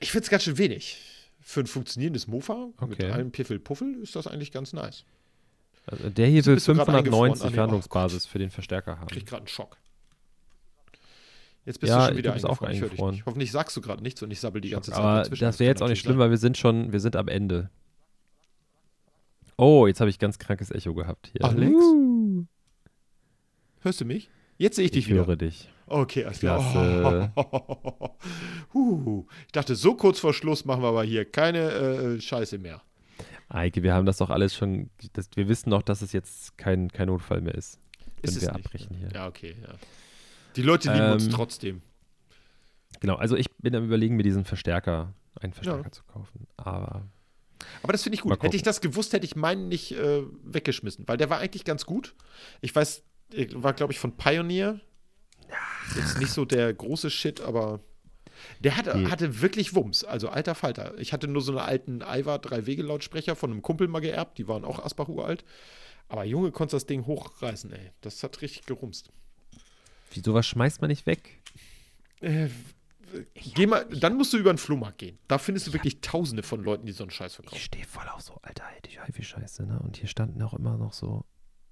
Ich 0.00 0.12
finde 0.12 0.24
es 0.24 0.30
ganz 0.30 0.44
schön 0.44 0.58
wenig. 0.58 0.98
Für 1.40 1.60
ein 1.60 1.66
funktionierendes 1.66 2.26
Mofa 2.26 2.68
mit 2.80 3.00
Okay. 3.00 3.10
allem 3.10 3.30
Piffel-Puffel 3.32 4.00
ist 4.02 4.16
das 4.16 4.26
eigentlich 4.26 4.52
ganz 4.52 4.72
nice. 4.72 5.04
Also 5.86 6.10
der 6.10 6.26
hier 6.26 6.44
will 6.46 6.54
bist 6.54 6.66
du 6.68 6.74
grad 6.74 6.88
eingefroren? 6.88 7.30
590 7.36 7.42
Ah, 7.42 7.46
nee, 7.46 7.52
oh 7.52 7.54
Verhandlungsbasis 7.54 8.26
für 8.26 8.38
den 8.38 8.50
Verstärker 8.50 8.96
Krieg 9.06 9.20
haben. 9.20 9.24
gerade 9.26 9.40
einen 9.42 9.48
Schock. 9.48 9.76
Jetzt 11.64 11.80
bist 11.80 11.90
Ja, 11.90 11.98
du 12.02 12.06
schon 12.08 12.16
wieder 12.18 12.32
du 12.32 12.48
auch 12.48 12.62
eingefroren. 12.62 12.92
Ich 12.94 13.00
dich 13.00 13.10
nicht. 13.18 13.26
Hoffentlich 13.26 13.52
sagst 13.52 13.76
du 13.76 13.80
gerade 13.80 14.02
nichts 14.02 14.22
und 14.22 14.30
ich 14.30 14.40
sabbel 14.40 14.60
die 14.60 14.70
ganze 14.70 14.90
Zeit 14.92 15.00
Aber 15.00 15.18
dazwischen. 15.18 15.44
das 15.44 15.58
wäre 15.58 15.68
jetzt 15.70 15.82
auch 15.82 15.88
nicht 15.88 16.00
schlimm, 16.00 16.16
natürlich 16.16 16.24
weil 16.24 16.30
wir 16.30 16.38
sind 16.38 16.58
schon, 16.58 16.92
wir 16.92 17.00
sind 17.00 17.16
am 17.16 17.28
Ende. 17.28 17.70
Oh, 19.58 19.86
jetzt 19.86 20.00
habe 20.00 20.10
ich 20.10 20.18
ganz 20.18 20.38
krankes 20.38 20.70
Echo 20.70 20.94
gehabt 20.94 21.28
hier. 21.32 21.44
Alex? 21.44 21.72
Uh. 21.72 22.44
Hörst 23.80 24.00
du 24.00 24.04
mich? 24.04 24.28
Jetzt 24.58 24.76
sehe 24.76 24.84
ich 24.86 24.90
dich 24.90 25.04
ich 25.06 25.10
wieder. 25.10 25.26
höre 25.26 25.36
dich. 25.36 25.68
Okay, 25.86 26.24
alles 26.24 26.40
klar. 26.40 26.58
Klasse. 26.58 27.32
Huh. 28.74 29.24
Ich 29.46 29.52
dachte, 29.52 29.74
so 29.74 29.94
kurz 29.94 30.18
vor 30.18 30.34
Schluss 30.34 30.64
machen 30.66 30.82
wir 30.82 30.88
aber 30.88 31.04
hier 31.04 31.24
keine 31.24 31.70
äh, 31.70 32.20
Scheiße 32.20 32.58
mehr. 32.58 32.82
Eike, 33.48 33.82
wir 33.82 33.94
haben 33.94 34.06
das 34.06 34.18
doch 34.18 34.30
alles 34.30 34.54
schon, 34.54 34.90
das, 35.12 35.28
wir 35.34 35.48
wissen 35.48 35.70
doch, 35.70 35.82
dass 35.82 36.02
es 36.02 36.12
jetzt 36.12 36.58
kein, 36.58 36.90
kein 36.90 37.06
Notfall 37.08 37.40
mehr 37.40 37.54
ist, 37.54 37.78
wenn 38.22 38.30
Ist 38.30 38.36
es 38.36 38.42
wir 38.42 38.52
nicht, 38.52 38.66
abbrechen 38.66 38.96
hier. 38.96 39.08
Ja, 39.12 39.26
okay, 39.28 39.54
ja. 39.62 39.74
Die 40.56 40.62
Leute 40.62 40.92
lieben 40.92 41.12
uns 41.12 41.26
Ähm, 41.26 41.30
trotzdem. 41.32 41.82
Genau, 43.00 43.16
also 43.16 43.36
ich 43.36 43.50
bin 43.56 43.74
am 43.76 43.84
überlegen, 43.84 44.16
mir 44.16 44.22
diesen 44.22 44.44
Verstärker, 44.44 45.12
einen 45.40 45.52
Verstärker 45.52 45.92
zu 45.92 46.02
kaufen. 46.04 46.46
Aber 46.56 47.02
Aber 47.82 47.92
das 47.92 48.02
finde 48.02 48.16
ich 48.16 48.22
gut. 48.22 48.42
Hätte 48.42 48.56
ich 48.56 48.62
das 48.62 48.80
gewusst, 48.80 49.12
hätte 49.12 49.26
ich 49.26 49.36
meinen 49.36 49.68
nicht 49.68 49.92
äh, 49.92 50.22
weggeschmissen, 50.44 51.06
weil 51.06 51.16
der 51.18 51.30
war 51.30 51.38
eigentlich 51.38 51.64
ganz 51.64 51.84
gut. 51.84 52.14
Ich 52.62 52.74
weiß, 52.74 53.02
er 53.34 53.62
war, 53.62 53.74
glaube 53.74 53.92
ich, 53.92 53.98
von 53.98 54.16
Pioneer. 54.16 54.80
Jetzt 55.94 56.18
nicht 56.18 56.30
so 56.32 56.44
der 56.44 56.72
große 56.72 57.10
Shit, 57.10 57.40
aber 57.40 57.80
der 58.60 58.76
hatte, 58.76 58.96
Nee. 58.96 59.06
hatte 59.10 59.40
wirklich 59.40 59.74
Wumms. 59.74 60.04
Also 60.04 60.28
alter 60.28 60.54
Falter. 60.54 60.96
Ich 60.98 61.12
hatte 61.12 61.28
nur 61.28 61.42
so 61.42 61.52
einen 61.52 61.60
alten 61.60 62.02
Aiwa 62.02 62.36
3-Wege-Lautsprecher 62.36 63.36
von 63.36 63.50
einem 63.50 63.62
Kumpel 63.62 63.88
mal 63.88 64.00
geerbt. 64.00 64.38
Die 64.38 64.48
waren 64.48 64.64
auch 64.64 64.78
Asbach 64.84 65.08
uralt. 65.08 65.44
Aber 66.08 66.24
Junge, 66.24 66.52
konntest 66.52 66.74
das 66.74 66.86
Ding 66.86 67.06
hochreißen, 67.06 67.72
ey. 67.72 67.90
Das 68.00 68.22
hat 68.22 68.40
richtig 68.42 68.66
gerumst. 68.66 69.10
wieso 70.12 70.34
was 70.34 70.46
schmeißt 70.46 70.80
man 70.80 70.88
nicht 70.88 71.04
weg? 71.06 71.42
Äh, 72.20 72.48
geh 73.34 73.66
mal, 73.66 73.84
dann 73.86 74.16
musst 74.16 74.32
du 74.32 74.38
über 74.38 74.52
den 74.52 74.58
Flohmarkt 74.58 74.98
gehen. 74.98 75.18
Da 75.28 75.38
findest 75.38 75.66
du 75.66 75.72
wirklich 75.72 76.00
tausende 76.00 76.42
von 76.42 76.62
Leuten, 76.62 76.86
die 76.86 76.92
so 76.92 77.04
einen 77.04 77.10
Scheiß 77.10 77.32
Ich 77.32 77.36
verkaufen. 77.36 77.58
stehe 77.60 77.84
voll 77.84 78.06
auf 78.08 78.20
so 78.22 78.38
alter 78.42 78.64
HiFi-Scheiße, 79.06 79.64
ne? 79.66 79.78
Und 79.80 79.96
hier 79.96 80.08
standen 80.08 80.40
auch 80.42 80.54
immer 80.54 80.76
noch 80.78 80.92
so, 80.92 81.24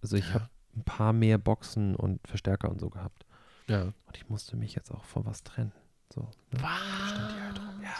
also 0.03 0.17
ich 0.17 0.33
habe 0.35 0.49
ein 0.77 0.83
paar 0.85 1.13
mehr 1.13 1.39
Boxen 1.39 1.95
und 1.95 2.21
Verstärker 2.27 2.69
und 2.71 2.81
so 2.81 2.91
gehabt. 2.91 3.25
Ja. 3.69 3.83
Und 4.07 4.17
ich 4.17 4.29
musste 4.29 4.57
mich 4.57 4.75
jetzt 4.75 4.91
auch 4.91 5.05
von 5.05 5.25
was 5.25 5.43
trennen. 5.45 5.73
So, 6.13 6.31
ne? 6.53 6.59
Stand 6.59 7.33
die 7.33 7.41
halt 7.41 7.59
rum. 7.59 7.83
Ja. 7.83 7.95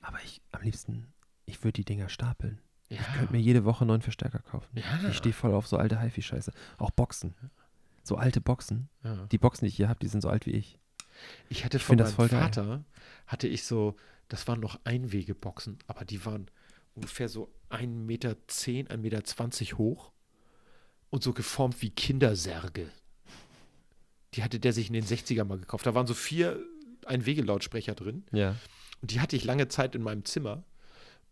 Aber 0.00 0.18
ich, 0.22 0.40
am 0.52 0.62
liebsten, 0.62 1.12
ich 1.44 1.62
würde 1.64 1.72
die 1.74 1.84
Dinger 1.84 2.08
stapeln. 2.08 2.60
Ja. 2.88 3.00
Ich 3.00 3.14
könnte 3.14 3.32
mir 3.32 3.40
jede 3.40 3.64
Woche 3.64 3.84
neuen 3.84 4.02
Verstärker 4.02 4.38
kaufen. 4.38 4.68
Ja. 4.78 5.08
Ich 5.08 5.16
stehe 5.16 5.32
voll 5.32 5.54
auf 5.54 5.66
so 5.66 5.76
alte 5.76 6.00
HiFi-Scheiße. 6.00 6.52
Auch 6.78 6.90
Boxen. 6.90 7.34
So 8.04 8.16
alte 8.16 8.40
Boxen. 8.40 8.88
ja. 9.02 9.26
Die 9.26 9.38
Boxen, 9.38 9.64
die 9.64 9.70
ich 9.70 9.76
hier 9.76 9.88
habe, 9.88 9.98
die 9.98 10.08
sind 10.08 10.20
so 10.20 10.28
alt 10.28 10.46
wie 10.46 10.52
ich. 10.52 10.78
Ich 11.48 11.64
hatte 11.64 11.78
Ich 11.78 11.82
von 11.82 11.96
meinem 11.96 12.14
geil. 12.14 12.28
Vater, 12.28 12.84
hatte 13.26 13.48
ich 13.48 13.64
so, 13.64 13.96
das 14.28 14.46
waren 14.46 14.60
noch 14.60 14.78
Einwegeboxen, 14.84 15.78
aber 15.86 16.04
die 16.04 16.24
waren 16.24 16.48
ungefähr 16.94 17.28
so 17.28 17.52
1,10 17.70 17.86
Meter, 17.88 18.30
1,20 18.30 18.96
Meter 18.98 19.78
hoch 19.78 20.12
und 21.10 21.22
so 21.22 21.32
geformt 21.32 21.82
wie 21.82 21.90
Kindersärge. 21.90 22.88
Die 24.34 24.42
hatte 24.42 24.58
der 24.60 24.72
sich 24.72 24.88
in 24.88 24.92
den 24.94 25.04
60er 25.04 25.44
mal 25.44 25.58
gekauft. 25.58 25.86
Da 25.86 25.94
waren 25.94 26.06
so 26.06 26.14
vier 26.14 26.60
Einwegelautsprecher 27.06 27.94
drin 27.94 28.24
Ja. 28.32 28.56
und 29.00 29.10
die 29.12 29.20
hatte 29.20 29.36
ich 29.36 29.44
lange 29.44 29.68
Zeit 29.68 29.94
in 29.94 30.02
meinem 30.02 30.24
Zimmer. 30.24 30.64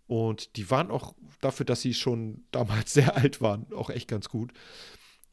Und 0.06 0.56
die 0.56 0.70
waren 0.70 0.90
auch 0.90 1.14
dafür, 1.40 1.64
dass 1.66 1.80
sie 1.80 1.94
schon 1.94 2.44
damals 2.50 2.92
sehr 2.94 3.16
alt 3.16 3.40
waren, 3.40 3.66
auch 3.74 3.90
echt 3.90 4.08
ganz 4.08 4.28
gut. 4.28 4.52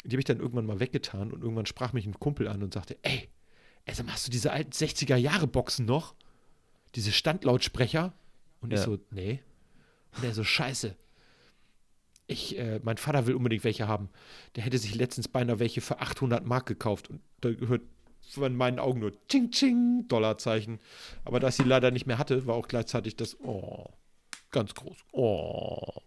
Die 0.03 0.11
habe 0.15 0.19
ich 0.19 0.25
dann 0.25 0.39
irgendwann 0.39 0.65
mal 0.65 0.79
weggetan 0.79 1.31
und 1.31 1.41
irgendwann 1.41 1.65
sprach 1.67 1.93
mich 1.93 2.05
ein 2.05 2.19
Kumpel 2.19 2.47
an 2.47 2.63
und 2.63 2.73
sagte, 2.73 2.97
ey, 3.03 3.29
mal, 4.03 4.13
hast 4.13 4.27
du 4.27 4.31
diese 4.31 4.51
alten 4.51 4.71
60er 4.71 5.15
Jahre 5.15 5.45
Boxen 5.47 5.85
noch? 5.85 6.15
Diese 6.95 7.11
Standlautsprecher? 7.11 8.13
Und 8.61 8.73
ich 8.73 8.79
Ja. 8.79 8.85
so, 8.85 8.97
nee. 9.11 9.41
Und 10.17 10.23
er 10.23 10.33
so, 10.33 10.43
scheiße. 10.43 10.95
Ich, 12.31 12.57
äh, 12.57 12.79
mein 12.83 12.97
Vater 12.97 13.27
will 13.27 13.35
unbedingt 13.35 13.63
welche 13.63 13.87
haben. 13.87 14.09
Der 14.55 14.63
hätte 14.63 14.77
sich 14.77 14.95
letztens 14.95 15.27
beinahe 15.27 15.59
welche 15.59 15.81
für 15.81 15.99
800 15.99 16.45
Mark 16.45 16.65
gekauft. 16.65 17.09
Und 17.09 17.21
da 17.41 17.51
gehört 17.51 17.81
in 18.37 18.55
meinen 18.55 18.79
Augen 18.79 18.99
nur 18.99 19.11
Ching 19.27 19.51
Ching 19.51 20.05
Dollarzeichen. 20.07 20.79
Aber 21.25 21.39
da 21.39 21.49
ich 21.49 21.55
sie 21.55 21.63
leider 21.63 21.91
nicht 21.91 22.05
mehr 22.05 22.17
hatte, 22.17 22.45
war 22.45 22.55
auch 22.55 22.67
gleichzeitig 22.67 23.15
das 23.15 23.37
Oh 23.41 23.87
ganz 24.51 24.75
groß. 24.75 24.97
Oh. 25.11 26.01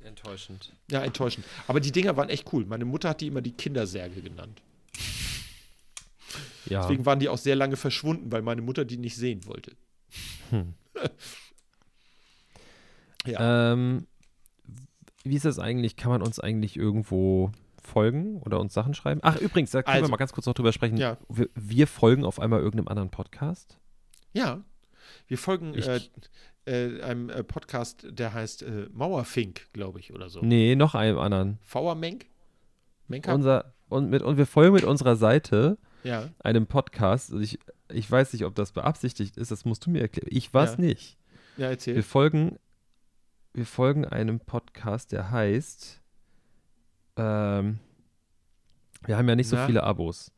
Enttäuschend. 0.00 0.74
Ja, 0.90 1.02
enttäuschend. 1.02 1.46
Aber 1.66 1.80
die 1.80 1.92
Dinger 1.92 2.16
waren 2.16 2.28
echt 2.28 2.52
cool. 2.52 2.66
Meine 2.66 2.84
Mutter 2.84 3.10
hat 3.10 3.20
die 3.20 3.26
immer 3.28 3.40
die 3.40 3.52
Kindersärge 3.52 4.20
genannt. 4.22 4.62
Ja. 6.66 6.82
Deswegen 6.82 7.06
waren 7.06 7.18
die 7.18 7.28
auch 7.28 7.38
sehr 7.38 7.56
lange 7.56 7.76
verschwunden, 7.76 8.30
weil 8.30 8.42
meine 8.42 8.62
Mutter 8.62 8.84
die 8.84 8.98
nicht 8.98 9.16
sehen 9.16 9.46
wollte. 9.46 9.72
Ähm, 13.26 14.06
wie 15.28 15.36
ist 15.36 15.44
das 15.44 15.58
eigentlich? 15.58 15.96
Kann 15.96 16.10
man 16.10 16.22
uns 16.22 16.40
eigentlich 16.40 16.76
irgendwo 16.76 17.52
folgen 17.82 18.40
oder 18.42 18.60
uns 18.60 18.74
Sachen 18.74 18.94
schreiben? 18.94 19.20
Ach, 19.22 19.36
übrigens, 19.40 19.70
da 19.70 19.82
können 19.82 19.96
wir 19.96 20.02
Also- 20.02 20.10
mal 20.10 20.16
ganz 20.16 20.32
kurz 20.32 20.46
noch 20.46 20.54
drüber 20.54 20.72
sprechen. 20.72 20.96
Ja. 20.96 21.16
Wir, 21.28 21.48
wir 21.54 21.86
folgen 21.86 22.24
auf 22.24 22.40
einmal 22.40 22.60
irgendeinem 22.60 22.88
anderen 22.88 23.10
Podcast. 23.10 23.78
Ja. 24.32 24.62
Wir 25.26 25.38
folgen 25.38 25.74
äh, 25.74 26.00
äh, 26.66 27.02
einem 27.02 27.30
äh, 27.30 27.42
Podcast, 27.42 28.06
der 28.10 28.34
heißt 28.34 28.62
äh, 28.62 28.88
Mauerfink, 28.92 29.72
glaube 29.72 30.00
ich, 30.00 30.12
oder 30.12 30.28
so. 30.28 30.40
Nee, 30.42 30.74
noch 30.76 30.94
einem 30.94 31.18
anderen. 31.18 31.58
Menk? 31.96 32.26
Menka? 33.06 33.32
Unser, 33.32 33.74
und, 33.88 34.10
mit, 34.10 34.22
und 34.22 34.36
wir 34.36 34.46
folgen 34.46 34.74
mit 34.74 34.84
unserer 34.84 35.16
Seite 35.16 35.78
ja. 36.04 36.28
einem 36.40 36.66
Podcast. 36.66 37.32
Also 37.32 37.42
ich, 37.42 37.58
ich 37.90 38.10
weiß 38.10 38.34
nicht, 38.34 38.44
ob 38.44 38.54
das 38.54 38.72
beabsichtigt 38.72 39.36
ist, 39.38 39.50
das 39.50 39.64
musst 39.64 39.86
du 39.86 39.90
mir 39.90 40.02
erklären. 40.02 40.28
Ich 40.30 40.52
weiß 40.52 40.72
Ja. 40.72 40.80
nicht. 40.80 41.16
Ja, 41.56 41.68
erzähl. 41.68 41.94
Wir 41.96 42.04
folgen, 42.04 42.58
wir 43.58 43.66
folgen 43.66 44.04
einem 44.04 44.40
Podcast, 44.40 45.12
der 45.12 45.30
heißt. 45.30 46.00
Ähm, 47.16 47.78
wir 49.04 49.16
haben 49.16 49.28
ja 49.28 49.36
nicht 49.36 49.48
so 49.48 49.56
Na? 49.56 49.66
viele 49.66 49.82
Abos. 49.82 50.32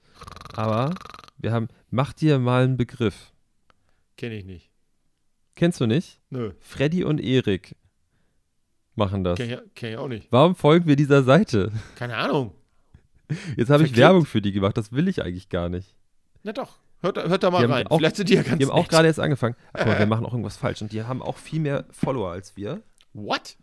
Aber 0.56 0.94
wir 1.38 1.52
haben. 1.52 1.68
Mach 1.90 2.12
dir 2.12 2.38
mal 2.38 2.64
einen 2.64 2.76
Begriff. 2.76 3.32
Kenne 4.16 4.36
ich 4.36 4.44
nicht. 4.44 4.70
Kennst 5.54 5.80
du 5.80 5.86
nicht? 5.86 6.20
Nö, 6.30 6.52
Freddy 6.60 7.04
und 7.04 7.20
Erik 7.20 7.76
machen 8.94 9.24
das. 9.24 9.38
kenne 9.38 9.54
ich, 9.64 9.74
kenn 9.74 9.92
ich 9.92 9.98
auch 9.98 10.08
nicht. 10.08 10.28
Warum 10.30 10.54
folgen 10.54 10.86
wir 10.86 10.96
dieser 10.96 11.22
Seite? 11.22 11.72
Keine 11.96 12.16
Ahnung. 12.16 12.52
Jetzt 13.56 13.70
habe 13.70 13.84
ich. 13.84 13.96
Werbung 13.96 14.24
für 14.24 14.40
die 14.40 14.52
gemacht. 14.52 14.76
Das 14.76 14.92
will 14.92 15.08
ich 15.08 15.22
eigentlich 15.22 15.48
gar 15.48 15.68
nicht. 15.68 15.94
Na 16.42 16.52
doch. 16.52 16.78
Hört, 17.02 17.16
da- 17.16 17.28
hört 17.28 17.42
da 17.42 17.50
mal 17.50 17.64
rein. 17.64 17.86
auch- 17.86 17.96
Vielleicht 17.98 18.16
sind 18.16 18.28
die 18.28 18.34
ja 18.34 18.42
ganz 18.42 18.58
Die 18.58 18.66
haben 18.66 18.72
auch 18.72 18.86
gerade 18.88 19.08
erst 19.08 19.20
angefangen. 19.20 19.56
Mal, 19.72 19.98
wir 19.98 20.06
machen 20.06 20.26
auch 20.26 20.32
irgendwas 20.32 20.56
falsch. 20.58 20.82
Und 20.82 20.92
die 20.92 21.02
haben 21.02 21.22
auch 21.22 21.36
viel 21.38 21.60
mehr 21.60 21.84
Follower 21.90 22.30
als 22.30 22.56
wir. 22.56 22.82
What? 23.12 23.56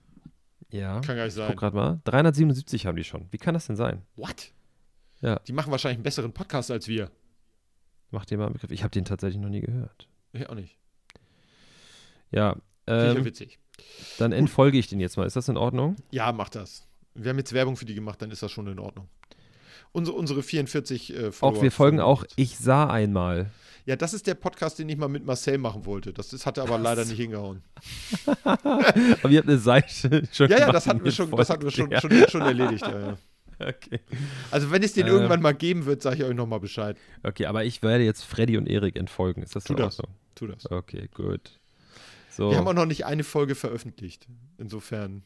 Ja. 0.70 1.00
Kann 1.02 1.16
gar 1.16 1.26
nicht 1.26 1.36
Guck 1.36 1.48
sein. 1.48 1.56
gerade 1.56 1.76
mal. 1.76 2.02
377 2.06 2.86
haben 2.86 2.96
die 2.96 3.04
schon. 3.04 3.28
Wie 3.32 3.38
kann 3.38 3.54
das 3.54 3.68
denn 3.68 3.76
sein? 3.76 4.02
What? 4.16 4.52
Ja. 5.22 5.40
Die 5.48 5.54
machen 5.54 5.72
wahrscheinlich 5.72 5.98
einen 5.98 6.04
besseren 6.04 6.34
Podcast 6.34 6.72
als 6.72 6.88
wir. 6.88 7.10
Mach 8.12 8.26
dir 8.26 8.38
mal 8.38 8.46
einen 8.46 8.54
Begriff. 8.54 8.72
Ich 8.72 8.84
habe 8.84 8.92
den 8.92 9.06
tatsächlich 9.06 9.42
noch 9.42 9.50
nie 9.50 9.62
gehört. 9.62 10.08
Ich 10.34 10.48
auch 10.48 10.56
nicht. 10.56 10.78
Ja. 12.32 12.56
Ähm, 12.86 13.26
witzig. 13.26 13.60
dann 14.18 14.32
entfolge 14.32 14.78
ich 14.78 14.88
den 14.88 15.00
jetzt 15.00 15.18
mal. 15.18 15.26
Ist 15.26 15.36
das 15.36 15.50
in 15.50 15.58
Ordnung? 15.58 15.96
Ja, 16.12 16.32
mach 16.32 16.50
das. 16.50 16.88
Wir 17.14 17.30
haben 17.30 17.38
jetzt 17.38 17.54
Werbung 17.54 17.76
für 17.76 17.86
die 17.86 17.96
gemacht, 17.96 18.22
dann 18.22 18.32
ist 18.32 18.44
das 18.44 18.52
schon 18.52 18.68
in 18.68 18.80
Ordnung. 18.80 19.10
Unsere, 19.92 20.16
unsere 20.16 20.44
44 20.44 21.14
äh, 21.14 21.32
Follower. 21.32 21.58
Auch 21.58 21.62
wir 21.64 21.72
folgen 21.72 22.00
auch. 22.00 22.24
Ich 22.36 22.58
sah 22.58 22.90
einmal. 22.90 23.50
Ja, 23.88 23.96
das 23.96 24.14
ist 24.14 24.28
der 24.28 24.36
Podcast, 24.36 24.78
den 24.80 24.90
ich 24.90 24.98
mal 24.98 25.08
mit 25.08 25.26
Marcel 25.26 25.58
machen 25.58 25.86
wollte. 25.86 26.12
Das, 26.12 26.46
hat 26.46 26.58
er 26.58 26.64
aber 26.64 26.78
leider 26.78 27.06
nicht 27.06 27.16
hingehauen. 27.18 27.64
Aber 28.44 29.30
ihr 29.30 29.38
habt 29.40 29.48
eine 29.48 29.58
Seite 29.58 30.28
schon 30.34 30.50
Ja, 30.50 30.60
ja, 30.60 30.72
das 30.74 30.88
hatten 30.88 31.06
wir 31.06 31.12
schon, 31.14 31.32
das 31.32 31.50
hatten 31.50 31.64
wir 31.64 31.72
schon, 31.72 31.90
schon, 32.00 32.12
schon 32.28 32.42
erledigt. 32.42 32.86
Ja, 32.86 33.00
ja. 33.00 33.18
Okay. 33.60 34.02
Also 34.52 34.70
wenn 34.70 34.84
es 34.84 34.94
den 34.94 35.08
Äh. 35.08 35.10
irgendwann 35.10 35.42
mal 35.42 35.54
geben 35.56 35.86
wird, 35.88 36.04
sage 36.04 36.18
ich 36.18 36.24
euch 36.26 36.36
nochmal 36.36 36.60
Bescheid. 36.60 36.96
okay, 37.24 37.48
aber 37.48 37.64
ich 37.66 37.82
werde 37.82 38.04
jetzt 38.04 38.24
Freddy 38.24 38.56
und 38.58 38.68
Erik 38.68 38.96
entfolgen. 38.98 39.42
Ist 39.42 39.56
das 39.56 39.64
Tu 39.64 39.74
das. 39.74 40.00
Ordnung? 40.00 40.16
Tu 40.36 40.46
das. 40.48 40.70
Okay, 40.70 41.10
gut. 41.12 41.60
So. 42.30 42.52
Wir 42.52 42.58
haben 42.58 42.68
auch 42.68 42.74
noch 42.74 42.86
nicht 42.86 43.06
eine 43.08 43.24
Folge 43.24 43.56
veröffentlicht. 43.56 44.28
Insofern. 44.60 45.24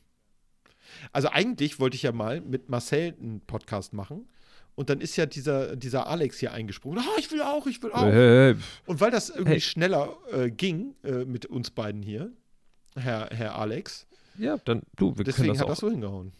Also 1.11 1.27
eigentlich 1.29 1.79
wollte 1.81 1.95
ich 1.95 2.03
ja 2.03 2.13
mal 2.13 2.39
mit 2.39 2.69
Marcel 2.69 3.15
einen 3.19 3.41
Podcast 3.41 3.91
machen. 3.91 4.29
Und 4.75 4.89
dann 4.89 5.01
ist 5.01 5.15
ja 5.17 5.25
dieser, 5.25 5.75
dieser 5.75 6.07
Alex 6.07 6.37
hier 6.39 6.53
eingesprungen. 6.53 6.99
Ah, 6.99 7.17
ich 7.19 7.31
will 7.31 7.41
auch, 7.41 7.67
ich 7.67 7.81
will 7.83 7.91
auch. 7.91 8.03
Hey. 8.05 8.55
Und 8.85 8.99
weil 9.01 9.11
das 9.11 9.29
irgendwie 9.29 9.51
Hey. 9.53 9.61
schneller 9.61 10.15
äh, 10.31 10.49
ging 10.49 10.95
äh, 11.03 11.25
mit 11.25 11.45
uns 11.45 11.69
beiden 11.71 12.01
hier, 12.01 12.31
Herr, 12.95 13.27
Herr 13.31 13.57
Alex, 13.59 14.07
Ja, 14.37 14.57
dann 14.65 14.81
du, 14.95 15.09
wir 15.09 15.15
können 15.15 15.25
deswegen 15.25 15.47
das 15.49 15.59
hat 15.59 15.65
auch. 15.65 15.69
das 15.71 15.79
so 15.79 15.89
hingehauen. 15.89 16.31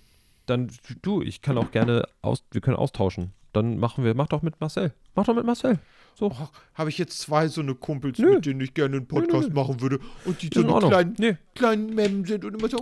Dann 0.46 0.72
du, 1.02 1.22
ich 1.22 1.42
kann 1.42 1.58
auch 1.58 1.72
gerne 1.72 2.04
aus, 2.22 2.44
wir 2.52 2.62
können 2.62 2.78
austauschen. 2.78 3.32
Dann 3.54 3.78
machen 3.78 4.04
wir, 4.04 4.14
mach 4.16 4.28
doch 4.28 4.42
mit 4.42 4.60
Marcel. 4.62 4.94
Mach 5.14 5.26
doch 5.26 5.36
mit 5.36 5.46
Marcel. 5.46 5.78
So. 6.16 6.28
Oh, 6.28 6.48
Habe 6.74 6.90
ich 6.90 6.98
jetzt 6.98 7.20
zwei 7.20 7.48
so 7.48 7.62
eine 7.62 7.76
Kumpels, 7.76 8.18
Nö. 8.18 8.36
mit 8.36 8.46
denen 8.46 8.62
ich 8.62 8.74
gerne 8.74 8.98
einen 8.98 9.08
Podcast 9.08 9.50
nö. 9.50 9.56
machen 9.56 9.82
würde 9.82 10.00
und 10.26 10.42
die 10.42 10.50
so 10.54 10.64
kleinen, 10.64 11.16
Nee. 11.20 11.38
kleinen 11.56 11.94
Memmen 11.94 12.26
sind 12.26 12.44
und 12.46 12.54
immer 12.56 12.70
so. 12.70 12.78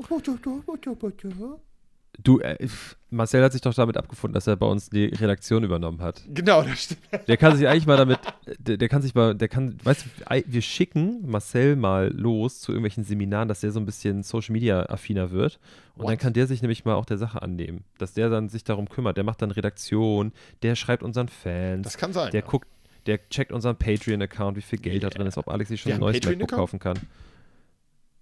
Du, 2.23 2.39
äh, 2.39 2.57
Marcel 3.11 3.43
hat 3.43 3.53
sich 3.53 3.61
doch 3.61 3.73
damit 3.73 3.97
abgefunden, 3.97 4.33
dass 4.33 4.45
er 4.47 4.55
bei 4.55 4.65
uns 4.65 4.89
die 4.89 5.05
Redaktion 5.05 5.63
übernommen 5.63 6.01
hat. 6.01 6.21
Genau, 6.27 6.61
das 6.63 6.83
stimmt. 6.83 6.99
Der 7.27 7.37
kann 7.37 7.55
sich 7.55 7.67
eigentlich 7.67 7.87
mal 7.87 7.97
damit, 7.97 8.19
der, 8.59 8.77
der 8.77 8.89
kann 8.89 9.01
sich 9.01 9.15
mal, 9.15 9.33
der 9.35 9.47
kann, 9.47 9.77
weißt 9.83 10.05
du, 10.05 10.43
wir 10.45 10.61
schicken 10.61 11.21
Marcel 11.29 11.75
mal 11.75 12.11
los 12.13 12.59
zu 12.59 12.71
irgendwelchen 12.71 13.03
Seminaren, 13.03 13.47
dass 13.47 13.61
der 13.61 13.71
so 13.71 13.79
ein 13.79 13.85
bisschen 13.85 14.23
Social 14.23 14.53
Media 14.53 14.83
affiner 14.89 15.31
wird. 15.31 15.59
Und 15.95 16.03
dann 16.05 16.13
What? 16.13 16.19
kann 16.19 16.33
der 16.33 16.47
sich 16.47 16.61
nämlich 16.61 16.85
mal 16.85 16.95
auch 16.95 17.05
der 17.05 17.17
Sache 17.17 17.41
annehmen. 17.41 17.83
Dass 17.97 18.13
der 18.13 18.29
dann 18.29 18.49
sich 18.49 18.63
darum 18.63 18.89
kümmert. 18.89 19.17
Der 19.17 19.23
macht 19.23 19.41
dann 19.41 19.51
Redaktion, 19.51 20.31
der 20.61 20.75
schreibt 20.75 21.03
unseren 21.03 21.29
Fans, 21.29 21.83
Das 21.83 21.97
kann 21.97 22.13
sein. 22.13 22.31
der 22.31 22.41
ja. 22.41 22.47
guckt, 22.47 22.67
der 23.05 23.27
checkt 23.29 23.51
unseren 23.51 23.75
Patreon-Account, 23.77 24.57
wie 24.57 24.61
viel 24.61 24.79
Geld 24.79 25.03
da 25.03 25.07
Yeah. 25.07 25.17
drin 25.17 25.27
ist, 25.27 25.37
ob 25.37 25.47
Alex 25.47 25.69
sich 25.69 25.81
schon 25.81 25.89
Wir 25.91 25.95
ein 25.95 26.01
neues 26.01 26.23
MacBook 26.23 26.49
kaufen 26.51 26.79
kann. 26.79 26.99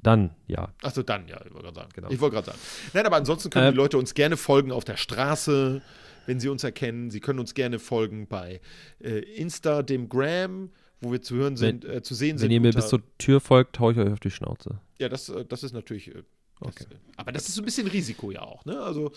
Dann, 0.02 0.32
ja. 0.48 0.74
Achso, 0.84 1.02
dann, 1.04 1.28
ja, 1.28 1.40
ich 1.46 1.52
wollte 1.54 1.64
gerade 1.66 1.76
sagen. 1.76 1.90
Genau. 1.94 2.10
Ich 2.10 2.20
wollte 2.20 2.36
gerade 2.36 2.46
sagen. 2.48 2.60
Nein, 2.94 3.06
aber 3.06 3.16
ansonsten 3.18 3.50
können 3.50 3.68
Ähm, 3.68 3.72
die 3.74 3.78
Leute 3.78 3.98
uns 3.98 4.14
gerne 4.14 4.38
folgen 4.38 4.72
auf 4.72 4.84
der 4.86 4.98
Straße, 4.98 5.82
wenn 6.28 6.40
sie 6.40 6.50
uns 6.50 6.64
erkennen. 6.64 7.10
Sie 7.10 7.20
können 7.20 7.40
uns 7.40 7.54
gerne 7.54 7.80
folgen 7.80 8.28
bei 8.28 8.62
äh, 9.00 9.20
Insta, 9.20 9.82
dem 9.84 10.08
Gram, 10.10 10.70
wo 11.02 11.12
wir 11.12 11.22
zu 11.22 11.36
hören 11.36 11.58
sind, 11.58 11.84
äh, 11.86 12.02
zu 12.04 12.14
sehen 12.16 12.38
sind. 12.38 12.48
Wenn 12.50 12.54
ihr 12.54 12.62
mir 12.62 12.74
bis 12.74 12.88
zur 12.90 13.02
Tür 13.18 13.40
folgt, 13.42 13.80
hau 13.80 13.92
ich 13.92 13.98
euch 13.98 14.12
auf 14.12 14.20
die 14.20 14.32
Schnauze. 14.32 14.80
Ja, 15.00 15.10
das, 15.10 15.30
äh, 15.30 15.46
das 15.46 15.64
ist 15.64 15.74
natürlich. 15.74 16.10
äh, 16.10 16.24
Das, 16.60 16.70
Okay. 16.70 16.86
äh, 16.92 16.96
Aber 17.18 17.32
das 17.32 17.48
ist 17.48 17.56
so 17.56 17.62
ein 17.62 17.66
bisschen 17.66 17.88
Risiko 17.88 18.32
ja 18.32 18.42
auch, 18.42 18.66
ne? 18.66 18.80
Also, 18.82 19.12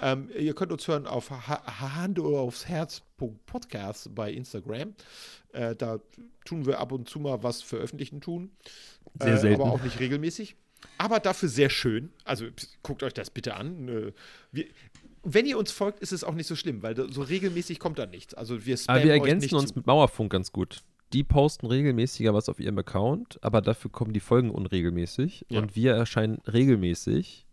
ähm, 0.00 0.28
ihr 0.38 0.54
könnt 0.54 0.70
uns 0.70 0.86
hören 0.86 1.06
auf 1.08 1.28
ha 1.30 1.96
Hand 1.96 2.18
oder 2.20 2.38
aufs 2.38 2.66
Herz 2.68 3.02
Podcast 3.46 4.14
bei 4.14 4.32
Instagram. 4.32 4.94
Äh, 5.54 5.76
da 5.76 6.00
tun 6.44 6.66
wir 6.66 6.80
ab 6.80 6.92
und 6.92 7.08
zu 7.08 7.20
mal 7.20 7.42
was 7.42 7.62
veröffentlichen 7.62 8.20
tun. 8.20 8.50
Sehr 9.20 9.34
äh, 9.34 9.38
selten. 9.38 9.62
Aber 9.62 9.72
auch 9.72 9.82
nicht 9.82 10.00
regelmäßig. 10.00 10.56
Aber 10.98 11.20
dafür 11.20 11.48
sehr 11.48 11.70
schön. 11.70 12.10
Also 12.24 12.46
guckt 12.82 13.02
euch 13.02 13.14
das 13.14 13.30
bitte 13.30 13.54
an. 13.54 13.88
Äh, 13.88 14.12
wir, 14.52 14.66
wenn 15.22 15.46
ihr 15.46 15.58
uns 15.58 15.72
folgt, 15.72 16.00
ist 16.00 16.12
es 16.12 16.22
auch 16.22 16.34
nicht 16.34 16.46
so 16.46 16.56
schlimm, 16.56 16.82
weil 16.82 16.94
so 17.10 17.22
regelmäßig 17.22 17.78
kommt 17.78 17.98
da 17.98 18.06
nichts. 18.06 18.34
Also 18.34 18.66
wir 18.66 18.78
Aber 18.86 19.02
wir 19.02 19.12
ergänzen 19.12 19.54
uns 19.54 19.70
zu. 19.70 19.78
mit 19.78 19.86
Mauerfunk 19.86 20.30
ganz 20.30 20.52
gut. 20.52 20.82
Die 21.12 21.24
posten 21.24 21.66
regelmäßiger 21.66 22.34
was 22.34 22.48
auf 22.48 22.58
ihrem 22.58 22.76
Account, 22.78 23.38
aber 23.42 23.62
dafür 23.62 23.90
kommen 23.90 24.12
die 24.12 24.20
Folgen 24.20 24.50
unregelmäßig. 24.50 25.46
Ja. 25.48 25.60
Und 25.60 25.76
wir 25.76 25.94
erscheinen 25.94 26.40
regelmäßig, 26.46 27.46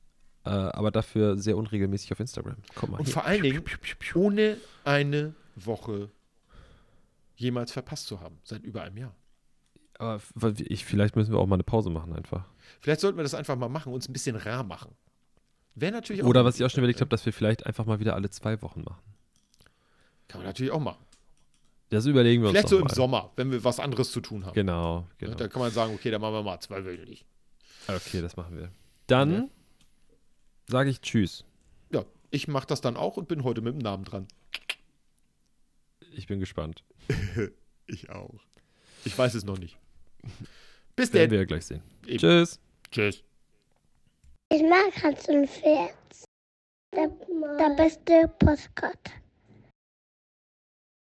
äh, 0.45 0.49
aber 0.49 0.91
dafür 0.91 1.38
sehr 1.38 1.56
unregelmäßig 1.56 2.12
auf 2.12 2.20
Instagram. 2.20 2.58
Guck 2.76 2.89
mal. 2.89 2.97
Und 2.97 3.06
hier. 3.06 3.14
vor 3.14 3.26
allen 3.26 3.43
Dingen 3.43 3.64
ohne 4.16 4.58
eine 4.84 5.36
Woche 5.56 6.10
jemals 7.41 7.71
verpasst 7.71 8.07
zu 8.07 8.19
haben, 8.21 8.37
seit 8.43 8.63
über 8.63 8.83
einem 8.83 8.97
Jahr. 8.97 9.15
Aber 9.99 10.19
ich, 10.57 10.85
vielleicht 10.85 11.15
müssen 11.15 11.31
wir 11.31 11.39
auch 11.39 11.45
mal 11.47 11.55
eine 11.55 11.63
Pause 11.63 11.89
machen 11.89 12.13
einfach. 12.13 12.45
Vielleicht 12.79 13.01
sollten 13.01 13.17
wir 13.17 13.23
das 13.23 13.33
einfach 13.35 13.55
mal 13.55 13.69
machen, 13.69 13.93
uns 13.93 14.07
ein 14.09 14.13
bisschen 14.13 14.35
rar 14.35 14.63
machen. 14.63 14.95
Wäre 15.75 15.91
natürlich 15.91 16.23
auch. 16.23 16.27
Oder 16.27 16.43
was 16.43 16.59
ich 16.59 16.65
auch 16.65 16.69
schon 16.69 16.79
überlegt 16.79 17.01
habe, 17.01 17.09
dass 17.09 17.25
wir 17.25 17.33
vielleicht 17.33 17.65
einfach 17.65 17.85
mal 17.85 17.99
wieder 17.99 18.15
alle 18.15 18.29
zwei 18.29 18.61
Wochen 18.61 18.81
machen. 18.81 19.01
Kann 20.27 20.39
man 20.39 20.47
natürlich 20.47 20.71
auch 20.71 20.79
machen. 20.79 21.03
Das 21.89 22.05
überlegen 22.05 22.41
wir 22.41 22.49
Vielleicht 22.49 22.65
uns 22.65 22.69
so 22.71 22.75
noch 22.77 22.81
im 22.83 22.87
mal. 22.87 22.95
Sommer, 22.95 23.31
wenn 23.35 23.51
wir 23.51 23.63
was 23.63 23.79
anderes 23.79 24.11
zu 24.11 24.21
tun 24.21 24.45
haben. 24.45 24.53
Genau, 24.53 25.07
genau. 25.17 25.35
Da 25.35 25.47
kann 25.49 25.61
man 25.61 25.71
sagen, 25.71 25.93
okay, 25.93 26.09
dann 26.09 26.21
machen 26.21 26.33
wir 26.33 26.43
mal 26.43 26.59
zweiwöchentlich. 26.59 27.25
Okay, 27.87 28.21
das 28.21 28.37
machen 28.37 28.57
wir. 28.57 28.71
Dann 29.07 29.31
Ja. 29.33 29.47
sage 30.67 30.89
ich 30.89 31.01
Tschüss. 31.01 31.43
Ja, 31.91 32.05
ich 32.29 32.47
mache 32.47 32.65
das 32.65 32.79
dann 32.81 32.95
auch 32.95 33.17
und 33.17 33.27
bin 33.27 33.43
heute 33.43 33.61
mit 33.61 33.73
dem 33.73 33.79
Namen 33.79 34.05
dran. 34.05 34.27
Ich 36.13 36.27
bin 36.27 36.39
gespannt. 36.39 36.83
Ich 37.88 38.09
auch. 38.09 38.39
Ich 39.03 39.18
weiß 39.18 39.34
es 39.34 39.43
noch 39.43 39.57
nicht. 39.57 39.78
Bis 40.95 41.12
Werden 41.12 41.26
dann. 41.26 41.32
wir 41.32 41.39
ja 41.39 41.45
gleich 41.45 41.66
sehen. 41.66 41.82
Eben. 42.05 42.20
Tschüss. 42.20 42.59
Tschüss. 42.89 43.24
Ich 44.49 44.62
mag 44.64 45.03
Hans 45.03 45.28
und 45.28 45.49
Pferd. 45.49 45.93
Der, 46.95 47.07
der 47.57 47.76
beste 47.76 48.28
Postkarte. 48.39 49.12